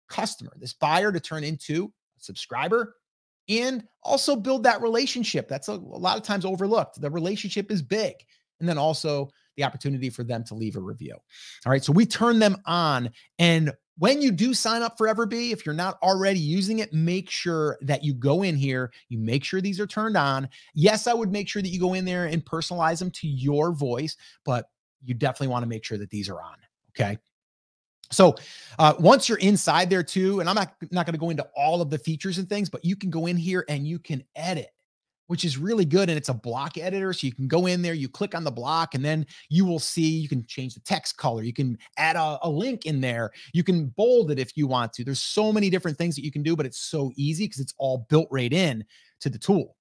customer, 0.09 0.53
this 0.57 0.73
buyer 0.73 1.11
to 1.11 1.19
turn 1.19 1.43
into 1.43 1.91
a 2.17 2.19
subscriber 2.19 2.95
and 3.49 3.83
also 4.03 4.35
build 4.35 4.63
that 4.63 4.81
relationship. 4.81 5.47
That's 5.47 5.67
a, 5.67 5.73
a 5.73 5.75
lot 5.75 6.17
of 6.17 6.23
times 6.23 6.45
overlooked. 6.45 7.01
The 7.01 7.09
relationship 7.09 7.71
is 7.71 7.81
big. 7.81 8.15
And 8.59 8.69
then 8.69 8.77
also 8.77 9.29
the 9.61 9.67
opportunity 9.67 10.09
for 10.09 10.23
them 10.23 10.43
to 10.45 10.55
leave 10.55 10.75
a 10.75 10.79
review. 10.79 11.15
All 11.65 11.71
right. 11.71 11.83
So 11.83 11.93
we 11.93 12.05
turn 12.05 12.39
them 12.39 12.57
on. 12.65 13.09
And 13.39 13.71
when 13.97 14.21
you 14.21 14.31
do 14.31 14.53
sign 14.53 14.81
up 14.81 14.97
for 14.97 15.07
Everbee, 15.07 15.51
if 15.51 15.65
you're 15.65 15.75
not 15.75 15.97
already 16.01 16.39
using 16.39 16.79
it, 16.79 16.91
make 16.91 17.29
sure 17.29 17.77
that 17.81 18.03
you 18.03 18.13
go 18.13 18.41
in 18.41 18.55
here, 18.55 18.91
you 19.09 19.19
make 19.19 19.43
sure 19.43 19.61
these 19.61 19.79
are 19.79 19.87
turned 19.87 20.17
on. 20.17 20.49
Yes, 20.73 21.07
I 21.07 21.13
would 21.13 21.31
make 21.31 21.47
sure 21.47 21.61
that 21.61 21.69
you 21.69 21.79
go 21.79 21.93
in 21.93 22.05
there 22.05 22.25
and 22.25 22.43
personalize 22.43 22.99
them 22.99 23.11
to 23.11 23.27
your 23.27 23.73
voice, 23.73 24.15
but 24.43 24.69
you 25.03 25.13
definitely 25.13 25.49
want 25.49 25.63
to 25.63 25.69
make 25.69 25.83
sure 25.83 25.97
that 25.97 26.09
these 26.09 26.29
are 26.29 26.41
on. 26.41 26.55
Okay. 26.89 27.17
So 28.11 28.35
uh, 28.79 28.95
once 28.99 29.29
you're 29.29 29.37
inside 29.37 29.89
there 29.89 30.03
too, 30.03 30.39
and 30.39 30.49
I'm 30.49 30.55
not, 30.55 30.73
not 30.91 31.05
going 31.05 31.13
to 31.13 31.19
go 31.19 31.29
into 31.29 31.47
all 31.55 31.81
of 31.81 31.89
the 31.89 31.97
features 31.97 32.39
and 32.39 32.49
things, 32.49 32.69
but 32.69 32.83
you 32.83 32.95
can 32.95 33.09
go 33.09 33.27
in 33.27 33.37
here 33.37 33.63
and 33.69 33.87
you 33.87 33.99
can 33.99 34.23
edit 34.35 34.71
which 35.31 35.45
is 35.45 35.57
really 35.57 35.85
good. 35.85 36.09
And 36.09 36.17
it's 36.17 36.27
a 36.27 36.33
block 36.33 36.77
editor. 36.77 37.13
So 37.13 37.25
you 37.25 37.31
can 37.31 37.47
go 37.47 37.65
in 37.65 37.81
there, 37.81 37.93
you 37.93 38.09
click 38.09 38.35
on 38.35 38.43
the 38.43 38.51
block, 38.51 38.95
and 38.95 39.05
then 39.05 39.25
you 39.47 39.63
will 39.63 39.79
see 39.79 40.01
you 40.01 40.27
can 40.27 40.45
change 40.45 40.73
the 40.73 40.81
text 40.81 41.15
color. 41.15 41.41
You 41.41 41.53
can 41.53 41.77
add 41.97 42.17
a, 42.17 42.37
a, 42.43 42.49
link 42.49 42.85
in 42.85 42.99
there. 42.99 43.31
You 43.53 43.63
can 43.63 43.85
bold 43.87 44.29
it 44.31 44.39
if 44.39 44.57
you 44.57 44.67
want 44.67 44.91
to. 44.91 45.05
There's 45.05 45.21
so 45.21 45.53
many 45.53 45.69
different 45.69 45.97
things 45.97 46.17
that 46.17 46.25
you 46.25 46.33
can 46.33 46.43
do, 46.43 46.57
but 46.57 46.65
it's 46.65 46.79
so 46.79 47.13
easy 47.15 47.45
because 47.45 47.61
it's 47.61 47.73
all 47.77 48.05
built 48.09 48.27
right 48.29 48.51
in 48.51 48.83
to 49.21 49.29
the 49.29 49.39
tool. 49.39 49.77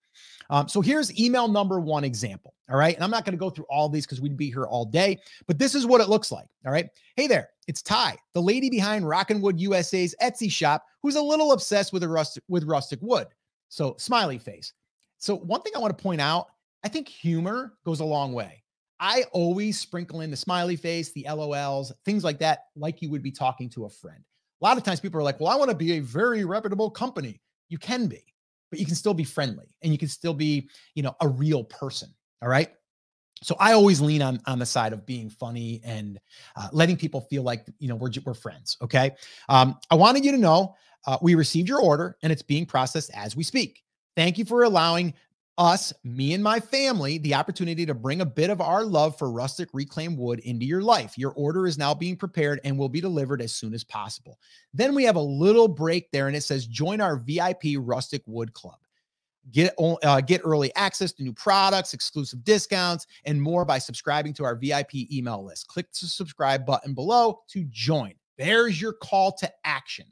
Um, 0.50 0.68
so 0.68 0.80
here's 0.80 1.18
email 1.18 1.48
number 1.48 1.80
one 1.80 2.04
example. 2.04 2.54
All 2.70 2.78
right. 2.78 2.94
And 2.94 3.02
I'm 3.02 3.10
not 3.10 3.24
going 3.24 3.34
to 3.34 3.36
go 3.36 3.50
through 3.50 3.66
all 3.68 3.88
these 3.88 4.06
because 4.06 4.20
we'd 4.20 4.36
be 4.36 4.52
here 4.52 4.66
all 4.66 4.84
day, 4.84 5.18
but 5.48 5.58
this 5.58 5.74
is 5.74 5.84
what 5.84 6.00
it 6.00 6.08
looks 6.08 6.30
like. 6.30 6.46
All 6.64 6.70
right. 6.70 6.88
Hey 7.16 7.26
there, 7.26 7.48
it's 7.66 7.82
Ty, 7.82 8.16
the 8.34 8.42
lady 8.42 8.70
behind 8.70 9.08
Rockin' 9.08 9.40
Wood 9.40 9.60
USA's 9.60 10.14
Etsy 10.22 10.48
shop, 10.48 10.84
who's 11.02 11.16
a 11.16 11.20
little 11.20 11.50
obsessed 11.50 11.92
with 11.92 12.04
a 12.04 12.08
rust 12.08 12.38
with 12.48 12.62
rustic 12.62 13.00
wood. 13.02 13.26
So 13.68 13.96
smiley 13.98 14.38
face. 14.38 14.74
So, 15.20 15.36
one 15.36 15.62
thing 15.62 15.72
I 15.76 15.78
want 15.78 15.96
to 15.96 16.02
point 16.02 16.20
out 16.20 16.48
I 16.82 16.88
think 16.88 17.08
humor 17.08 17.74
goes 17.84 18.00
a 18.00 18.04
long 18.04 18.32
way. 18.32 18.62
I 18.98 19.24
always 19.32 19.78
sprinkle 19.78 20.20
in 20.20 20.30
the 20.30 20.36
smiley 20.36 20.76
face, 20.76 21.12
the 21.12 21.26
LOLs, 21.28 21.92
things 22.04 22.22
like 22.24 22.38
that, 22.40 22.64
like 22.76 23.00
you 23.00 23.10
would 23.10 23.22
be 23.22 23.30
talking 23.30 23.68
to 23.70 23.86
a 23.86 23.90
friend. 23.90 24.22
A 24.60 24.64
lot 24.64 24.76
of 24.76 24.82
times 24.82 25.00
people 25.00 25.18
are 25.18 25.22
like, 25.22 25.40
well, 25.40 25.48
I 25.50 25.56
want 25.56 25.70
to 25.70 25.76
be 25.76 25.92
a 25.92 26.00
very 26.00 26.44
reputable 26.44 26.90
company. 26.90 27.40
You 27.70 27.78
can 27.78 28.08
be, 28.08 28.22
but 28.70 28.78
you 28.78 28.84
can 28.84 28.94
still 28.94 29.14
be 29.14 29.24
friendly 29.24 29.74
and 29.82 29.90
you 29.90 29.98
can 29.98 30.08
still 30.08 30.34
be, 30.34 30.68
you 30.94 31.02
know, 31.02 31.14
a 31.20 31.28
real 31.28 31.64
person. 31.64 32.10
All 32.42 32.48
right. 32.48 32.70
So 33.42 33.56
I 33.58 33.72
always 33.72 34.02
lean 34.02 34.20
on 34.20 34.38
on 34.46 34.58
the 34.58 34.66
side 34.66 34.92
of 34.92 35.06
being 35.06 35.30
funny 35.30 35.80
and 35.82 36.20
uh, 36.56 36.68
letting 36.72 36.98
people 36.98 37.22
feel 37.22 37.42
like 37.42 37.64
you 37.78 37.88
know 37.88 37.96
we're 37.96 38.10
we're 38.26 38.34
friends. 38.34 38.76
Okay. 38.82 39.12
Um, 39.48 39.78
I 39.90 39.94
wanted 39.94 40.26
you 40.26 40.32
to 40.32 40.38
know 40.38 40.74
uh, 41.06 41.16
we 41.22 41.34
received 41.34 41.66
your 41.66 41.80
order 41.80 42.18
and 42.22 42.30
it's 42.30 42.42
being 42.42 42.66
processed 42.66 43.10
as 43.14 43.34
we 43.34 43.42
speak. 43.42 43.82
Thank 44.16 44.38
you 44.38 44.44
for 44.44 44.64
allowing 44.64 45.14
us, 45.60 45.92
me 46.04 46.32
and 46.32 46.42
my 46.42 46.58
family, 46.58 47.18
the 47.18 47.34
opportunity 47.34 47.84
to 47.84 47.92
bring 47.92 48.22
a 48.22 48.26
bit 48.26 48.48
of 48.48 48.62
our 48.62 48.82
love 48.82 49.18
for 49.18 49.30
rustic 49.30 49.68
reclaimed 49.74 50.16
wood 50.16 50.38
into 50.40 50.64
your 50.64 50.80
life. 50.80 51.18
Your 51.18 51.32
order 51.32 51.66
is 51.66 51.76
now 51.76 51.92
being 51.92 52.16
prepared 52.16 52.60
and 52.64 52.78
will 52.78 52.88
be 52.88 53.00
delivered 53.00 53.42
as 53.42 53.52
soon 53.52 53.74
as 53.74 53.84
possible. 53.84 54.38
Then 54.72 54.94
we 54.94 55.04
have 55.04 55.16
a 55.16 55.20
little 55.20 55.68
break 55.68 56.10
there 56.12 56.28
and 56.28 56.36
it 56.36 56.42
says 56.42 56.66
join 56.66 57.02
our 57.02 57.16
VIP 57.16 57.76
Rustic 57.76 58.22
Wood 58.26 58.54
Club. 58.54 58.78
Get 59.52 59.74
uh, 59.78 60.20
get 60.20 60.42
early 60.44 60.74
access 60.76 61.12
to 61.12 61.22
new 61.22 61.32
products, 61.32 61.92
exclusive 61.92 62.44
discounts, 62.44 63.06
and 63.24 63.40
more 63.40 63.64
by 63.64 63.78
subscribing 63.78 64.32
to 64.34 64.44
our 64.44 64.54
VIP 64.54 65.10
email 65.10 65.44
list. 65.44 65.66
Click 65.66 65.90
the 65.92 66.06
subscribe 66.06 66.64
button 66.64 66.94
below 66.94 67.40
to 67.48 67.64
join. 67.64 68.14
There's 68.38 68.80
your 68.80 68.92
call 68.92 69.32
to 69.32 69.50
action 69.64 70.06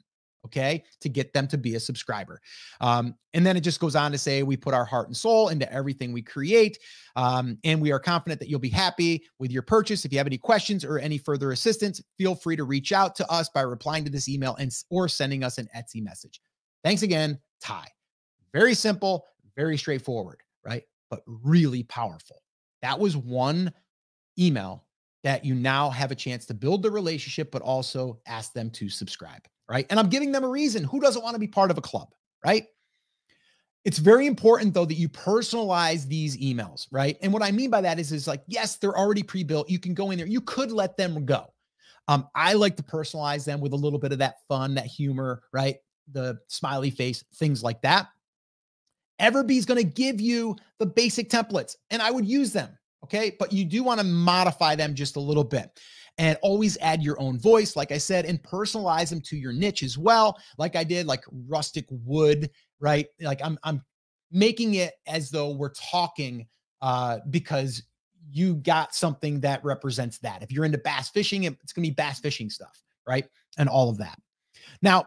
okay, 0.45 0.83
to 1.01 1.09
get 1.09 1.33
them 1.33 1.47
to 1.47 1.57
be 1.57 1.75
a 1.75 1.79
subscriber. 1.79 2.41
Um, 2.81 3.15
and 3.33 3.45
then 3.45 3.57
it 3.57 3.61
just 3.61 3.79
goes 3.79 3.95
on 3.95 4.11
to 4.11 4.17
say, 4.17 4.43
we 4.43 4.57
put 4.57 4.73
our 4.73 4.85
heart 4.85 5.07
and 5.07 5.15
soul 5.15 5.49
into 5.49 5.71
everything 5.71 6.11
we 6.11 6.21
create. 6.21 6.79
Um, 7.15 7.57
and 7.63 7.81
we 7.81 7.91
are 7.91 7.99
confident 7.99 8.39
that 8.39 8.49
you'll 8.49 8.59
be 8.59 8.69
happy 8.69 9.23
with 9.37 9.51
your 9.51 9.61
purchase. 9.61 10.05
If 10.05 10.11
you 10.11 10.17
have 10.17 10.27
any 10.27 10.37
questions 10.37 10.85
or 10.85 10.97
any 10.99 11.17
further 11.17 11.51
assistance, 11.51 12.01
feel 12.17 12.35
free 12.35 12.55
to 12.55 12.63
reach 12.63 12.91
out 12.91 13.15
to 13.17 13.31
us 13.31 13.49
by 13.49 13.61
replying 13.61 14.05
to 14.05 14.11
this 14.11 14.29
email 14.29 14.55
and 14.55 14.71
or 14.89 15.07
sending 15.07 15.43
us 15.43 15.57
an 15.57 15.67
Etsy 15.75 16.01
message. 16.01 16.41
Thanks 16.83 17.03
again, 17.03 17.39
Ty. 17.61 17.87
Very 18.53 18.73
simple, 18.73 19.25
very 19.55 19.77
straightforward, 19.77 20.41
right? 20.65 20.83
But 21.09 21.21
really 21.27 21.83
powerful. 21.83 22.41
That 22.81 22.97
was 22.97 23.17
one 23.17 23.71
email 24.39 24.85
that 25.23 25.43
you 25.43 25.53
now 25.53 25.89
have 25.89 26.11
a 26.11 26.15
chance 26.15 26.45
to 26.45 26.53
build 26.53 26.81
the 26.81 26.89
relationship, 26.89 27.51
but 27.51 27.61
also 27.61 28.21
ask 28.25 28.53
them 28.53 28.69
to 28.71 28.89
subscribe 28.89 29.45
right? 29.69 29.85
And 29.89 29.99
I'm 29.99 30.09
giving 30.09 30.31
them 30.31 30.43
a 30.43 30.49
reason. 30.49 30.83
Who 30.83 30.99
doesn't 30.99 31.21
want 31.21 31.35
to 31.35 31.39
be 31.39 31.47
part 31.47 31.71
of 31.71 31.77
a 31.77 31.81
club, 31.81 32.09
right? 32.43 32.65
It's 33.85 33.99
very 33.99 34.27
important 34.27 34.73
though 34.73 34.85
that 34.85 34.95
you 34.95 35.07
personalize 35.07 36.05
these 36.05 36.37
emails, 36.37 36.87
right? 36.91 37.17
And 37.21 37.31
what 37.31 37.43
I 37.43 37.51
mean 37.51 37.69
by 37.69 37.81
that 37.81 37.99
is, 37.99 38.11
is 38.11 38.27
like, 38.27 38.43
yes, 38.47 38.75
they're 38.75 38.97
already 38.97 39.23
pre-built. 39.23 39.69
You 39.69 39.79
can 39.79 39.93
go 39.93 40.11
in 40.11 40.17
there. 40.17 40.27
You 40.27 40.41
could 40.41 40.71
let 40.71 40.97
them 40.97 41.25
go. 41.25 41.53
Um, 42.07 42.27
I 42.35 42.53
like 42.53 42.75
to 42.77 42.83
personalize 42.83 43.45
them 43.45 43.61
with 43.61 43.71
a 43.73 43.77
little 43.77 43.99
bit 43.99 44.11
of 44.11 44.17
that 44.19 44.37
fun, 44.47 44.75
that 44.75 44.87
humor, 44.87 45.43
right? 45.53 45.77
The 46.11 46.39
smiley 46.47 46.89
face, 46.89 47.23
things 47.35 47.63
like 47.63 47.81
that. 47.83 48.07
Everbee 49.21 49.57
is 49.57 49.65
going 49.65 49.79
to 49.79 49.87
give 49.87 50.19
you 50.19 50.55
the 50.79 50.85
basic 50.85 51.29
templates, 51.29 51.75
and 51.91 52.01
I 52.01 52.09
would 52.09 52.25
use 52.25 52.51
them. 52.51 52.75
Okay. 53.03 53.35
But 53.37 53.53
you 53.53 53.63
do 53.63 53.83
want 53.83 53.99
to 53.99 54.05
modify 54.05 54.75
them 54.75 54.95
just 54.95 55.17
a 55.17 55.19
little 55.19 55.43
bit 55.43 55.79
and 56.19 56.37
always 56.41 56.77
add 56.81 57.01
your 57.01 57.19
own 57.19 57.39
voice, 57.39 57.77
like 57.77 57.93
I 57.93 57.97
said, 57.97 58.25
and 58.25 58.43
personalize 58.43 59.09
them 59.09 59.21
to 59.21 59.37
your 59.37 59.53
niche 59.53 59.83
as 59.83 59.97
well. 59.97 60.37
Like 60.57 60.75
I 60.75 60.83
did, 60.83 61.07
like 61.07 61.23
rustic 61.47 61.85
wood, 61.89 62.51
right? 62.81 63.07
Like 63.21 63.39
I'm, 63.41 63.57
I'm 63.63 63.81
making 64.29 64.75
it 64.75 64.95
as 65.07 65.31
though 65.31 65.51
we're 65.51 65.71
talking 65.73 66.45
uh, 66.81 67.19
because 67.29 67.83
you 68.29 68.55
got 68.55 68.93
something 68.93 69.39
that 69.39 69.63
represents 69.63 70.19
that. 70.19 70.43
If 70.43 70.51
you're 70.51 70.65
into 70.65 70.77
bass 70.77 71.09
fishing, 71.09 71.45
it's 71.45 71.71
going 71.71 71.85
to 71.85 71.89
be 71.89 71.95
bass 71.95 72.19
fishing 72.19 72.49
stuff, 72.49 72.83
right? 73.07 73.25
And 73.57 73.69
all 73.69 73.89
of 73.89 73.97
that. 73.99 74.19
Now, 74.81 75.05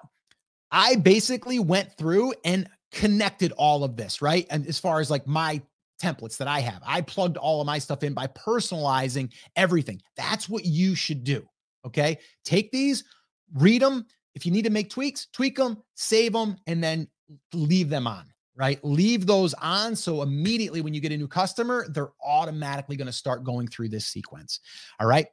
I 0.71 0.97
basically 0.97 1.59
went 1.59 1.97
through 1.99 2.33
and 2.47 2.67
connected 2.91 3.53
all 3.53 3.85
of 3.85 3.97
this, 3.97 4.23
right? 4.23 4.47
And 4.49 4.67
as 4.67 4.79
far 4.79 4.99
as 4.99 5.11
like 5.11 5.27
my 5.27 5.61
templates 6.03 6.37
that 6.39 6.49
I 6.49 6.61
have. 6.61 6.83
I 6.85 7.01
plugged 7.01 7.37
all 7.37 7.61
of 7.61 7.67
my 7.67 7.79
stuff 7.79 8.03
in 8.03 8.15
by 8.15 8.27
personalizing 8.27 9.33
everything. 9.55 10.03
That's 10.17 10.49
what 10.49 10.65
you 10.65 10.95
should 10.95 11.23
do. 11.23 11.47
Okay. 11.87 12.19
Take 12.45 12.71
these, 12.73 13.05
read 13.55 13.83
them. 13.83 14.07
If 14.35 14.47
you 14.47 14.53
need 14.53 14.65
to 14.65 14.71
make 14.71 14.91
tweaks, 14.91 15.27
tweak 15.33 15.57
them, 15.57 15.83
save 15.95 16.33
them, 16.33 16.57
and 16.67 16.83
then 16.83 17.07
leave 17.53 17.89
them 17.91 18.07
on, 18.07 18.25
right? 18.57 18.83
Leave 18.83 19.27
those 19.27 19.55
on. 19.55 19.95
So 19.95 20.23
immediately 20.23 20.81
when 20.81 20.95
you 20.95 21.01
get 21.01 21.13
a 21.13 21.17
new 21.17 21.29
customer, 21.29 21.87
they're 21.91 22.13
automatically 22.25 22.97
going 22.97 23.07
to 23.07 23.13
start 23.13 23.45
going 23.45 23.69
through 23.69 23.91
this 23.91 24.07
sequence. 24.07 24.61
All 25.01 25.07
right. 25.07 25.27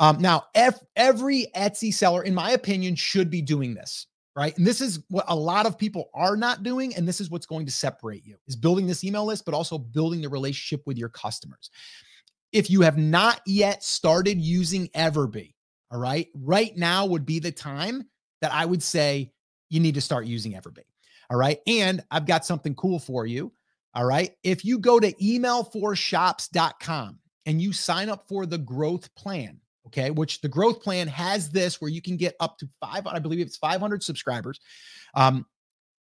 Um, 0.00 0.18
now, 0.18 0.44
every 0.54 1.46
Etsy 1.56 1.94
seller, 1.94 2.24
in 2.24 2.34
my 2.34 2.50
opinion, 2.50 2.96
should 2.96 3.30
be 3.30 3.40
doing 3.40 3.74
this, 3.74 4.08
right? 4.36 4.56
And 4.56 4.66
this 4.66 4.80
is 4.80 5.00
what 5.08 5.24
a 5.28 5.36
lot 5.36 5.66
of 5.66 5.78
people 5.78 6.10
are 6.14 6.36
not 6.36 6.62
doing, 6.62 6.94
and 6.94 7.06
this 7.06 7.20
is 7.20 7.30
what's 7.30 7.46
going 7.46 7.66
to 7.66 7.72
separate 7.72 8.24
you: 8.24 8.36
is 8.46 8.56
building 8.56 8.86
this 8.86 9.04
email 9.04 9.24
list, 9.24 9.44
but 9.44 9.54
also 9.54 9.78
building 9.78 10.20
the 10.20 10.28
relationship 10.28 10.86
with 10.86 10.98
your 10.98 11.08
customers. 11.08 11.70
If 12.52 12.70
you 12.70 12.82
have 12.82 12.98
not 12.98 13.40
yet 13.46 13.82
started 13.82 14.40
using 14.40 14.88
Everbee, 14.88 15.54
all 15.90 15.98
right, 15.98 16.28
right 16.34 16.76
now 16.76 17.06
would 17.06 17.26
be 17.26 17.40
the 17.40 17.52
time 17.52 18.08
that 18.40 18.52
I 18.52 18.64
would 18.64 18.82
say 18.82 19.32
you 19.70 19.80
need 19.80 19.94
to 19.94 20.00
start 20.00 20.26
using 20.26 20.52
Everbee. 20.52 20.84
All 21.30 21.38
right. 21.38 21.60
And 21.66 22.04
I've 22.10 22.26
got 22.26 22.44
something 22.44 22.74
cool 22.74 22.98
for 22.98 23.26
you. 23.26 23.52
All 23.94 24.04
right. 24.04 24.32
If 24.42 24.64
you 24.64 24.78
go 24.78 25.00
to 25.00 25.12
email4shops.com 25.12 27.18
and 27.46 27.62
you 27.62 27.72
sign 27.72 28.08
up 28.08 28.28
for 28.28 28.46
the 28.46 28.58
growth 28.58 29.14
plan, 29.14 29.60
okay, 29.86 30.10
which 30.10 30.40
the 30.40 30.48
growth 30.48 30.82
plan 30.82 31.08
has 31.08 31.50
this 31.50 31.80
where 31.80 31.90
you 31.90 32.02
can 32.02 32.16
get 32.16 32.34
up 32.40 32.58
to 32.58 32.68
five, 32.80 33.06
I 33.06 33.18
believe 33.18 33.40
it's 33.40 33.56
500 33.56 34.02
subscribers. 34.02 34.60
Um, 35.14 35.46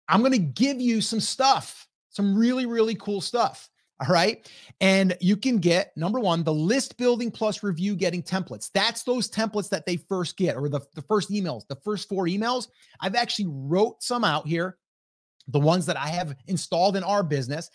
I'm 0.08 0.20
going 0.20 0.32
to 0.32 0.38
give 0.38 0.80
you 0.80 1.00
some 1.00 1.20
stuff, 1.20 1.86
some 2.10 2.36
really, 2.36 2.66
really 2.66 2.94
cool 2.94 3.20
stuff. 3.20 3.68
All 4.00 4.12
right. 4.12 4.48
And 4.80 5.16
you 5.20 5.36
can 5.36 5.58
get 5.58 5.92
number 5.96 6.20
one, 6.20 6.44
the 6.44 6.54
list 6.54 6.96
building 6.98 7.32
plus 7.32 7.64
review 7.64 7.96
getting 7.96 8.22
templates. 8.22 8.70
That's 8.72 9.02
those 9.02 9.28
templates 9.28 9.68
that 9.70 9.86
they 9.86 9.96
first 9.96 10.36
get 10.36 10.56
or 10.56 10.68
the, 10.68 10.80
the 10.94 11.02
first 11.02 11.30
emails, 11.30 11.66
the 11.66 11.78
first 11.84 12.08
four 12.08 12.26
emails. 12.26 12.68
I've 13.00 13.16
actually 13.16 13.48
wrote 13.48 14.02
some 14.02 14.22
out 14.22 14.46
here, 14.46 14.78
the 15.48 15.58
ones 15.58 15.84
that 15.86 15.96
I 15.96 16.08
have 16.08 16.36
installed 16.46 16.96
in 16.96 17.02
our 17.02 17.24
business. 17.24 17.70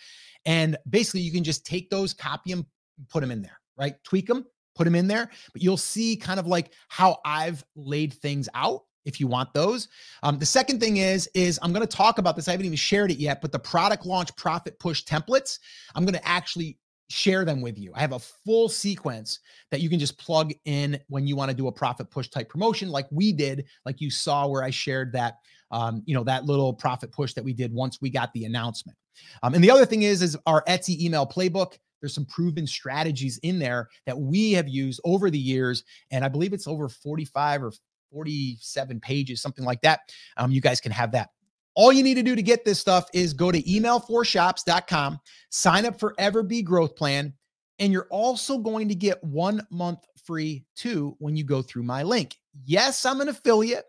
And 0.45 0.77
basically, 0.89 1.21
you 1.21 1.31
can 1.31 1.43
just 1.43 1.65
take 1.65 1.89
those, 1.89 2.13
copy 2.13 2.51
them, 2.51 2.67
put 3.09 3.19
them 3.19 3.31
in 3.31 3.41
there, 3.41 3.59
right? 3.77 3.95
Tweak 4.05 4.27
them, 4.27 4.45
put 4.75 4.85
them 4.85 4.95
in 4.95 5.07
there. 5.07 5.29
But 5.51 5.61
you'll 5.61 5.77
see 5.77 6.15
kind 6.15 6.39
of 6.39 6.47
like 6.47 6.71
how 6.89 7.19
I've 7.25 7.63
laid 7.75 8.13
things 8.13 8.49
out 8.53 8.81
if 9.05 9.19
you 9.19 9.27
want 9.27 9.53
those. 9.53 9.89
Um, 10.23 10.39
the 10.39 10.45
second 10.45 10.79
thing 10.79 10.97
is, 10.97 11.29
is 11.33 11.59
I'm 11.61 11.73
going 11.73 11.85
to 11.85 11.97
talk 11.97 12.17
about 12.17 12.35
this. 12.35 12.47
I 12.47 12.51
haven't 12.51 12.65
even 12.65 12.77
shared 12.77 13.11
it 13.11 13.17
yet, 13.17 13.41
but 13.41 13.51
the 13.51 13.59
product 13.59 14.05
launch 14.05 14.35
profit 14.35 14.79
push 14.79 15.03
templates, 15.03 15.59
I'm 15.95 16.05
going 16.05 16.15
to 16.15 16.27
actually 16.27 16.77
share 17.09 17.45
them 17.45 17.61
with 17.61 17.77
you. 17.77 17.91
I 17.93 17.99
have 17.99 18.13
a 18.13 18.19
full 18.19 18.69
sequence 18.69 19.39
that 19.71 19.81
you 19.81 19.89
can 19.89 19.99
just 19.99 20.17
plug 20.17 20.53
in 20.65 20.99
when 21.09 21.27
you 21.27 21.35
want 21.35 21.51
to 21.51 21.57
do 21.57 21.67
a 21.67 21.71
profit 21.71 22.09
push 22.09 22.29
type 22.29 22.49
promotion, 22.49 22.89
like 22.89 23.07
we 23.11 23.31
did, 23.31 23.65
like 23.85 24.01
you 24.01 24.09
saw 24.09 24.47
where 24.47 24.63
I 24.63 24.69
shared 24.69 25.13
that, 25.13 25.35
um, 25.71 26.01
you 26.05 26.15
know, 26.15 26.23
that 26.23 26.45
little 26.45 26.73
profit 26.73 27.11
push 27.11 27.33
that 27.33 27.43
we 27.43 27.53
did 27.53 27.73
once 27.73 27.99
we 28.01 28.09
got 28.09 28.33
the 28.33 28.45
announcement. 28.45 28.97
Um, 29.43 29.53
and 29.53 29.63
the 29.63 29.69
other 29.69 29.85
thing 29.85 30.03
is, 30.03 30.21
is 30.21 30.37
our 30.47 30.63
Etsy 30.63 30.99
email 30.99 31.27
playbook. 31.27 31.77
There's 32.03 32.13
some 32.13 32.25
proven 32.25 32.67
strategies 32.67 33.37
in 33.43 33.59
there 33.59 33.87
that 34.05 34.19
we 34.19 34.51
have 34.51 34.67
used 34.67 34.99
over 35.05 35.29
the 35.29 35.39
years. 35.39 35.85
And 36.11 36.25
I 36.25 36.27
believe 36.27 36.51
it's 36.51 36.67
over 36.67 36.89
45 36.89 37.63
or 37.63 37.71
47 38.11 38.99
pages, 38.99 39.41
something 39.41 39.63
like 39.63 39.79
that. 39.83 40.01
Um, 40.35 40.51
you 40.51 40.59
guys 40.59 40.81
can 40.81 40.91
have 40.91 41.13
that. 41.13 41.29
All 41.75 41.93
you 41.93 42.03
need 42.03 42.15
to 42.15 42.23
do 42.23 42.35
to 42.35 42.41
get 42.41 42.65
this 42.65 42.77
stuff 42.77 43.07
is 43.13 43.31
go 43.31 43.53
to 43.53 43.63
email4shops.com, 43.63 45.17
sign 45.49 45.85
up 45.85 45.97
for 45.97 46.13
Everbee 46.19 46.61
Growth 46.61 46.97
Plan, 46.97 47.33
and 47.79 47.93
you're 47.93 48.09
also 48.11 48.57
going 48.57 48.89
to 48.89 48.95
get 48.95 49.23
one 49.23 49.65
month 49.71 49.99
free 50.25 50.65
too 50.75 51.15
when 51.19 51.37
you 51.37 51.45
go 51.45 51.61
through 51.61 51.83
my 51.83 52.03
link. 52.03 52.35
Yes, 52.65 53.05
I'm 53.05 53.21
an 53.21 53.29
affiliate 53.29 53.85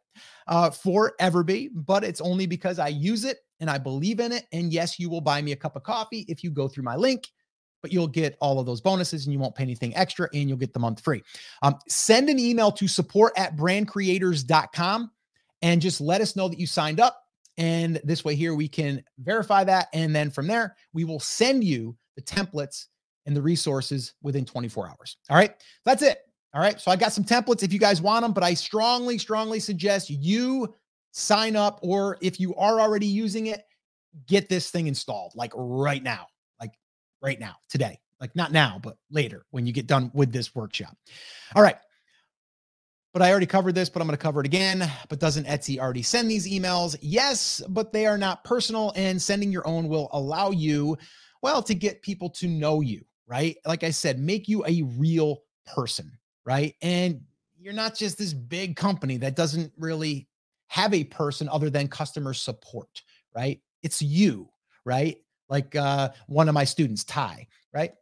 uh, 0.46 0.70
for 0.70 1.14
Everbee, 1.20 1.70
but 1.74 2.04
it's 2.04 2.20
only 2.20 2.46
because 2.46 2.78
I 2.78 2.88
use 2.88 3.24
it 3.24 3.38
and 3.58 3.68
I 3.68 3.78
believe 3.78 4.20
in 4.20 4.30
it. 4.30 4.46
And 4.52 4.72
yes, 4.72 5.00
you 5.00 5.10
will 5.10 5.20
buy 5.20 5.42
me 5.42 5.50
a 5.50 5.56
cup 5.56 5.74
of 5.74 5.82
coffee 5.82 6.24
if 6.28 6.44
you 6.44 6.52
go 6.52 6.68
through 6.68 6.84
my 6.84 6.94
link 6.94 7.26
but 7.84 7.92
you'll 7.92 8.08
get 8.08 8.34
all 8.40 8.58
of 8.58 8.64
those 8.64 8.80
bonuses 8.80 9.26
and 9.26 9.32
you 9.34 9.38
won't 9.38 9.54
pay 9.54 9.62
anything 9.62 9.94
extra 9.94 10.26
and 10.32 10.48
you'll 10.48 10.56
get 10.56 10.72
the 10.72 10.78
month 10.78 11.02
free. 11.02 11.22
Um, 11.60 11.78
send 11.86 12.30
an 12.30 12.38
email 12.38 12.72
to 12.72 12.88
support 12.88 13.34
at 13.36 13.56
brandcreators.com 13.58 15.10
and 15.60 15.82
just 15.82 16.00
let 16.00 16.22
us 16.22 16.34
know 16.34 16.48
that 16.48 16.58
you 16.58 16.66
signed 16.66 16.98
up. 16.98 17.20
And 17.58 18.00
this 18.02 18.24
way, 18.24 18.36
here 18.36 18.54
we 18.54 18.68
can 18.68 19.04
verify 19.18 19.64
that. 19.64 19.88
And 19.92 20.16
then 20.16 20.30
from 20.30 20.46
there, 20.46 20.76
we 20.94 21.04
will 21.04 21.20
send 21.20 21.62
you 21.62 21.94
the 22.16 22.22
templates 22.22 22.86
and 23.26 23.36
the 23.36 23.42
resources 23.42 24.14
within 24.22 24.46
24 24.46 24.88
hours. 24.88 25.18
All 25.28 25.36
right. 25.36 25.52
That's 25.84 26.02
it. 26.02 26.20
All 26.54 26.62
right. 26.62 26.80
So 26.80 26.90
I 26.90 26.96
got 26.96 27.12
some 27.12 27.24
templates 27.24 27.62
if 27.62 27.70
you 27.70 27.78
guys 27.78 28.00
want 28.00 28.22
them, 28.22 28.32
but 28.32 28.42
I 28.42 28.54
strongly, 28.54 29.18
strongly 29.18 29.60
suggest 29.60 30.08
you 30.08 30.74
sign 31.12 31.54
up 31.54 31.80
or 31.82 32.16
if 32.22 32.40
you 32.40 32.54
are 32.54 32.80
already 32.80 33.06
using 33.06 33.48
it, 33.48 33.66
get 34.26 34.48
this 34.48 34.70
thing 34.70 34.86
installed 34.86 35.32
like 35.34 35.52
right 35.54 36.02
now 36.02 36.28
right 37.24 37.40
now, 37.40 37.56
today. 37.68 37.98
Like 38.20 38.36
not 38.36 38.52
now, 38.52 38.78
but 38.80 38.96
later 39.10 39.44
when 39.50 39.66
you 39.66 39.72
get 39.72 39.86
done 39.86 40.10
with 40.14 40.32
this 40.32 40.54
workshop. 40.54 40.96
All 41.56 41.62
right. 41.62 41.76
But 43.12 43.22
I 43.22 43.30
already 43.30 43.46
covered 43.46 43.74
this, 43.74 43.88
but 43.88 44.00
I'm 44.00 44.08
going 44.08 44.16
to 44.16 44.22
cover 44.22 44.40
it 44.40 44.46
again. 44.46 44.90
But 45.08 45.20
doesn't 45.20 45.46
Etsy 45.46 45.78
already 45.78 46.02
send 46.02 46.30
these 46.30 46.48
emails? 46.48 46.96
Yes, 47.00 47.62
but 47.68 47.92
they 47.92 48.06
are 48.06 48.18
not 48.18 48.42
personal, 48.44 48.92
and 48.96 49.20
sending 49.20 49.52
your 49.52 49.66
own 49.66 49.88
will 49.88 50.08
allow 50.12 50.50
you, 50.50 50.98
well, 51.40 51.62
to 51.62 51.74
get 51.74 52.02
people 52.02 52.28
to 52.30 52.48
know 52.48 52.80
you, 52.80 53.04
right? 53.26 53.56
Like 53.66 53.84
I 53.84 53.90
said, 53.90 54.18
make 54.18 54.48
you 54.48 54.64
a 54.66 54.82
real 54.98 55.42
person, 55.74 56.10
right? 56.44 56.74
And 56.82 57.20
you're 57.60 57.72
not 57.72 57.94
just 57.94 58.18
this 58.18 58.32
big 58.32 58.74
company 58.74 59.16
that 59.18 59.36
doesn't 59.36 59.72
really 59.78 60.28
have 60.66 60.92
a 60.92 61.04
person 61.04 61.48
other 61.48 61.70
than 61.70 61.86
customer 61.86 62.34
support, 62.34 63.02
right? 63.34 63.60
It's 63.84 64.02
you, 64.02 64.48
right? 64.84 65.18
Like 65.48 65.74
uh, 65.76 66.10
one 66.26 66.48
of 66.48 66.54
my 66.54 66.64
students, 66.64 67.04
Ty, 67.04 67.46
right? 67.72 67.92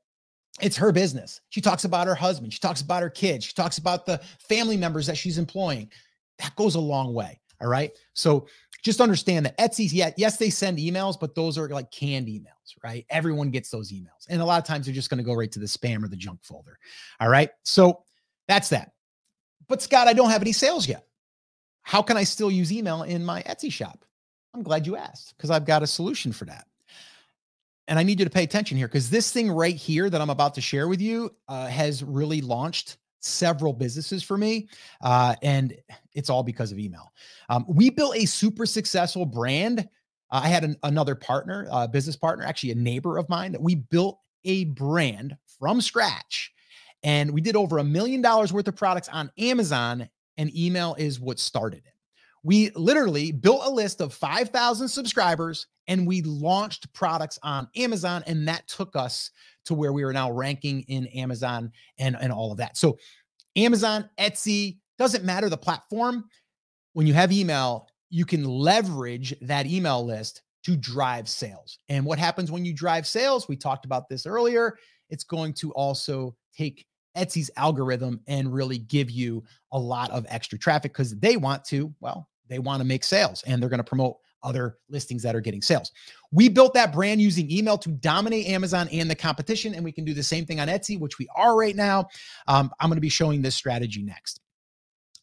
It's 0.61 0.77
her 0.77 0.93
business. 0.93 1.41
She 1.49 1.61
talks 1.61 1.85
about 1.85 2.07
her 2.07 2.15
husband. 2.15 2.53
She 2.53 2.61
talks 2.61 2.83
about 2.83 3.03
her 3.03 3.11
kids. 3.11 3.45
She 3.45 3.55
talks 3.55 3.79
about 3.79 4.07
the 4.07 4.21
family 4.49 4.77
members 4.77 5.07
that 5.07 5.17
she's 5.17 5.39
employing. 5.39 5.91
That 6.39 6.55
goes 6.57 6.75
a 6.75 6.81
long 6.81 7.15
way. 7.15 7.41
All 7.61 7.69
right. 7.69 7.93
So 8.15 8.47
just 8.83 9.01
understand 9.01 9.47
that 9.47 9.57
Etsy's, 9.59 9.95
yeah, 9.95 10.11
yes, 10.17 10.37
they 10.37 10.51
send 10.51 10.79
emails, 10.79 11.19
but 11.19 11.35
those 11.35 11.57
are 11.57 11.69
like 11.69 11.91
canned 11.91 12.27
emails, 12.27 12.75
right? 12.83 13.07
Everyone 13.09 13.51
gets 13.51 13.71
those 13.71 13.93
emails. 13.93 14.27
And 14.29 14.43
a 14.43 14.45
lot 14.45 14.59
of 14.59 14.67
times 14.67 14.87
they're 14.87 14.95
just 14.95 15.09
going 15.09 15.19
to 15.19 15.25
go 15.25 15.35
right 15.35 15.53
to 15.53 15.61
the 15.61 15.67
spam 15.67 16.03
or 16.03 16.09
the 16.09 16.17
junk 16.17 16.41
folder. 16.43 16.79
All 17.21 17.29
right. 17.29 17.51
So 17.65 18.03
that's 18.49 18.69
that. 18.71 18.93
But 19.69 19.81
Scott, 19.81 20.09
I 20.09 20.13
don't 20.13 20.31
have 20.31 20.43
any 20.43 20.53
sales 20.53 20.89
yet. 20.89 21.07
How 21.83 22.03
can 22.03 22.17
I 22.17 22.25
still 22.25 22.51
use 22.51 22.73
email 22.73 23.05
in 23.05 23.25
my 23.25 23.43
Etsy 23.43 23.73
shop? 23.73 24.05
I'm 24.55 24.63
glad 24.63 24.87
you 24.87 24.97
asked 24.97 25.35
because 25.37 25.51
I've 25.51 25.65
got 25.65 25.83
a 25.83 25.87
solution 25.87 26.33
for 26.33 26.45
that 26.45 26.67
and 27.89 27.99
I 27.99 28.03
need 28.03 28.19
you 28.19 28.25
to 28.25 28.31
pay 28.31 28.45
attention 28.45 28.77
here 28.77 28.89
because 28.89 29.11
this 29.11 29.33
thing 29.33 29.51
right 29.51 29.75
here 29.75 30.09
that 30.09 30.21
I'm 30.21 30.31
about 30.31 30.55
to 30.55 30.61
share 30.61 30.89
with 30.89 31.01
you 31.01 31.35
uh, 31.49 31.67
has 31.67 32.03
really 32.03 32.41
launched 32.41 32.99
several 33.21 33.73
businesses 33.73 34.23
for 34.23 34.37
me. 34.37 34.69
Uh, 35.01 35.35
and 35.43 35.75
it's 36.15 36.31
all 36.31 36.43
because 36.43 36.73
of 36.73 36.79
email. 36.79 37.13
Um, 37.49 37.65
we 37.69 37.91
built 37.91 38.17
a 38.17 38.27
super 38.27 38.67
successful 38.67 39.25
brand. 39.25 39.81
Uh, 40.31 40.41
I 40.45 40.49
had 40.49 40.65
an, 40.65 40.77
another 40.83 41.15
partner, 41.15 41.69
a 41.71 41.89
business 41.89 42.17
partner, 42.17 42.45
actually 42.45 42.73
a 42.73 42.77
neighbor 42.77 43.19
of 43.19 43.29
mine, 43.29 43.53
that 43.53 43.63
we 43.63 43.77
built 43.77 44.19
a 44.45 44.65
brand 44.65 45.37
from 45.59 45.81
scratch. 45.81 46.53
And 47.05 47.31
we 47.33 47.41
did 47.41 47.57
over 47.57 47.79
a 47.79 47.85
million 47.85 48.23
dollars 48.23 48.53
worth 48.53 48.69
of 48.69 48.77
products 48.77 49.09
on 49.09 49.31
Amazon, 49.39 50.09
and 50.37 50.57
email 50.57 50.95
is 50.99 51.21
what 51.21 51.39
started 51.39 51.79
it. 51.85 51.93
We 52.45 52.71
literally 52.71 53.33
built 53.33 53.63
a 53.65 53.71
list 53.71 54.01
of 54.01 54.15
5,000 54.15 54.89
subscribers 54.89 55.67
and 55.89 56.07
we 56.07 56.23
launched 56.23 56.93
products 56.93 57.39
on 57.43 57.69
Amazon. 57.77 58.23
And 58.27 58.47
that 58.49 58.67
took 58.69 58.97
us 58.97 59.31
to 59.65 59.75
where 59.75 59.93
we 59.93 60.03
are 60.03 60.13
now 60.13 60.31
ranking 60.31 60.83
in 60.83 61.07
Amazon 61.09 61.73
and, 61.99 62.17
and 62.21 62.33
all 62.33 62.53
of 62.53 62.59
that. 62.59 62.77
So, 62.77 62.99
Amazon, 63.57 64.09
Etsy, 64.19 64.79
doesn't 64.99 65.25
matter 65.25 65.49
the 65.49 65.57
platform. 65.57 66.25
When 66.95 67.07
you 67.07 67.15
have 67.15 67.33
email, 67.33 67.89
you 68.09 68.25
can 68.25 68.45
leverage 68.45 69.35
that 69.43 69.67
email 69.67 70.05
list 70.05 70.43
to 70.65 70.77
drive 70.77 71.29
sales. 71.29 71.79
And 71.89 72.05
what 72.05 72.19
happens 72.19 72.51
when 72.51 72.65
you 72.65 72.73
drive 72.73 73.07
sales? 73.07 73.49
We 73.49 73.57
talked 73.57 73.85
about 73.85 74.09
this 74.09 74.27
earlier. 74.27 74.77
It's 75.11 75.25
going 75.25 75.55
to 75.55 75.73
also 75.73 76.37
take 76.57 76.87
Etsy's 77.17 77.51
algorithm 77.57 78.21
and 78.27 78.53
really 78.53 78.79
give 78.79 79.11
you 79.11 79.45
a 79.73 79.79
lot 79.79 80.11
of 80.11 80.25
extra 80.29 80.59
traffic 80.59 80.93
because 80.93 81.19
they 81.19 81.37
want 81.37 81.65
to, 81.67 81.93
well, 82.01 82.29
they 82.49 82.59
want 82.59 82.81
to 82.81 82.87
make 82.87 83.05
sales 83.05 83.43
and 83.47 83.61
they're 83.61 83.71
going 83.71 83.79
to 83.79 83.85
promote 83.85 84.17
other 84.43 84.79
listings 84.89 85.23
that 85.23 85.35
are 85.35 85.41
getting 85.41 85.63
sales. 85.63 85.93
We 86.31 86.49
built 86.49 86.75
that 86.75 86.93
brand 86.93 87.21
using 87.21 87.51
email 87.51 87.79
to 87.79 87.91
dominate 87.91 88.47
Amazon 88.47 88.89
and 88.93 89.11
the 89.11 89.15
competition, 89.15 89.75
and 89.75 89.85
we 89.85 89.93
can 89.93 90.05
do 90.05 90.15
the 90.15 90.23
same 90.23 90.47
thing 90.47 90.61
on 90.61 90.69
Etsy, 90.69 90.99
which 90.99 91.19
we 91.19 91.29
are 91.35 91.57
right 91.57 91.77
now. 91.77 92.09
Um, 92.47 92.71
I'm 92.81 92.89
going 92.89 92.97
to 92.97 93.03
be 93.03 93.09
showing 93.09 93.43
this 93.43 93.55
strategy 93.55 94.03
next. 94.03 94.41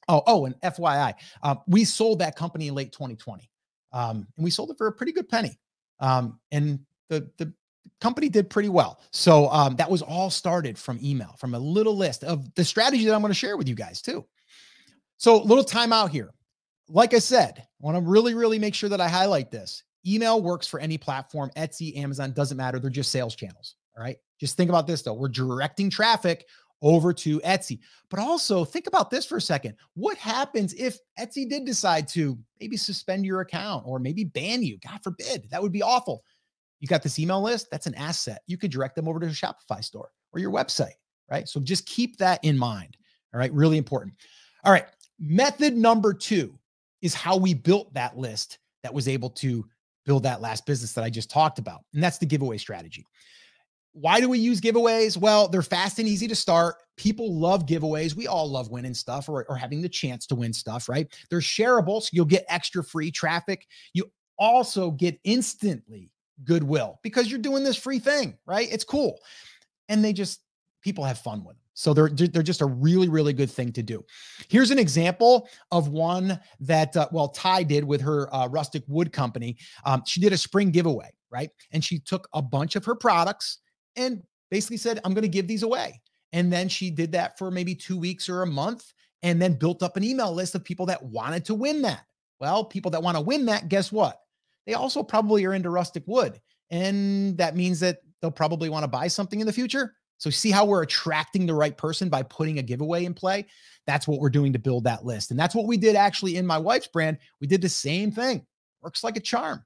Oh, 0.08 0.24
oh, 0.26 0.46
and 0.46 0.60
FYI, 0.62 1.14
uh, 1.44 1.56
we 1.68 1.86
sold 1.86 2.20
that 2.20 2.36
company 2.36 2.68
in 2.68 2.76
late 2.76 2.92
2020, 2.92 3.50
um, 3.94 4.28
and 4.38 4.44
we 4.44 4.50
sold 4.50 4.72
it 4.72 4.78
for 4.78 4.88
a 4.88 4.92
pretty 4.92 5.12
good 5.12 5.30
penny. 5.30 5.60
Um, 6.00 6.40
and 6.52 6.80
the 7.10 7.30
the 7.38 7.54
company 8.02 8.30
did 8.30 8.50
pretty 8.50 8.70
well. 8.70 9.00
So 9.12 9.50
um, 9.50 9.76
that 9.76 9.90
was 9.90 10.02
all 10.02 10.30
started 10.30 10.78
from 10.78 11.00
email, 11.04 11.36
from 11.38 11.54
a 11.54 11.60
little 11.60 11.96
list 11.96 12.24
of 12.24 12.54
the 12.56 12.64
strategy 12.64 13.06
that 13.06 13.14
I'm 13.14 13.22
going 13.22 13.32
to 13.32 13.36
share 13.36 13.58
with 13.58 13.68
you 13.68 13.76
guys 13.76 14.02
too. 14.02 14.26
So 15.18 15.42
a 15.42 15.44
little 15.44 15.64
time 15.64 15.92
out 15.92 16.12
here 16.12 16.32
like 16.90 17.14
I 17.14 17.20
said, 17.20 17.54
I 17.60 17.64
want 17.80 17.98
to 17.98 18.02
really, 18.02 18.34
really 18.34 18.60
make 18.60 18.74
sure 18.74 18.90
that 18.90 19.02
I 19.02 19.08
highlight 19.08 19.52
this. 19.52 19.84
Email 20.06 20.42
works 20.42 20.68
for 20.68 20.80
any 20.80 20.98
platform, 20.98 21.52
Etsy, 21.56 21.98
Amazon, 21.98 22.32
doesn't 22.32 22.58
matter. 22.58 22.80
They're 22.80 22.90
just 22.90 23.12
sales 23.12 23.36
channels. 23.36 23.76
All 23.98 24.04
right. 24.04 24.18
Just 24.40 24.58
think 24.58 24.70
about 24.70 24.88
this 24.88 25.02
though. 25.02 25.14
We're 25.14 25.28
directing 25.28 25.90
traffic 25.90 26.46
over 26.82 27.12
to 27.14 27.40
Etsy. 27.42 27.80
But 28.10 28.20
also 28.20 28.64
think 28.64 28.88
about 28.88 29.10
this 29.10 29.26
for 29.26 29.38
a 29.38 29.42
second. 29.42 29.76
What 29.96 30.18
happens 30.18 30.74
if 30.74 30.98
Etsy 31.20 31.50
did 31.50 31.66
decide 31.66 32.08
to 32.10 32.38
maybe 32.60 32.78
suspend 32.78 33.26
your 33.26 33.42
account 33.42 33.84
or 33.86 34.00
maybe 34.00 34.24
ban 34.24 34.64
you? 34.64 34.78
God 34.80 35.00
forbid. 35.04 35.50
That 35.52 35.62
would 35.62 35.74
be 35.74 35.84
awful. 35.84 36.24
You 36.80 36.88
got 36.88 37.04
this 37.04 37.20
email 37.20 37.42
list, 37.42 37.68
that's 37.70 37.88
an 37.88 37.96
asset. 37.96 38.42
You 38.48 38.58
could 38.58 38.72
direct 38.72 38.96
them 38.96 39.10
over 39.10 39.20
to 39.20 39.26
a 39.26 39.30
Shopify 39.30 39.84
store 39.84 40.12
or 40.32 40.40
your 40.40 40.52
website, 40.52 40.94
right? 41.30 41.48
So 41.48 41.60
just 41.60 41.86
keep 41.86 42.18
that 42.18 42.42
in 42.44 42.58
mind. 42.58 42.96
All 43.34 43.40
right, 43.40 43.52
really 43.52 43.78
important. 43.78 44.14
All 44.64 44.72
right, 44.72 44.86
method 45.20 45.76
number 45.76 46.14
two 46.14 46.58
is 47.02 47.14
how 47.14 47.38
we 47.38 47.54
built 47.54 47.94
that 47.94 48.18
list 48.18 48.60
that 48.84 48.94
was 48.94 49.08
able 49.08 49.30
to 49.30 49.66
build 50.06 50.24
that 50.24 50.42
last 50.42 50.66
business 50.66 50.94
that 50.94 51.04
I 51.04 51.10
just 51.10 51.30
talked 51.30 51.60
about. 51.60 51.82
And 51.94 52.02
that's 52.02 52.18
the 52.18 52.26
giveaway 52.26 52.58
strategy. 52.58 53.06
Why 53.94 54.20
do 54.20 54.30
we 54.30 54.40
use 54.40 54.62
giveaways? 54.62 55.18
Well, 55.18 55.48
they're 55.48 55.62
fast 55.62 56.00
and 56.00 56.08
easy 56.08 56.28
to 56.28 56.36
start. 56.36 56.76
People 56.96 57.36
love 57.36 57.66
giveaways. 57.66 58.16
We 58.16 58.28
all 58.28 58.50
love 58.50 58.70
winning 58.70 58.94
stuff 58.94 59.28
or, 59.28 59.46
or 59.50 59.56
having 59.56 59.82
the 59.82 59.90
chance 59.90 60.26
to 60.28 60.36
win 60.36 60.54
stuff, 60.54 60.88
right? 60.88 61.08
They're 61.30 61.40
shareable, 61.40 62.02
so 62.02 62.10
you'll 62.14 62.26
get 62.26 62.46
extra 62.50 62.84
free 62.84 63.12
traffic. 63.12 63.68
You 63.94 64.12
also 64.38 64.92
get 64.92 65.20
instantly 65.24 66.12
goodwill 66.44 67.00
because 67.04 67.30
you're 67.30 67.40
doing 67.40 67.64
this 67.64 67.76
free 67.76 68.00
thing, 68.00 68.38
right? 68.46 68.72
It's 68.72 68.84
cool. 68.84 69.20
And 69.90 70.06
they 70.06 70.14
just, 70.14 70.42
people 70.82 71.04
have 71.04 71.20
fun 71.20 71.44
with 71.44 71.56
them. 71.56 71.66
So 71.80 71.94
they're 71.94 72.10
they're 72.10 72.44
just 72.44 72.60
a 72.60 72.66
really 72.66 73.08
really 73.08 73.32
good 73.32 73.50
thing 73.50 73.72
to 73.72 73.82
do. 73.82 74.04
Here's 74.50 74.70
an 74.70 74.78
example 74.78 75.48
of 75.72 75.88
one 75.88 76.38
that 76.60 76.98
uh, 76.98 77.08
well 77.14 77.30
Ty 77.30 77.64
did 77.64 77.86
with 77.86 78.02
her 78.02 78.34
uh, 78.36 78.50
rustic 78.50 78.84
wood 78.88 79.14
company. 79.14 79.56
Um, 79.86 80.04
she 80.06 80.20
did 80.20 80.34
a 80.34 80.38
spring 80.38 80.72
giveaway, 80.72 81.10
right? 81.32 81.50
And 81.72 81.82
she 81.82 82.00
took 82.00 82.28
a 82.34 82.42
bunch 82.42 82.76
of 82.76 82.84
her 82.84 82.96
products 82.96 83.60
and 83.96 84.22
basically 84.52 84.76
said, 84.76 85.00
"I'm 85.06 85.14
going 85.14 85.22
to 85.22 85.30
give 85.30 85.48
these 85.48 85.64
away." 85.64 86.02
And 86.34 86.52
then 86.52 86.68
she 86.68 86.92
did 86.92 87.14
that 87.14 87.38
for 87.38 87.50
maybe 87.50 87.76
two 87.76 87.98
weeks 87.98 88.28
or 88.28 88.42
a 88.42 88.46
month, 88.46 88.92
and 89.24 89.42
then 89.42 89.54
built 89.54 89.82
up 89.82 89.96
an 89.96 90.04
email 90.04 90.34
list 90.34 90.56
of 90.56 90.66
people 90.66 90.88
that 90.88 91.02
wanted 91.02 91.46
to 91.46 91.56
win 91.56 91.82
that. 91.84 92.04
Well, 92.42 92.66
people 92.66 92.92
that 92.92 93.04
want 93.04 93.16
to 93.16 93.22
win 93.22 93.46
that, 93.46 93.70
guess 93.70 93.90
what? 93.90 94.20
They 94.68 94.74
also 94.74 95.02
probably 95.02 95.46
are 95.46 95.54
into 95.54 95.70
rustic 95.70 96.04
wood, 96.08 96.42
and 96.70 97.38
that 97.38 97.56
means 97.56 97.80
that 97.80 98.00
they'll 98.22 98.32
probably 98.32 98.68
want 98.68 98.84
to 98.84 98.90
buy 98.90 99.08
something 99.08 99.40
in 99.40 99.48
the 99.48 99.54
future 99.54 99.94
so 100.20 100.30
see 100.30 100.52
how 100.52 100.66
we're 100.66 100.84
attracting 100.84 101.46
the 101.46 101.56
right 101.56 101.76
person 101.76 102.10
by 102.10 102.24
putting 102.24 102.60
a 102.60 102.62
giveaway 102.62 103.06
in 103.06 103.14
play? 103.14 103.48
That's 103.88 104.08
what 104.08 104.20
we're 104.20 104.30
doing 104.30 104.54
to 104.54 104.60
build 104.60 104.84
that 104.84 105.06
list. 105.06 105.32
And 105.32 105.40
that's 105.40 105.56
what 105.56 105.66
we 105.66 105.78
did 105.78 105.96
actually 105.96 106.36
in 106.36 106.46
my 106.46 106.58
wife's 106.58 106.88
brand. 106.88 107.18
We 107.42 107.48
did 107.48 107.62
the 107.62 107.70
same 107.70 108.12
thing. 108.12 108.46
Works 108.82 109.04
like 109.04 109.18
a 109.18 109.22
charm. 109.22 109.66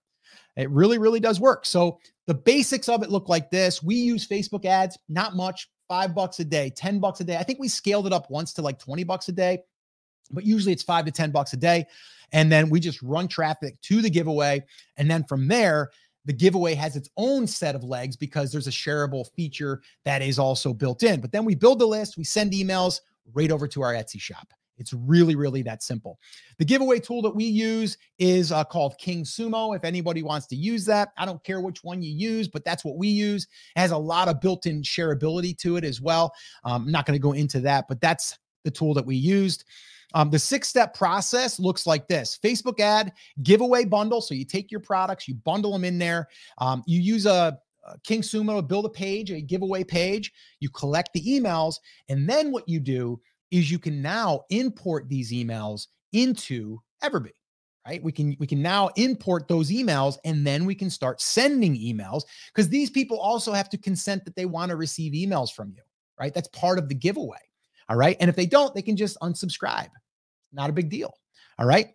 It 0.55 0.69
really, 0.69 0.99
really 0.99 1.19
does 1.19 1.39
work. 1.39 1.65
So 1.65 1.99
the 2.27 2.35
basics 2.35 2.87
of 2.87 3.01
it 3.03 3.09
look 3.09 3.27
like 3.27 3.49
this. 3.49 3.81
We 3.81 3.95
use 3.95 4.27
Facebook 4.27 4.65
ads, 4.65 4.97
not 5.09 5.35
much, 5.35 5.69
five 5.87 6.13
bucks 6.13 6.39
a 6.39 6.45
day, 6.45 6.69
10 6.69 6.99
bucks 6.99 7.19
a 7.19 7.23
day. 7.23 7.37
I 7.37 7.43
think 7.43 7.59
we 7.59 7.67
scaled 7.67 8.07
it 8.07 8.13
up 8.13 8.29
once 8.29 8.53
to 8.53 8.61
like 8.61 8.79
20 8.79 9.03
bucks 9.03 9.27
a 9.29 9.31
day, 9.31 9.59
but 10.31 10.45
usually 10.45 10.71
it's 10.71 10.83
five 10.83 11.05
to 11.05 11.11
10 11.11 11.31
bucks 11.31 11.53
a 11.53 11.57
day. 11.57 11.85
And 12.31 12.51
then 12.51 12.69
we 12.69 12.79
just 12.79 13.01
run 13.01 13.27
traffic 13.27 13.79
to 13.81 14.01
the 14.01 14.09
giveaway. 14.09 14.63
And 14.97 15.09
then 15.09 15.23
from 15.23 15.47
there, 15.47 15.91
the 16.25 16.33
giveaway 16.33 16.73
has 16.73 16.95
its 16.95 17.09
own 17.17 17.45
set 17.47 17.75
of 17.75 17.83
legs 17.83 18.15
because 18.15 18.51
there's 18.51 18.67
a 18.67 18.71
shareable 18.71 19.29
feature 19.35 19.81
that 20.05 20.21
is 20.21 20.39
also 20.39 20.73
built 20.73 21.03
in. 21.03 21.19
But 21.21 21.31
then 21.31 21.45
we 21.45 21.55
build 21.55 21.79
the 21.79 21.85
list, 21.85 22.17
we 22.17 22.23
send 22.23 22.53
emails 22.53 23.01
right 23.33 23.51
over 23.51 23.67
to 23.67 23.81
our 23.81 23.93
Etsy 23.93 24.19
shop. 24.19 24.53
It's 24.77 24.93
really, 24.93 25.35
really 25.35 25.61
that 25.63 25.83
simple. 25.83 26.19
The 26.57 26.65
giveaway 26.65 26.99
tool 26.99 27.21
that 27.21 27.35
we 27.35 27.43
use 27.43 27.97
is 28.17 28.51
uh, 28.51 28.63
called 28.63 28.95
KingSumo. 28.99 29.75
If 29.75 29.83
anybody 29.83 30.23
wants 30.23 30.47
to 30.47 30.55
use 30.55 30.83
that, 30.85 31.09
I 31.17 31.25
don't 31.25 31.43
care 31.43 31.61
which 31.61 31.83
one 31.83 32.01
you 32.01 32.11
use, 32.11 32.47
but 32.47 32.65
that's 32.65 32.83
what 32.83 32.97
we 32.97 33.07
use. 33.07 33.47
It 33.75 33.79
has 33.79 33.91
a 33.91 33.97
lot 33.97 34.27
of 34.27 34.41
built 34.41 34.65
in 34.65 34.81
shareability 34.81 35.57
to 35.59 35.77
it 35.77 35.83
as 35.83 36.01
well. 36.01 36.33
Um, 36.63 36.85
I'm 36.85 36.91
not 36.91 37.05
going 37.05 37.17
to 37.17 37.21
go 37.21 37.33
into 37.33 37.59
that, 37.61 37.85
but 37.87 38.01
that's 38.01 38.37
the 38.63 38.71
tool 38.71 38.93
that 38.95 39.05
we 39.05 39.15
used. 39.15 39.63
Um, 40.13 40.29
the 40.29 40.39
six 40.39 40.67
step 40.67 40.93
process 40.93 41.59
looks 41.59 41.87
like 41.87 42.07
this 42.07 42.39
Facebook 42.43 42.79
ad, 42.79 43.13
giveaway 43.41 43.85
bundle. 43.85 44.21
So 44.21 44.33
you 44.33 44.45
take 44.45 44.71
your 44.71 44.79
products, 44.79 45.27
you 45.27 45.35
bundle 45.35 45.71
them 45.71 45.83
in 45.83 45.97
there. 45.97 46.27
Um, 46.57 46.83
you 46.85 46.99
use 47.01 47.25
a, 47.25 47.57
a 47.85 47.97
KingSumo 47.99 48.57
to 48.57 48.61
build 48.61 48.85
a 48.85 48.89
page, 48.89 49.31
a 49.31 49.41
giveaway 49.41 49.83
page. 49.83 50.31
You 50.59 50.69
collect 50.69 51.13
the 51.13 51.21
emails. 51.21 51.75
And 52.09 52.29
then 52.29 52.51
what 52.51 52.67
you 52.67 52.79
do 52.79 53.19
is 53.51 53.69
you 53.69 53.79
can 53.79 54.01
now 54.01 54.41
import 54.49 55.09
these 55.09 55.31
emails 55.31 55.87
into 56.11 56.79
Everbee 57.03 57.31
right 57.85 58.03
we 58.03 58.11
can 58.11 58.35
we 58.39 58.47
can 58.47 58.61
now 58.61 58.89
import 58.95 59.47
those 59.47 59.69
emails 59.69 60.17
and 60.25 60.45
then 60.45 60.65
we 60.65 60.75
can 60.75 60.89
start 60.89 61.21
sending 61.21 61.75
emails 61.75 62.23
because 62.47 62.69
these 62.69 62.89
people 62.89 63.19
also 63.19 63.51
have 63.51 63.69
to 63.69 63.77
consent 63.77 64.23
that 64.25 64.35
they 64.35 64.45
want 64.45 64.69
to 64.69 64.75
receive 64.75 65.13
emails 65.13 65.51
from 65.51 65.69
you 65.69 65.81
right 66.19 66.33
that's 66.33 66.47
part 66.49 66.79
of 66.79 66.87
the 66.87 66.95
giveaway 66.95 67.37
all 67.89 67.97
right 67.97 68.17
and 68.19 68.29
if 68.29 68.35
they 68.35 68.45
don't 68.45 68.73
they 68.73 68.81
can 68.81 68.95
just 68.95 69.19
unsubscribe 69.21 69.89
not 70.53 70.69
a 70.69 70.73
big 70.73 70.89
deal. 70.89 71.13
All 71.59 71.65
right. 71.65 71.89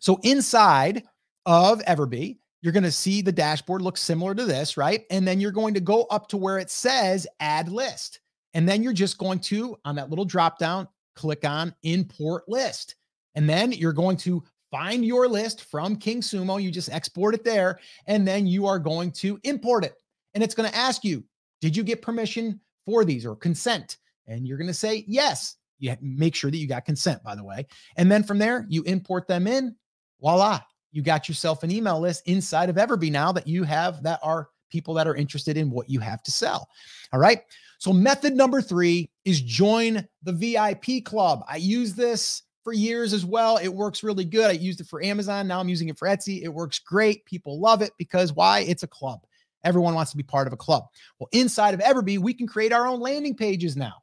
So 0.00 0.18
inside 0.22 1.04
of 1.46 1.80
Everbee, 1.84 2.38
you're 2.60 2.72
going 2.72 2.84
to 2.84 2.92
see 2.92 3.22
the 3.22 3.32
dashboard 3.32 3.82
looks 3.82 4.00
similar 4.00 4.34
to 4.34 4.44
this, 4.44 4.76
right? 4.76 5.04
And 5.10 5.26
then 5.26 5.40
you're 5.40 5.50
going 5.50 5.74
to 5.74 5.80
go 5.80 6.04
up 6.04 6.28
to 6.28 6.36
where 6.36 6.58
it 6.58 6.70
says 6.70 7.26
add 7.40 7.68
list. 7.68 8.20
And 8.54 8.68
then 8.68 8.82
you're 8.82 8.92
just 8.92 9.18
going 9.18 9.40
to, 9.40 9.76
on 9.84 9.96
that 9.96 10.10
little 10.10 10.24
drop 10.24 10.58
down, 10.58 10.86
click 11.16 11.44
on 11.44 11.74
import 11.82 12.44
list. 12.48 12.96
And 13.34 13.48
then 13.48 13.72
you're 13.72 13.92
going 13.92 14.16
to 14.18 14.44
find 14.70 15.04
your 15.04 15.26
list 15.26 15.64
from 15.64 15.96
KingSumo. 15.96 16.62
You 16.62 16.70
just 16.70 16.92
export 16.92 17.34
it 17.34 17.44
there. 17.44 17.78
And 18.06 18.26
then 18.26 18.46
you 18.46 18.66
are 18.66 18.78
going 18.78 19.10
to 19.12 19.40
import 19.42 19.84
it. 19.84 19.94
And 20.34 20.42
it's 20.42 20.54
going 20.54 20.70
to 20.70 20.76
ask 20.76 21.04
you, 21.04 21.24
did 21.60 21.76
you 21.76 21.82
get 21.82 22.02
permission 22.02 22.60
for 22.86 23.04
these 23.04 23.26
or 23.26 23.36
consent? 23.36 23.98
And 24.26 24.46
you're 24.46 24.58
going 24.58 24.68
to 24.68 24.74
say 24.74 25.04
yes. 25.08 25.56
You 25.82 25.96
make 26.00 26.36
sure 26.36 26.48
that 26.48 26.56
you 26.56 26.68
got 26.68 26.84
consent, 26.84 27.24
by 27.24 27.34
the 27.34 27.42
way. 27.42 27.66
And 27.96 28.10
then 28.10 28.22
from 28.22 28.38
there, 28.38 28.64
you 28.68 28.84
import 28.84 29.26
them 29.26 29.48
in. 29.48 29.74
Voila, 30.20 30.60
you 30.92 31.02
got 31.02 31.28
yourself 31.28 31.64
an 31.64 31.72
email 31.72 31.98
list 31.98 32.22
inside 32.26 32.70
of 32.70 32.76
Everbee 32.76 33.10
now 33.10 33.32
that 33.32 33.48
you 33.48 33.64
have 33.64 34.00
that 34.04 34.20
are 34.22 34.48
people 34.70 34.94
that 34.94 35.08
are 35.08 35.16
interested 35.16 35.56
in 35.56 35.70
what 35.70 35.90
you 35.90 35.98
have 35.98 36.22
to 36.22 36.30
sell. 36.30 36.68
All 37.12 37.18
right. 37.18 37.40
So, 37.78 37.92
method 37.92 38.34
number 38.34 38.62
three 38.62 39.10
is 39.24 39.40
join 39.40 40.06
the 40.22 40.32
VIP 40.32 41.04
club. 41.04 41.44
I 41.48 41.56
use 41.56 41.94
this 41.94 42.44
for 42.62 42.72
years 42.72 43.12
as 43.12 43.24
well. 43.24 43.56
It 43.56 43.66
works 43.66 44.04
really 44.04 44.24
good. 44.24 44.50
I 44.50 44.52
used 44.52 44.80
it 44.80 44.86
for 44.86 45.02
Amazon. 45.02 45.48
Now 45.48 45.58
I'm 45.58 45.68
using 45.68 45.88
it 45.88 45.98
for 45.98 46.06
Etsy. 46.06 46.44
It 46.44 46.48
works 46.48 46.78
great. 46.78 47.24
People 47.24 47.60
love 47.60 47.82
it 47.82 47.90
because 47.98 48.32
why? 48.32 48.60
It's 48.60 48.84
a 48.84 48.88
club. 48.88 49.20
Everyone 49.64 49.94
wants 49.94 50.12
to 50.12 50.16
be 50.16 50.22
part 50.22 50.46
of 50.46 50.52
a 50.52 50.56
club. 50.56 50.84
Well, 51.18 51.28
inside 51.32 51.74
of 51.74 51.80
Everbee, 51.80 52.18
we 52.18 52.34
can 52.34 52.46
create 52.46 52.72
our 52.72 52.86
own 52.86 53.00
landing 53.00 53.34
pages 53.34 53.76
now. 53.76 54.01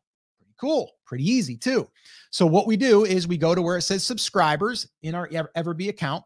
Cool. 0.60 0.92
Pretty 1.06 1.30
easy 1.30 1.56
too. 1.56 1.88
So 2.32 2.46
what 2.46 2.68
we 2.68 2.76
do 2.78 3.06
is 3.06 3.28
we 3.28 3.38
go 3.38 3.56
to 3.56 3.62
where 3.62 3.78
it 3.78 3.84
says 3.84 4.04
subscribers 4.04 4.88
in 5.04 5.16
our 5.16 5.28
Everbee 5.30 5.90
account. 5.90 6.24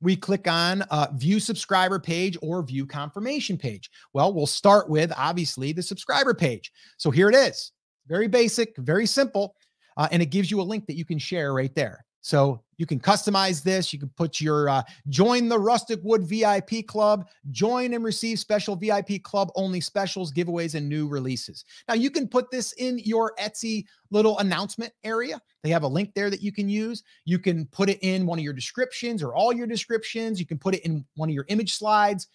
We 0.00 0.16
click 0.16 0.46
on 0.46 0.82
uh, 0.82 1.08
view 1.14 1.40
subscriber 1.40 1.98
page 1.98 2.36
or 2.40 2.62
view 2.62 2.86
confirmation 2.86 3.56
page. 3.56 3.90
Well, 4.12 4.32
we'll 4.32 4.46
start 4.46 4.88
with 4.88 5.12
obviously 5.16 5.72
the 5.72 5.82
subscriber 5.82 6.34
page. 6.34 6.70
So 6.98 7.10
here 7.10 7.28
it 7.28 7.34
is. 7.34 7.72
Very 8.06 8.28
basic, 8.28 8.76
very 8.78 9.06
simple. 9.06 9.54
Uh, 9.96 10.08
and 10.12 10.22
it 10.22 10.26
gives 10.26 10.50
you 10.50 10.60
a 10.60 10.62
link 10.62 10.86
that 10.86 10.96
you 10.96 11.04
can 11.04 11.18
share 11.18 11.52
right 11.52 11.74
there. 11.74 12.04
So 12.20 12.62
you 12.78 12.86
can 12.86 13.00
customize 13.00 13.62
this. 13.62 13.92
You 13.92 13.98
can 13.98 14.08
put 14.10 14.40
your 14.40 14.68
uh, 14.68 14.82
join 15.08 15.48
the 15.48 15.58
Rustic 15.58 16.00
Wood 16.02 16.22
VIP 16.22 16.86
Club, 16.86 17.28
join 17.50 17.92
and 17.92 18.02
receive 18.02 18.38
special 18.38 18.76
VIP 18.76 19.22
Club 19.22 19.50
only 19.56 19.80
specials, 19.80 20.32
giveaways, 20.32 20.74
and 20.74 20.88
new 20.88 21.08
releases. 21.08 21.64
Now 21.88 21.94
you 21.94 22.10
can 22.10 22.28
put 22.28 22.50
this 22.50 22.72
in 22.74 22.98
your 23.00 23.34
Etsy 23.38 23.84
little 24.10 24.38
announcement 24.38 24.92
area. 25.04 25.40
They 25.62 25.70
have 25.70 25.82
a 25.82 25.88
link 25.88 26.14
there 26.14 26.30
that 26.30 26.40
you 26.40 26.52
can 26.52 26.68
use. 26.68 27.02
You 27.24 27.38
can 27.38 27.66
put 27.66 27.90
it 27.90 27.98
in 28.00 28.24
one 28.24 28.38
of 28.38 28.44
your 28.44 28.54
descriptions 28.54 29.22
or 29.22 29.34
all 29.34 29.52
your 29.52 29.66
descriptions. 29.66 30.40
You 30.40 30.46
can 30.46 30.58
put 30.58 30.74
it 30.74 30.84
in 30.84 31.04
one 31.16 31.28
of 31.28 31.34
your 31.34 31.46
image 31.48 31.74
slides. 31.74 32.28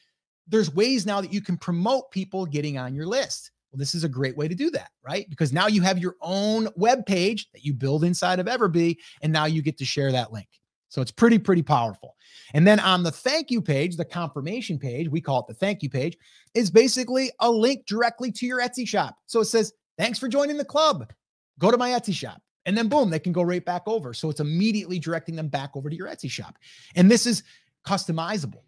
There's 0.48 0.74
ways 0.76 1.06
now 1.06 1.22
that 1.22 1.34
you 1.34 1.42
can 1.42 1.58
promote 1.58 2.12
people 2.12 2.46
getting 2.46 2.78
on 2.78 2.94
your 2.94 3.06
list. 3.06 3.52
Well, 3.74 3.80
this 3.80 3.96
is 3.96 4.04
a 4.04 4.10
great 4.10 4.38
way 4.38 4.48
to 4.48 4.54
do 4.54 4.70
that, 4.72 4.92
right? 5.04 5.28
Because 5.32 5.52
now 5.52 5.66
you 5.66 5.82
have 5.82 5.98
your 5.98 6.16
own 6.22 6.68
web 6.76 7.08
page 7.08 7.52
that 7.54 7.66
you 7.66 7.74
build 7.74 8.04
inside 8.04 8.40
of 8.40 8.46
Everbee, 8.46 8.98
and 9.24 9.34
now 9.34 9.46
you 9.46 9.64
get 9.64 9.80
to 9.80 9.86
share 9.86 10.12
that 10.12 10.32
link. 10.32 10.48
So 10.90 11.02
it's 11.02 11.12
pretty, 11.12 11.40
pretty 11.40 11.64
powerful. 11.64 12.16
And 12.54 12.68
then 12.68 12.80
on 12.80 13.02
the 13.02 13.12
thank 13.12 13.50
you 13.50 13.64
page, 13.64 13.98
the 13.98 14.06
confirmation 14.06 14.78
page, 14.78 15.10
we 15.10 15.22
call 15.22 15.40
it 15.40 15.48
the 15.48 15.56
thank 15.56 15.82
you 15.82 15.90
page, 15.90 16.16
is 16.54 16.70
basically 16.70 17.32
a 17.40 17.50
link 17.50 17.88
directly 17.88 18.32
to 18.34 18.46
your 18.46 18.62
Etsy 18.62 18.88
shop. 18.88 19.18
So 19.26 19.40
it 19.40 19.46
says, 19.46 19.74
thanks 19.98 20.20
for 20.20 20.28
joining 20.28 20.58
the 20.58 20.66
club. 20.66 21.12
Go 21.58 21.72
to 21.72 21.78
my 21.78 21.90
Etsy 21.90 22.14
shop. 22.14 22.44
And 22.68 22.78
then 22.78 22.90
boom, 22.90 23.10
they 23.10 23.18
can 23.18 23.34
go 23.34 23.42
right 23.42 23.66
back 23.66 23.82
over. 23.88 24.14
So 24.14 24.30
it's 24.30 24.40
immediately 24.40 25.00
directing 25.00 25.36
them 25.36 25.48
back 25.48 25.72
over 25.76 25.90
to 25.90 25.96
your 25.96 26.08
Etsy 26.08 26.30
shop. 26.30 26.60
And 26.96 27.10
this 27.10 27.26
is 27.26 27.42
customizable. 27.88 28.62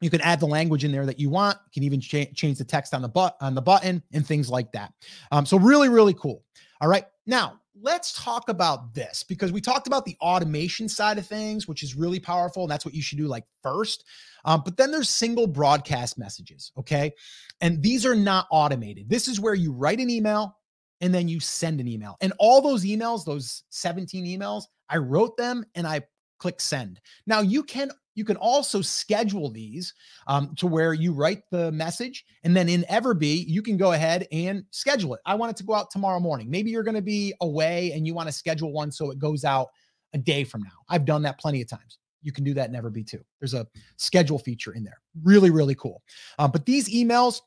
You 0.00 0.10
can 0.10 0.20
add 0.20 0.40
the 0.40 0.46
language 0.46 0.84
in 0.84 0.92
there 0.92 1.06
that 1.06 1.18
you 1.18 1.30
want. 1.30 1.56
You 1.66 1.70
can 1.72 1.82
even 1.84 2.00
cha- 2.00 2.32
change 2.34 2.58
the 2.58 2.64
text 2.64 2.94
on 2.94 3.02
the 3.02 3.08
but 3.08 3.36
on 3.40 3.54
the 3.54 3.62
button 3.62 4.02
and 4.12 4.26
things 4.26 4.50
like 4.50 4.72
that. 4.72 4.92
Um, 5.32 5.46
so 5.46 5.58
really, 5.58 5.88
really 5.88 6.14
cool. 6.14 6.44
All 6.80 6.88
right, 6.88 7.04
now 7.26 7.60
let's 7.80 8.12
talk 8.12 8.48
about 8.48 8.94
this 8.94 9.22
because 9.22 9.52
we 9.52 9.60
talked 9.60 9.86
about 9.86 10.04
the 10.04 10.16
automation 10.20 10.88
side 10.88 11.18
of 11.18 11.26
things, 11.26 11.66
which 11.66 11.82
is 11.82 11.94
really 11.94 12.20
powerful, 12.20 12.62
and 12.62 12.70
that's 12.70 12.84
what 12.84 12.94
you 12.94 13.02
should 13.02 13.18
do 13.18 13.26
like 13.26 13.44
first. 13.62 14.04
Um, 14.44 14.62
but 14.64 14.76
then 14.76 14.90
there's 14.90 15.08
single 15.08 15.46
broadcast 15.46 16.18
messages, 16.18 16.72
okay, 16.78 17.12
and 17.60 17.82
these 17.82 18.04
are 18.04 18.14
not 18.14 18.46
automated. 18.50 19.08
This 19.08 19.28
is 19.28 19.40
where 19.40 19.54
you 19.54 19.72
write 19.72 20.00
an 20.00 20.10
email 20.10 20.56
and 21.00 21.12
then 21.14 21.28
you 21.28 21.40
send 21.40 21.80
an 21.80 21.88
email. 21.88 22.16
And 22.20 22.32
all 22.38 22.62
those 22.62 22.84
emails, 22.84 23.24
those 23.24 23.64
17 23.70 24.24
emails, 24.24 24.64
I 24.88 24.98
wrote 24.98 25.36
them 25.36 25.64
and 25.74 25.86
I 25.86 26.02
click 26.38 26.60
send. 26.60 27.00
Now 27.26 27.40
you 27.40 27.62
can 27.62 27.90
you 28.14 28.24
can 28.24 28.36
also 28.36 28.80
schedule 28.80 29.50
these 29.50 29.94
um, 30.26 30.54
to 30.56 30.66
where 30.66 30.94
you 30.94 31.12
write 31.12 31.42
the 31.50 31.72
message 31.72 32.24
and 32.44 32.56
then 32.56 32.68
in 32.68 32.84
Everbee, 32.90 33.44
you 33.46 33.62
can 33.62 33.76
go 33.76 33.92
ahead 33.92 34.26
and 34.32 34.64
schedule 34.70 35.14
it. 35.14 35.20
I 35.26 35.34
want 35.34 35.50
it 35.50 35.56
to 35.58 35.64
go 35.64 35.74
out 35.74 35.90
tomorrow 35.90 36.20
morning. 36.20 36.50
Maybe 36.50 36.70
you're 36.70 36.82
going 36.82 36.94
to 36.94 37.02
be 37.02 37.34
away 37.40 37.92
and 37.92 38.06
you 38.06 38.14
want 38.14 38.28
to 38.28 38.32
schedule 38.32 38.72
one 38.72 38.92
so 38.92 39.10
it 39.10 39.18
goes 39.18 39.44
out 39.44 39.68
a 40.12 40.18
day 40.18 40.44
from 40.44 40.62
now. 40.62 40.70
I've 40.88 41.04
done 41.04 41.22
that 41.22 41.38
plenty 41.38 41.60
of 41.60 41.68
times. 41.68 41.98
You 42.22 42.32
can 42.32 42.44
do 42.44 42.54
that 42.54 42.70
in 42.70 42.74
Everbee 42.74 43.06
too. 43.06 43.22
There's 43.40 43.54
a 43.54 43.66
schedule 43.96 44.38
feature 44.38 44.72
in 44.72 44.84
there. 44.84 45.00
Really, 45.22 45.50
really 45.50 45.74
cool. 45.74 46.02
Um, 46.38 46.50
but 46.50 46.64
these 46.64 46.88
emails, 46.88 47.40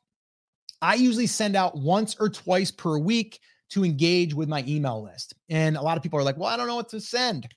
I 0.82 0.95
usually 0.95 1.28
send 1.28 1.55
out 1.55 1.78
once 1.78 2.15
or 2.20 2.30
twice 2.30 2.70
per 2.70 2.99
week 2.99 3.39
to 3.70 3.84
engage 3.84 4.34
with 4.34 4.47
my 4.47 4.63
email 4.68 5.03
list. 5.03 5.34
And 5.49 5.76
a 5.78 5.82
lot 5.82 5.97
of 5.97 6.03
people 6.03 6.20
are 6.20 6.24
like, 6.24 6.38
well, 6.38 6.49
I 6.49 6.57
don't 6.57 6.68
know 6.68 6.76
what 6.76 6.89
to 6.89 7.01
send 7.01 7.47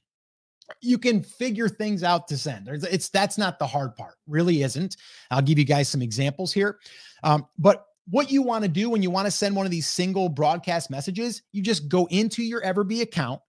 you 0.80 0.98
can 0.98 1.22
figure 1.22 1.68
things 1.68 2.02
out 2.02 2.28
to 2.28 2.38
send. 2.38 2.68
It's 2.68 3.08
that's 3.08 3.38
not 3.38 3.58
the 3.58 3.66
hard 3.66 3.96
part, 3.96 4.16
really 4.26 4.62
isn't. 4.62 4.96
I'll 5.30 5.42
give 5.42 5.58
you 5.58 5.64
guys 5.64 5.88
some 5.88 6.02
examples 6.02 6.52
here. 6.52 6.78
Um, 7.22 7.46
but 7.58 7.86
what 8.08 8.30
you 8.30 8.42
want 8.42 8.64
to 8.64 8.68
do 8.68 8.90
when 8.90 9.02
you 9.02 9.10
want 9.10 9.26
to 9.26 9.30
send 9.30 9.54
one 9.54 9.66
of 9.66 9.72
these 9.72 9.88
single 9.88 10.28
broadcast 10.28 10.90
messages, 10.90 11.42
you 11.52 11.62
just 11.62 11.88
go 11.88 12.06
into 12.06 12.42
your 12.42 12.60
Everbee 12.62 13.02
account 13.02 13.40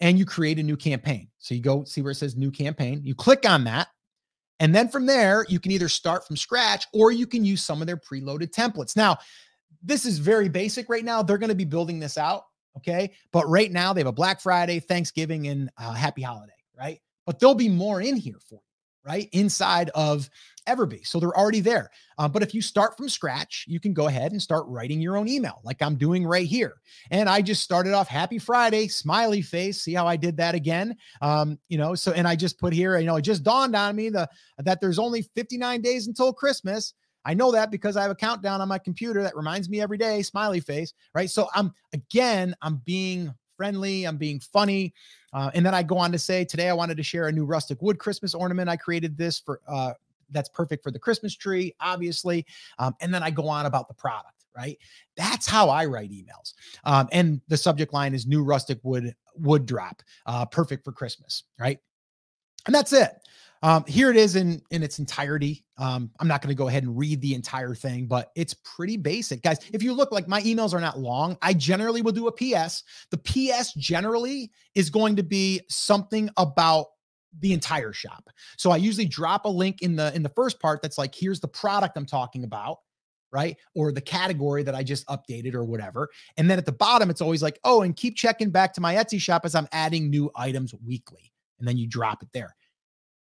and 0.00 0.18
you 0.18 0.24
create 0.24 0.58
a 0.58 0.62
new 0.62 0.76
campaign. 0.76 1.28
So 1.38 1.54
you 1.54 1.60
go 1.60 1.84
see 1.84 2.02
where 2.02 2.12
it 2.12 2.16
says 2.16 2.36
new 2.36 2.50
campaign, 2.50 3.00
you 3.04 3.14
click 3.14 3.48
on 3.48 3.64
that. 3.64 3.88
And 4.60 4.74
then 4.74 4.88
from 4.88 5.06
there, 5.06 5.44
you 5.48 5.58
can 5.58 5.72
either 5.72 5.88
start 5.88 6.26
from 6.26 6.36
scratch 6.36 6.86
or 6.92 7.10
you 7.10 7.26
can 7.26 7.44
use 7.44 7.62
some 7.62 7.80
of 7.80 7.86
their 7.86 7.96
preloaded 7.96 8.50
templates. 8.50 8.96
Now, 8.96 9.18
this 9.82 10.06
is 10.06 10.18
very 10.18 10.48
basic 10.48 10.88
right 10.88 11.04
now. 11.04 11.22
They're 11.22 11.38
going 11.38 11.48
to 11.48 11.56
be 11.56 11.64
building 11.64 11.98
this 11.98 12.16
out. 12.16 12.44
Okay. 12.76 13.12
But 13.32 13.48
right 13.48 13.70
now, 13.70 13.92
they 13.92 14.00
have 14.00 14.06
a 14.06 14.12
Black 14.12 14.40
Friday, 14.40 14.80
Thanksgiving, 14.80 15.48
and 15.48 15.70
uh, 15.76 15.92
Happy 15.92 16.22
Holiday 16.22 16.53
right? 16.78 17.00
But 17.26 17.38
there'll 17.38 17.54
be 17.54 17.68
more 17.68 18.00
in 18.00 18.16
here 18.16 18.38
for 18.48 18.56
you, 18.56 19.10
right? 19.10 19.28
Inside 19.32 19.90
of 19.94 20.28
Everbee. 20.66 21.06
So 21.06 21.20
they're 21.20 21.36
already 21.36 21.60
there. 21.60 21.90
Uh, 22.18 22.28
but 22.28 22.42
if 22.42 22.54
you 22.54 22.62
start 22.62 22.96
from 22.96 23.08
scratch, 23.08 23.64
you 23.68 23.78
can 23.80 23.92
go 23.92 24.06
ahead 24.06 24.32
and 24.32 24.40
start 24.40 24.64
writing 24.66 25.00
your 25.00 25.16
own 25.16 25.28
email 25.28 25.60
like 25.62 25.82
I'm 25.82 25.96
doing 25.96 26.26
right 26.26 26.46
here. 26.46 26.74
And 27.10 27.28
I 27.28 27.42
just 27.42 27.62
started 27.62 27.92
off 27.92 28.08
happy 28.08 28.38
Friday, 28.38 28.88
smiley 28.88 29.42
face. 29.42 29.82
See 29.82 29.94
how 29.94 30.06
I 30.06 30.16
did 30.16 30.36
that 30.38 30.54
again? 30.54 30.96
Um, 31.20 31.58
you 31.68 31.78
know, 31.78 31.94
so, 31.94 32.12
and 32.12 32.26
I 32.26 32.36
just 32.36 32.58
put 32.58 32.72
here, 32.72 32.98
you 32.98 33.06
know, 33.06 33.16
it 33.16 33.22
just 33.22 33.42
dawned 33.42 33.76
on 33.76 33.94
me 33.96 34.08
the, 34.08 34.28
that 34.58 34.80
there's 34.80 34.98
only 34.98 35.22
59 35.34 35.82
days 35.82 36.06
until 36.06 36.32
Christmas. 36.32 36.94
I 37.26 37.34
know 37.34 37.52
that 37.52 37.70
because 37.70 37.96
I 37.96 38.02
have 38.02 38.10
a 38.10 38.16
countdown 38.16 38.60
on 38.60 38.68
my 38.68 38.78
computer 38.78 39.22
that 39.22 39.36
reminds 39.36 39.68
me 39.68 39.80
every 39.80 39.98
day, 39.98 40.22
smiley 40.22 40.60
face, 40.60 40.92
right? 41.14 41.30
So 41.30 41.48
I'm 41.54 41.72
again, 41.92 42.54
I'm 42.60 42.82
being 42.84 43.32
friendly, 43.56 44.04
I'm 44.04 44.18
being 44.18 44.40
funny. 44.40 44.92
Uh, 45.34 45.50
and 45.54 45.66
then 45.66 45.74
I 45.74 45.82
go 45.82 45.98
on 45.98 46.12
to 46.12 46.18
say, 46.18 46.44
today 46.44 46.68
I 46.68 46.72
wanted 46.72 46.96
to 46.96 47.02
share 47.02 47.26
a 47.28 47.32
new 47.32 47.44
rustic 47.44 47.82
wood 47.82 47.98
Christmas 47.98 48.34
ornament. 48.34 48.70
I 48.70 48.76
created 48.76 49.18
this 49.18 49.38
for 49.40 49.60
uh, 49.68 49.92
that's 50.30 50.48
perfect 50.48 50.82
for 50.82 50.90
the 50.90 50.98
Christmas 50.98 51.34
tree, 51.34 51.74
obviously. 51.80 52.46
Um, 52.78 52.94
and 53.00 53.12
then 53.12 53.22
I 53.22 53.30
go 53.30 53.48
on 53.48 53.66
about 53.66 53.88
the 53.88 53.94
product, 53.94 54.46
right? 54.56 54.78
That's 55.16 55.46
how 55.46 55.68
I 55.68 55.84
write 55.86 56.10
emails. 56.10 56.54
Um, 56.84 57.08
and 57.12 57.40
the 57.48 57.56
subject 57.56 57.92
line 57.92 58.14
is 58.14 58.26
new 58.26 58.42
rustic 58.42 58.78
wood 58.82 59.14
wood 59.36 59.66
drop, 59.66 60.02
uh, 60.26 60.46
perfect 60.46 60.84
for 60.84 60.92
Christmas, 60.92 61.44
right? 61.58 61.78
And 62.66 62.74
that's 62.74 62.92
it. 62.92 63.10
Um, 63.64 63.82
here 63.86 64.10
it 64.10 64.18
is 64.18 64.36
in 64.36 64.60
in 64.70 64.82
its 64.82 64.98
entirety. 64.98 65.64
Um, 65.78 66.10
I'm 66.20 66.28
not 66.28 66.42
going 66.42 66.50
to 66.50 66.54
go 66.54 66.68
ahead 66.68 66.82
and 66.82 66.98
read 66.98 67.22
the 67.22 67.34
entire 67.34 67.74
thing, 67.74 68.06
but 68.06 68.30
it's 68.36 68.52
pretty 68.62 68.98
basic, 68.98 69.42
guys. 69.42 69.58
If 69.72 69.82
you 69.82 69.94
look 69.94 70.12
like 70.12 70.28
my 70.28 70.42
emails 70.42 70.74
are 70.74 70.82
not 70.82 70.98
long, 70.98 71.38
I 71.40 71.54
generally 71.54 72.02
will 72.02 72.12
do 72.12 72.26
a 72.26 72.32
PS. 72.32 72.82
The 73.10 73.16
PS 73.16 73.72
generally 73.72 74.50
is 74.74 74.90
going 74.90 75.16
to 75.16 75.22
be 75.22 75.62
something 75.70 76.28
about 76.36 76.88
the 77.40 77.54
entire 77.54 77.94
shop. 77.94 78.28
So 78.58 78.70
I 78.70 78.76
usually 78.76 79.06
drop 79.06 79.46
a 79.46 79.48
link 79.48 79.80
in 79.80 79.96
the 79.96 80.14
in 80.14 80.22
the 80.22 80.32
first 80.36 80.60
part 80.60 80.82
that's 80.82 80.98
like 80.98 81.14
here's 81.14 81.40
the 81.40 81.48
product 81.48 81.96
I'm 81.96 82.04
talking 82.04 82.44
about, 82.44 82.80
right? 83.32 83.56
Or 83.74 83.92
the 83.92 84.02
category 84.02 84.62
that 84.62 84.74
I 84.74 84.82
just 84.82 85.06
updated 85.06 85.54
or 85.54 85.64
whatever. 85.64 86.10
And 86.36 86.50
then 86.50 86.58
at 86.58 86.66
the 86.66 86.72
bottom 86.72 87.08
it's 87.08 87.22
always 87.22 87.42
like, 87.42 87.58
"Oh, 87.64 87.80
and 87.80 87.96
keep 87.96 88.14
checking 88.14 88.50
back 88.50 88.74
to 88.74 88.82
my 88.82 88.96
Etsy 88.96 89.18
shop 89.18 89.46
as 89.46 89.54
I'm 89.54 89.68
adding 89.72 90.10
new 90.10 90.30
items 90.36 90.74
weekly." 90.86 91.32
And 91.58 91.66
then 91.66 91.78
you 91.78 91.88
drop 91.88 92.22
it 92.22 92.28
there 92.34 92.54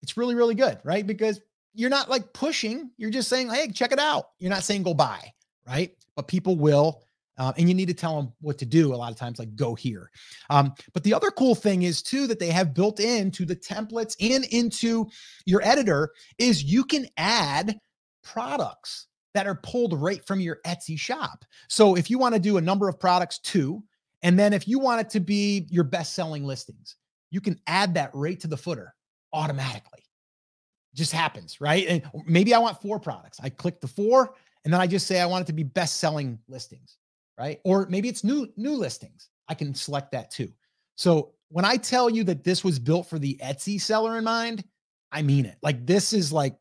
it's 0.03 0.17
really, 0.17 0.35
really 0.35 0.53
good, 0.53 0.77
right? 0.83 1.07
Because 1.07 1.41
you're 1.73 1.89
not 1.89 2.09
like 2.09 2.31
pushing, 2.33 2.91
you're 2.97 3.09
just 3.09 3.29
saying, 3.29 3.49
hey, 3.49 3.69
check 3.69 3.91
it 3.91 3.99
out. 3.99 4.25
You're 4.37 4.51
not 4.51 4.63
saying 4.63 4.83
go 4.83 4.93
buy, 4.93 5.31
right? 5.67 5.91
But 6.15 6.27
people 6.27 6.55
will. 6.55 7.01
Uh, 7.35 7.51
and 7.57 7.67
you 7.67 7.73
need 7.73 7.87
to 7.87 7.95
tell 7.95 8.15
them 8.15 8.31
what 8.41 8.59
to 8.59 8.65
do 8.65 8.93
a 8.93 8.95
lot 8.95 9.11
of 9.11 9.17
times, 9.17 9.39
like 9.39 9.55
go 9.55 9.73
here. 9.73 10.11
Um, 10.51 10.71
but 10.93 11.03
the 11.03 11.15
other 11.15 11.31
cool 11.31 11.55
thing 11.55 11.81
is 11.81 12.03
too 12.03 12.27
that 12.27 12.37
they 12.37 12.51
have 12.51 12.75
built 12.75 12.99
into 12.99 13.43
the 13.43 13.55
templates 13.55 14.15
and 14.19 14.45
into 14.51 15.07
your 15.47 15.63
editor 15.63 16.11
is 16.37 16.63
you 16.63 16.83
can 16.83 17.07
add 17.17 17.79
products 18.23 19.07
that 19.33 19.47
are 19.47 19.59
pulled 19.63 19.99
right 19.99 20.23
from 20.27 20.41
your 20.41 20.59
Etsy 20.63 20.99
shop. 20.99 21.43
So 21.69 21.95
if 21.95 22.11
you 22.11 22.19
want 22.19 22.35
to 22.35 22.39
do 22.39 22.57
a 22.57 22.61
number 22.61 22.87
of 22.87 22.99
products 22.99 23.39
too, 23.39 23.83
and 24.21 24.37
then 24.37 24.53
if 24.53 24.67
you 24.67 24.77
want 24.77 25.01
it 25.01 25.09
to 25.11 25.19
be 25.19 25.65
your 25.71 25.83
best 25.83 26.13
selling 26.13 26.43
listings, 26.43 26.97
you 27.31 27.41
can 27.41 27.59
add 27.65 27.95
that 27.95 28.11
right 28.13 28.39
to 28.41 28.47
the 28.47 28.57
footer 28.57 28.93
automatically. 29.33 29.99
just 30.95 31.11
happens, 31.11 31.59
right? 31.59 31.87
And 31.87 32.03
maybe 32.25 32.53
I 32.53 32.59
want 32.59 32.81
four 32.81 32.99
products. 32.99 33.39
I 33.41 33.49
click 33.49 33.81
the 33.81 33.87
four 33.87 34.35
and 34.63 34.73
then 34.73 34.79
I 34.79 34.87
just 34.87 35.07
say 35.07 35.19
I 35.19 35.25
want 35.25 35.43
it 35.43 35.47
to 35.47 35.53
be 35.53 35.63
best 35.63 35.97
selling 35.97 36.39
listings, 36.47 36.97
right? 37.37 37.59
Or 37.65 37.87
maybe 37.89 38.09
it's 38.09 38.23
new 38.23 38.47
new 38.55 38.75
listings. 38.75 39.29
I 39.49 39.55
can 39.55 39.73
select 39.73 40.11
that 40.11 40.31
too. 40.31 40.51
So 40.95 41.33
when 41.49 41.65
I 41.65 41.77
tell 41.77 42.09
you 42.09 42.23
that 42.25 42.43
this 42.43 42.63
was 42.63 42.79
built 42.79 43.09
for 43.09 43.19
the 43.19 43.39
Etsy 43.43 43.81
seller 43.81 44.17
in 44.17 44.23
mind, 44.23 44.63
I 45.11 45.21
mean 45.21 45.45
it. 45.45 45.57
Like 45.61 45.85
this 45.85 46.13
is 46.13 46.31
like 46.31 46.55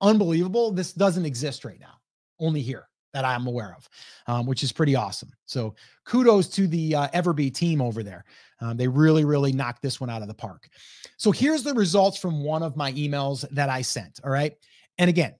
unbelievable. 0.00 0.70
This 0.70 0.92
doesn't 0.92 1.26
exist 1.26 1.64
right 1.64 1.80
now, 1.80 1.94
only 2.38 2.62
here 2.62 2.88
that 3.16 3.24
I'm 3.24 3.46
aware 3.46 3.74
of, 3.74 3.88
um, 4.26 4.44
which 4.44 4.62
is 4.62 4.72
pretty 4.72 4.94
awesome. 4.94 5.30
So 5.46 5.74
kudos 6.04 6.48
to 6.48 6.66
the 6.66 6.94
uh, 6.94 7.08
Everbee 7.14 7.52
team 7.52 7.80
over 7.80 8.02
there. 8.02 8.26
Um, 8.60 8.76
they 8.76 8.86
really, 8.86 9.24
really 9.24 9.52
knocked 9.52 9.80
this 9.80 9.98
one 9.98 10.10
out 10.10 10.20
of 10.20 10.28
the 10.28 10.34
park. 10.34 10.68
So 11.16 11.30
here's 11.30 11.62
the 11.62 11.72
results 11.72 12.18
from 12.18 12.44
one 12.44 12.62
of 12.62 12.76
my 12.76 12.92
emails 12.92 13.48
that 13.52 13.70
I 13.70 13.80
sent. 13.80 14.20
All 14.22 14.30
right. 14.30 14.54
And 14.98 15.08
again, 15.08 15.34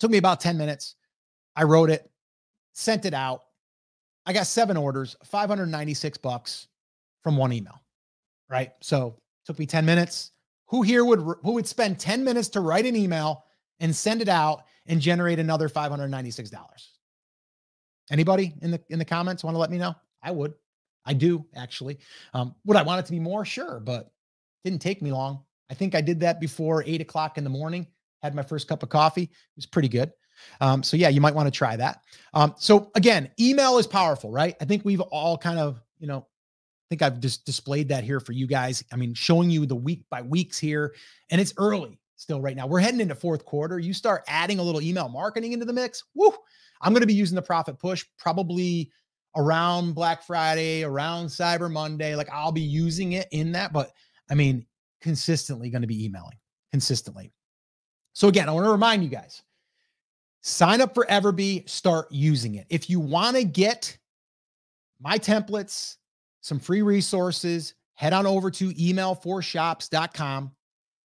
took 0.00 0.10
me 0.10 0.18
about 0.18 0.40
10 0.40 0.58
minutes. 0.58 0.96
I 1.54 1.62
wrote 1.62 1.90
it, 1.90 2.10
sent 2.72 3.04
it 3.04 3.14
out. 3.14 3.44
I 4.26 4.32
got 4.32 4.48
seven 4.48 4.76
orders, 4.76 5.14
596 5.24 6.18
bucks 6.18 6.66
from 7.22 7.36
one 7.36 7.52
email. 7.52 7.80
Right. 8.48 8.72
So 8.80 9.14
took 9.46 9.60
me 9.60 9.66
10 9.66 9.86
minutes. 9.86 10.32
Who 10.66 10.82
here 10.82 11.04
would 11.04 11.20
who 11.20 11.52
would 11.52 11.68
spend 11.68 12.00
10 12.00 12.24
minutes 12.24 12.48
to 12.48 12.60
write 12.60 12.84
an 12.84 12.96
email 12.96 13.44
and 13.78 13.94
send 13.94 14.22
it 14.22 14.28
out 14.28 14.64
and 14.90 15.00
generate 15.00 15.38
another 15.38 15.68
$596? 15.68 16.52
Anybody 18.10 18.52
in 18.60 18.72
the 18.72 18.80
in 18.90 18.98
the 18.98 19.04
comments 19.04 19.44
want 19.44 19.54
to 19.54 19.58
let 19.58 19.70
me 19.70 19.78
know? 19.78 19.94
I 20.22 20.32
would. 20.32 20.52
I 21.06 21.14
do 21.14 21.46
actually. 21.54 21.98
Um, 22.34 22.54
would 22.66 22.76
I 22.76 22.82
want 22.82 23.00
it 23.00 23.06
to 23.06 23.12
be 23.12 23.20
more? 23.20 23.44
Sure, 23.44 23.80
but 23.80 24.10
didn't 24.64 24.82
take 24.82 25.00
me 25.00 25.12
long. 25.12 25.44
I 25.70 25.74
think 25.74 25.94
I 25.94 26.00
did 26.00 26.20
that 26.20 26.40
before 26.40 26.82
eight 26.86 27.00
o'clock 27.00 27.38
in 27.38 27.44
the 27.44 27.50
morning. 27.50 27.86
Had 28.22 28.34
my 28.34 28.42
first 28.42 28.68
cup 28.68 28.82
of 28.82 28.88
coffee. 28.88 29.22
It 29.22 29.30
was 29.56 29.64
pretty 29.64 29.88
good. 29.88 30.12
Um, 30.60 30.82
so 30.82 30.96
yeah, 30.96 31.08
you 31.08 31.20
might 31.20 31.34
want 31.34 31.46
to 31.46 31.56
try 31.56 31.76
that. 31.76 32.02
Um, 32.34 32.54
so 32.58 32.90
again, 32.96 33.30
email 33.38 33.78
is 33.78 33.86
powerful, 33.86 34.30
right? 34.30 34.56
I 34.60 34.64
think 34.64 34.84
we've 34.84 35.00
all 35.00 35.38
kind 35.38 35.58
of, 35.58 35.80
you 35.98 36.06
know, 36.06 36.18
I 36.18 36.86
think 36.88 37.02
I've 37.02 37.20
just 37.20 37.46
displayed 37.46 37.88
that 37.88 38.02
here 38.02 38.18
for 38.18 38.32
you 38.32 38.46
guys. 38.46 38.82
I 38.92 38.96
mean, 38.96 39.14
showing 39.14 39.50
you 39.50 39.64
the 39.64 39.76
week 39.76 40.04
by 40.10 40.22
weeks 40.22 40.58
here, 40.58 40.94
and 41.30 41.40
it's 41.40 41.54
early 41.56 41.99
still 42.20 42.40
right 42.40 42.56
now. 42.56 42.66
We're 42.66 42.80
heading 42.80 43.00
into 43.00 43.14
fourth 43.14 43.44
quarter. 43.44 43.78
You 43.78 43.94
start 43.94 44.24
adding 44.28 44.58
a 44.58 44.62
little 44.62 44.82
email 44.82 45.08
marketing 45.08 45.52
into 45.52 45.64
the 45.64 45.72
mix. 45.72 46.04
Woo! 46.14 46.32
I'm 46.82 46.92
going 46.92 47.00
to 47.00 47.06
be 47.06 47.14
using 47.14 47.36
the 47.36 47.42
profit 47.42 47.78
push 47.78 48.04
probably 48.18 48.90
around 49.36 49.94
Black 49.94 50.22
Friday, 50.22 50.82
around 50.82 51.26
Cyber 51.26 51.70
Monday. 51.70 52.14
Like 52.14 52.28
I'll 52.30 52.52
be 52.52 52.60
using 52.60 53.12
it 53.12 53.26
in 53.32 53.52
that, 53.52 53.72
but 53.72 53.90
I 54.30 54.34
mean, 54.34 54.66
consistently 55.00 55.70
going 55.70 55.82
to 55.82 55.88
be 55.88 56.04
emailing 56.04 56.36
consistently. 56.70 57.32
So 58.12 58.28
again, 58.28 58.48
I 58.48 58.52
want 58.52 58.66
to 58.66 58.72
remind 58.72 59.02
you 59.02 59.08
guys 59.08 59.42
sign 60.42 60.80
up 60.80 60.94
for 60.94 61.06
Everbee, 61.06 61.68
start 61.68 62.06
using 62.10 62.56
it. 62.56 62.66
If 62.70 62.88
you 62.88 63.00
want 63.00 63.36
to 63.36 63.44
get 63.44 63.96
my 65.00 65.18
templates, 65.18 65.96
some 66.40 66.58
free 66.58 66.82
resources, 66.82 67.74
head 67.94 68.12
on 68.12 68.26
over 68.26 68.50
to 68.50 68.70
email4shops.com. 68.72 70.52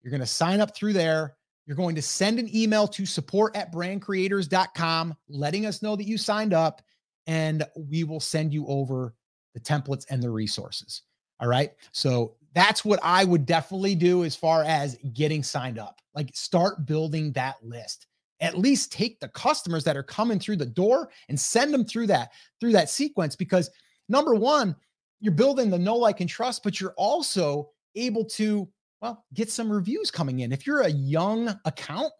You're 0.02 0.10
going 0.10 0.20
to 0.20 0.26
sign 0.26 0.60
up 0.60 0.74
through 0.74 0.94
there. 0.94 1.36
You're 1.66 1.76
going 1.76 1.94
to 1.94 2.02
send 2.02 2.38
an 2.38 2.54
email 2.54 2.88
to 2.88 3.06
support 3.06 3.56
at 3.56 3.72
brandcreators.com, 3.72 5.16
letting 5.28 5.66
us 5.66 5.82
know 5.82 5.96
that 5.96 6.06
you 6.06 6.18
signed 6.18 6.52
up 6.52 6.82
and 7.26 7.64
we 7.76 8.04
will 8.04 8.20
send 8.20 8.52
you 8.52 8.66
over 8.66 9.14
the 9.54 9.60
templates 9.60 10.04
and 10.10 10.22
the 10.22 10.30
resources. 10.30 11.02
All 11.40 11.48
right. 11.48 11.70
So 11.92 12.34
that's 12.54 12.84
what 12.84 13.00
I 13.02 13.24
would 13.24 13.46
definitely 13.46 13.94
do 13.94 14.24
as 14.24 14.36
far 14.36 14.64
as 14.64 14.98
getting 15.12 15.42
signed 15.42 15.78
up. 15.78 16.00
Like 16.14 16.30
start 16.34 16.84
building 16.84 17.32
that 17.32 17.56
list. 17.62 18.06
At 18.40 18.58
least 18.58 18.92
take 18.92 19.20
the 19.20 19.28
customers 19.28 19.84
that 19.84 19.96
are 19.96 20.02
coming 20.02 20.40
through 20.40 20.56
the 20.56 20.66
door 20.66 21.10
and 21.28 21.38
send 21.38 21.72
them 21.72 21.84
through 21.84 22.08
that 22.08 22.32
through 22.60 22.72
that 22.72 22.90
sequence 22.90 23.36
because 23.36 23.70
number 24.08 24.34
one, 24.34 24.74
you're 25.20 25.32
building 25.32 25.70
the 25.70 25.78
know, 25.78 25.96
like, 25.96 26.20
and 26.20 26.28
trust, 26.28 26.64
but 26.64 26.80
you're 26.80 26.94
also 26.96 27.70
able 27.94 28.24
to, 28.24 28.68
well, 29.02 29.24
get 29.34 29.50
some 29.50 29.70
reviews 29.70 30.10
coming 30.10 30.40
in. 30.40 30.52
If 30.52 30.66
you're 30.66 30.82
a 30.82 30.88
young 30.88 31.52
account, 31.64 32.12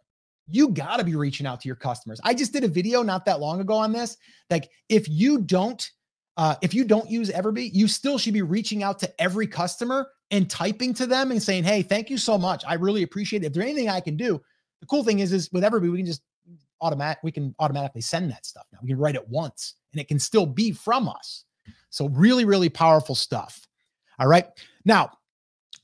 you 0.49 0.67
got 0.67 0.97
to 0.97 1.05
be 1.05 1.15
reaching 1.15 1.47
out 1.47 1.61
to 1.61 1.67
your 1.69 1.77
customers. 1.77 2.19
I 2.25 2.33
just 2.33 2.51
did 2.51 2.65
a 2.65 2.67
video 2.67 3.01
not 3.01 3.25
that 3.25 3.39
long 3.39 3.61
ago 3.61 3.75
on 3.75 3.93
this. 3.93 4.17
Like, 4.49 4.69
if 4.89 5.07
you 5.07 5.39
don't, 5.39 5.89
uh, 6.35 6.55
if 6.61 6.73
you 6.73 6.83
don't 6.83 7.09
use 7.09 7.31
Everbee, 7.31 7.73
you 7.73 7.87
still 7.87 8.17
should 8.17 8.33
be 8.33 8.41
reaching 8.41 8.83
out 8.83 8.99
to 8.99 9.21
every 9.21 9.47
customer 9.47 10.09
and 10.29 10.49
typing 10.49 10.93
to 10.95 11.05
them 11.05 11.31
and 11.31 11.41
saying, 11.41 11.63
"Hey, 11.63 11.81
thank 11.81 12.09
you 12.09 12.17
so 12.17 12.37
much. 12.37 12.65
I 12.67 12.73
really 12.73 13.03
appreciate 13.03 13.43
it. 13.43 13.47
If 13.47 13.53
there's 13.53 13.65
anything 13.65 13.89
I 13.89 14.01
can 14.01 14.17
do." 14.17 14.41
The 14.81 14.87
cool 14.87 15.05
thing 15.05 15.19
is, 15.19 15.31
is 15.31 15.49
with 15.53 15.63
Everbee, 15.63 15.89
we 15.89 15.97
can 15.97 16.05
just 16.05 16.23
automatic 16.81 17.23
we 17.23 17.31
can 17.31 17.55
automatically 17.59 18.01
send 18.01 18.29
that 18.29 18.45
stuff 18.45 18.65
now. 18.73 18.79
We 18.81 18.89
can 18.89 18.97
write 18.97 19.15
it 19.15 19.29
once 19.29 19.75
and 19.93 20.01
it 20.01 20.09
can 20.09 20.19
still 20.19 20.45
be 20.45 20.73
from 20.73 21.07
us. 21.07 21.45
So 21.89 22.09
really, 22.09 22.43
really 22.43 22.67
powerful 22.67 23.15
stuff. 23.15 23.65
All 24.19 24.27
right. 24.27 24.47
Now, 24.83 25.11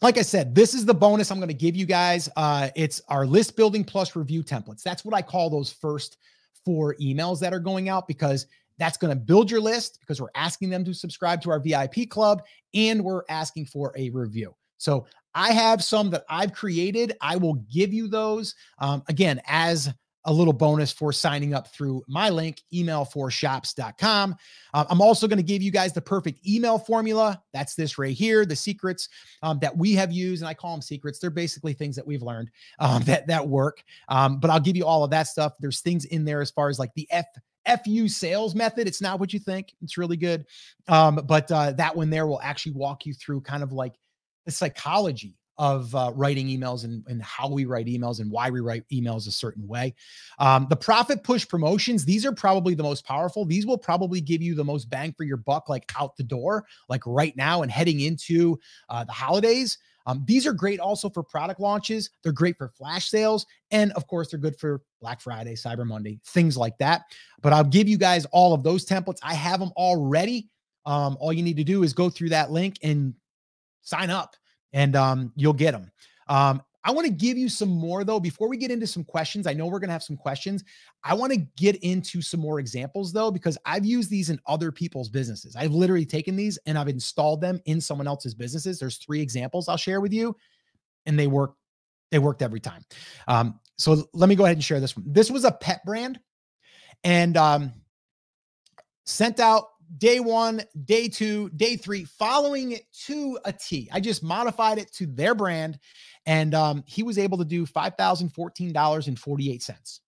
like 0.01 0.17
I 0.17 0.21
said, 0.21 0.55
this 0.55 0.73
is 0.73 0.85
the 0.85 0.93
bonus 0.93 1.29
I'm 1.29 1.39
going 1.39 1.49
to 1.49 1.53
give 1.53 1.75
you 1.75 1.85
guys. 1.85 2.29
Uh, 2.35 2.69
it's 2.75 3.01
our 3.09 3.25
list 3.25 3.55
building 3.57 3.83
plus 3.83 4.15
review 4.15 4.43
templates. 4.43 4.81
That's 4.81 5.03
what 5.03 5.13
I 5.13 5.21
call 5.21 5.49
those 5.49 5.71
first 5.71 6.17
four 6.63 6.95
emails 6.95 7.39
that 7.41 7.53
are 7.53 7.59
going 7.59 7.89
out 7.89 8.07
because 8.07 8.47
that's 8.77 8.97
going 8.97 9.11
to 9.11 9.19
build 9.19 9.51
your 9.51 9.59
list 9.59 9.99
because 9.99 10.21
we're 10.21 10.29
asking 10.35 10.69
them 10.69 10.85
to 10.85 10.93
subscribe 10.93 11.41
to 11.41 11.51
our 11.51 11.59
VIP 11.59 12.09
club 12.09 12.43
and 12.73 13.03
we're 13.03 13.23
asking 13.29 13.65
for 13.65 13.93
a 13.97 14.09
review. 14.09 14.55
So 14.77 15.05
I 15.35 15.51
have 15.51 15.83
some 15.83 16.09
that 16.11 16.23
I've 16.29 16.53
created. 16.53 17.15
I 17.21 17.35
will 17.35 17.55
give 17.71 17.93
you 17.93 18.07
those 18.07 18.55
um, 18.79 19.03
again 19.09 19.41
as 19.47 19.93
a 20.25 20.33
little 20.33 20.53
bonus 20.53 20.91
for 20.91 21.13
signing 21.13 21.53
up 21.53 21.73
through 21.73 22.03
my 22.07 22.29
link, 22.29 22.61
email4shops.com. 22.73 24.35
Uh, 24.73 24.85
I'm 24.89 25.01
also 25.01 25.27
going 25.27 25.37
to 25.37 25.43
give 25.43 25.61
you 25.61 25.71
guys 25.71 25.93
the 25.93 26.01
perfect 26.01 26.45
email 26.47 26.77
formula. 26.77 27.41
That's 27.53 27.75
this 27.75 27.97
right 27.97 28.15
here, 28.15 28.45
the 28.45 28.55
secrets 28.55 29.09
um, 29.41 29.59
that 29.59 29.75
we 29.75 29.93
have 29.93 30.11
used. 30.11 30.41
And 30.41 30.49
I 30.49 30.53
call 30.53 30.71
them 30.71 30.81
secrets. 30.81 31.19
They're 31.19 31.29
basically 31.29 31.73
things 31.73 31.95
that 31.95 32.05
we've 32.05 32.21
learned 32.21 32.49
um, 32.79 33.03
that, 33.05 33.27
that 33.27 33.47
work. 33.47 33.81
Um, 34.09 34.39
but 34.39 34.49
I'll 34.49 34.59
give 34.59 34.75
you 34.75 34.85
all 34.85 35.03
of 35.03 35.11
that 35.11 35.27
stuff. 35.27 35.53
There's 35.59 35.81
things 35.81 36.05
in 36.05 36.25
there 36.25 36.41
as 36.41 36.51
far 36.51 36.69
as 36.69 36.79
like 36.79 36.93
the 36.95 37.07
F 37.11 37.25
FU 37.83 38.07
sales 38.07 38.55
method. 38.55 38.87
It's 38.87 39.01
not 39.01 39.19
what 39.19 39.31
you 39.31 39.39
think. 39.39 39.73
It's 39.81 39.97
really 39.97 40.17
good. 40.17 40.45
Um, 40.87 41.21
but 41.27 41.51
uh, 41.51 41.73
that 41.73 41.95
one 41.95 42.09
there 42.09 42.25
will 42.25 42.41
actually 42.41 42.71
walk 42.71 43.05
you 43.05 43.13
through 43.13 43.41
kind 43.41 43.63
of 43.63 43.71
like 43.71 43.93
the 44.45 44.51
psychology 44.51 45.35
of 45.59 45.93
uh, 45.93 46.11
writing 46.15 46.47
emails 46.47 46.85
and, 46.85 47.03
and 47.07 47.21
how 47.21 47.49
we 47.49 47.65
write 47.65 47.85
emails 47.85 48.21
and 48.21 48.31
why 48.31 48.49
we 48.49 48.61
write 48.61 48.85
emails 48.91 49.27
a 49.27 49.31
certain 49.31 49.67
way. 49.67 49.93
Um, 50.39 50.65
the 50.69 50.75
profit 50.75 51.21
push 51.21 51.45
promotions, 51.45 52.05
these 52.05 52.25
are 52.25 52.31
probably 52.31 52.73
the 52.73 52.83
most 52.83 53.05
powerful. 53.05 53.43
These 53.45 53.65
will 53.65 53.77
probably 53.77 54.21
give 54.21 54.41
you 54.41 54.55
the 54.55 54.63
most 54.63 54.89
bang 54.89 55.13
for 55.15 55.25
your 55.25 55.37
buck, 55.37 55.67
like 55.67 55.91
out 55.99 56.15
the 56.15 56.23
door, 56.23 56.65
like 56.87 57.01
right 57.05 57.35
now 57.35 57.61
and 57.61 57.71
heading 57.71 57.99
into 57.99 58.57
uh, 58.87 59.03
the 59.03 59.11
holidays. 59.11 59.77
Um, 60.05 60.23
these 60.25 60.47
are 60.47 60.53
great 60.53 60.79
also 60.79 61.09
for 61.09 61.21
product 61.21 61.59
launches. 61.59 62.09
They're 62.23 62.31
great 62.31 62.57
for 62.57 62.69
flash 62.69 63.09
sales. 63.09 63.45
And 63.69 63.91
of 63.91 64.07
course, 64.07 64.31
they're 64.31 64.39
good 64.39 64.57
for 64.57 64.81
Black 65.01 65.19
Friday, 65.19 65.55
Cyber 65.55 65.85
Monday, 65.85 66.19
things 66.25 66.55
like 66.55 66.77
that. 66.77 67.01
But 67.41 67.51
I'll 67.51 67.65
give 67.65 67.89
you 67.89 67.97
guys 67.97 68.25
all 68.31 68.53
of 68.53 68.63
those 68.63 68.85
templates. 68.85 69.19
I 69.21 69.33
have 69.33 69.59
them 69.59 69.71
already. 69.75 70.47
Um, 70.85 71.17
all 71.19 71.33
you 71.33 71.43
need 71.43 71.57
to 71.57 71.65
do 71.65 71.83
is 71.83 71.93
go 71.93 72.09
through 72.09 72.29
that 72.29 72.49
link 72.49 72.77
and 72.81 73.13
sign 73.81 74.09
up 74.09 74.35
and 74.73 74.95
um, 74.95 75.31
you'll 75.35 75.53
get 75.53 75.71
them. 75.71 75.91
Um, 76.27 76.61
I 76.83 76.91
want 76.91 77.05
to 77.07 77.13
give 77.13 77.37
you 77.37 77.49
some 77.49 77.69
more 77.69 78.03
though. 78.03 78.19
Before 78.19 78.47
we 78.47 78.57
get 78.57 78.71
into 78.71 78.87
some 78.87 79.03
questions, 79.03 79.45
I 79.47 79.53
know 79.53 79.65
we're 79.65 79.79
going 79.79 79.89
to 79.89 79.93
have 79.93 80.03
some 80.03 80.17
questions. 80.17 80.63
I 81.03 81.13
want 81.13 81.33
to 81.33 81.39
get 81.57 81.75
into 81.77 82.21
some 82.21 82.39
more 82.39 82.59
examples 82.59 83.11
though, 83.11 83.31
because 83.31 83.57
I've 83.65 83.85
used 83.85 84.09
these 84.09 84.29
in 84.29 84.39
other 84.47 84.71
people's 84.71 85.09
businesses. 85.09 85.55
I've 85.55 85.73
literally 85.73 86.05
taken 86.05 86.35
these 86.35 86.57
and 86.65 86.77
I've 86.77 86.87
installed 86.87 87.41
them 87.41 87.59
in 87.65 87.81
someone 87.81 88.07
else's 88.07 88.33
businesses. 88.33 88.79
There's 88.79 88.97
three 88.97 89.21
examples 89.21 89.67
I'll 89.67 89.77
share 89.77 89.99
with 89.99 90.13
you, 90.13 90.35
and 91.05 91.19
they 91.19 91.27
work. 91.27 91.55
They 92.11 92.19
worked 92.19 92.41
every 92.41 92.59
time. 92.59 92.83
Um, 93.27 93.59
so 93.77 94.03
let 94.13 94.29
me 94.29 94.35
go 94.35 94.45
ahead 94.45 94.57
and 94.57 94.63
share 94.63 94.79
this 94.79 94.97
one. 94.97 95.05
This 95.07 95.29
was 95.29 95.43
a 95.43 95.51
pet 95.51 95.81
brand, 95.85 96.19
and 97.03 97.37
um, 97.37 97.73
sent 99.05 99.39
out 99.39 99.65
day 99.97 100.19
one, 100.19 100.61
day 100.85 101.07
two, 101.07 101.49
day 101.49 101.75
three, 101.75 102.05
following 102.05 102.73
it 102.73 102.83
to 103.05 103.39
a 103.45 103.53
T. 103.53 103.89
I 103.91 103.99
just 103.99 104.23
modified 104.23 104.77
it 104.77 104.91
to 104.93 105.07
their 105.07 105.33
brand, 105.33 105.79
and 106.25 106.53
um, 106.53 106.83
he 106.85 107.03
was 107.03 107.17
able 107.17 107.37
to 107.39 107.45
do 107.45 107.65
five 107.65 107.95
thousand 107.95 108.29
fourteen 108.29 108.71
dollars 108.71 109.07
and 109.07 109.17
forty 109.17 109.51
eight 109.51 109.63
cents. 109.63 110.01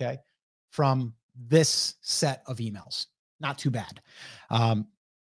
Okay, 0.00 0.18
from 0.70 1.14
this 1.36 1.96
set 2.02 2.42
of 2.46 2.58
emails, 2.58 3.06
not 3.40 3.58
too 3.58 3.70
bad. 3.70 4.00
Um, 4.50 4.86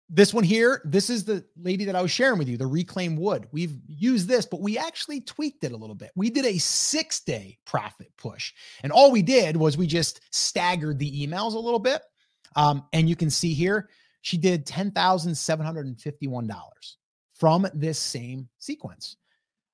this 0.09 0.33
one 0.33 0.43
here, 0.43 0.81
this 0.85 1.09
is 1.09 1.25
the 1.25 1.43
lady 1.57 1.85
that 1.85 1.95
I 1.95 2.01
was 2.01 2.11
sharing 2.11 2.37
with 2.37 2.47
you, 2.47 2.57
the 2.57 2.67
Reclaim 2.67 3.15
Wood. 3.15 3.47
We've 3.51 3.79
used 3.87 4.27
this, 4.27 4.45
but 4.45 4.61
we 4.61 4.77
actually 4.77 5.21
tweaked 5.21 5.63
it 5.63 5.71
a 5.71 5.77
little 5.77 5.95
bit. 5.95 6.11
We 6.15 6.29
did 6.29 6.45
a 6.45 6.57
six 6.59 7.19
day 7.21 7.57
profit 7.65 8.11
push, 8.17 8.53
and 8.83 8.91
all 8.91 9.11
we 9.11 9.21
did 9.21 9.57
was 9.57 9.77
we 9.77 9.87
just 9.87 10.21
staggered 10.31 10.99
the 10.99 11.27
emails 11.27 11.53
a 11.53 11.59
little 11.59 11.79
bit 11.79 12.01
um, 12.55 12.85
and 12.93 13.09
you 13.09 13.15
can 13.15 13.29
see 13.29 13.53
here, 13.53 13.89
she 14.21 14.37
did 14.37 14.65
$10,751 14.65 16.49
from 17.33 17.67
this 17.73 17.99
same 17.99 18.47
sequence. 18.57 19.17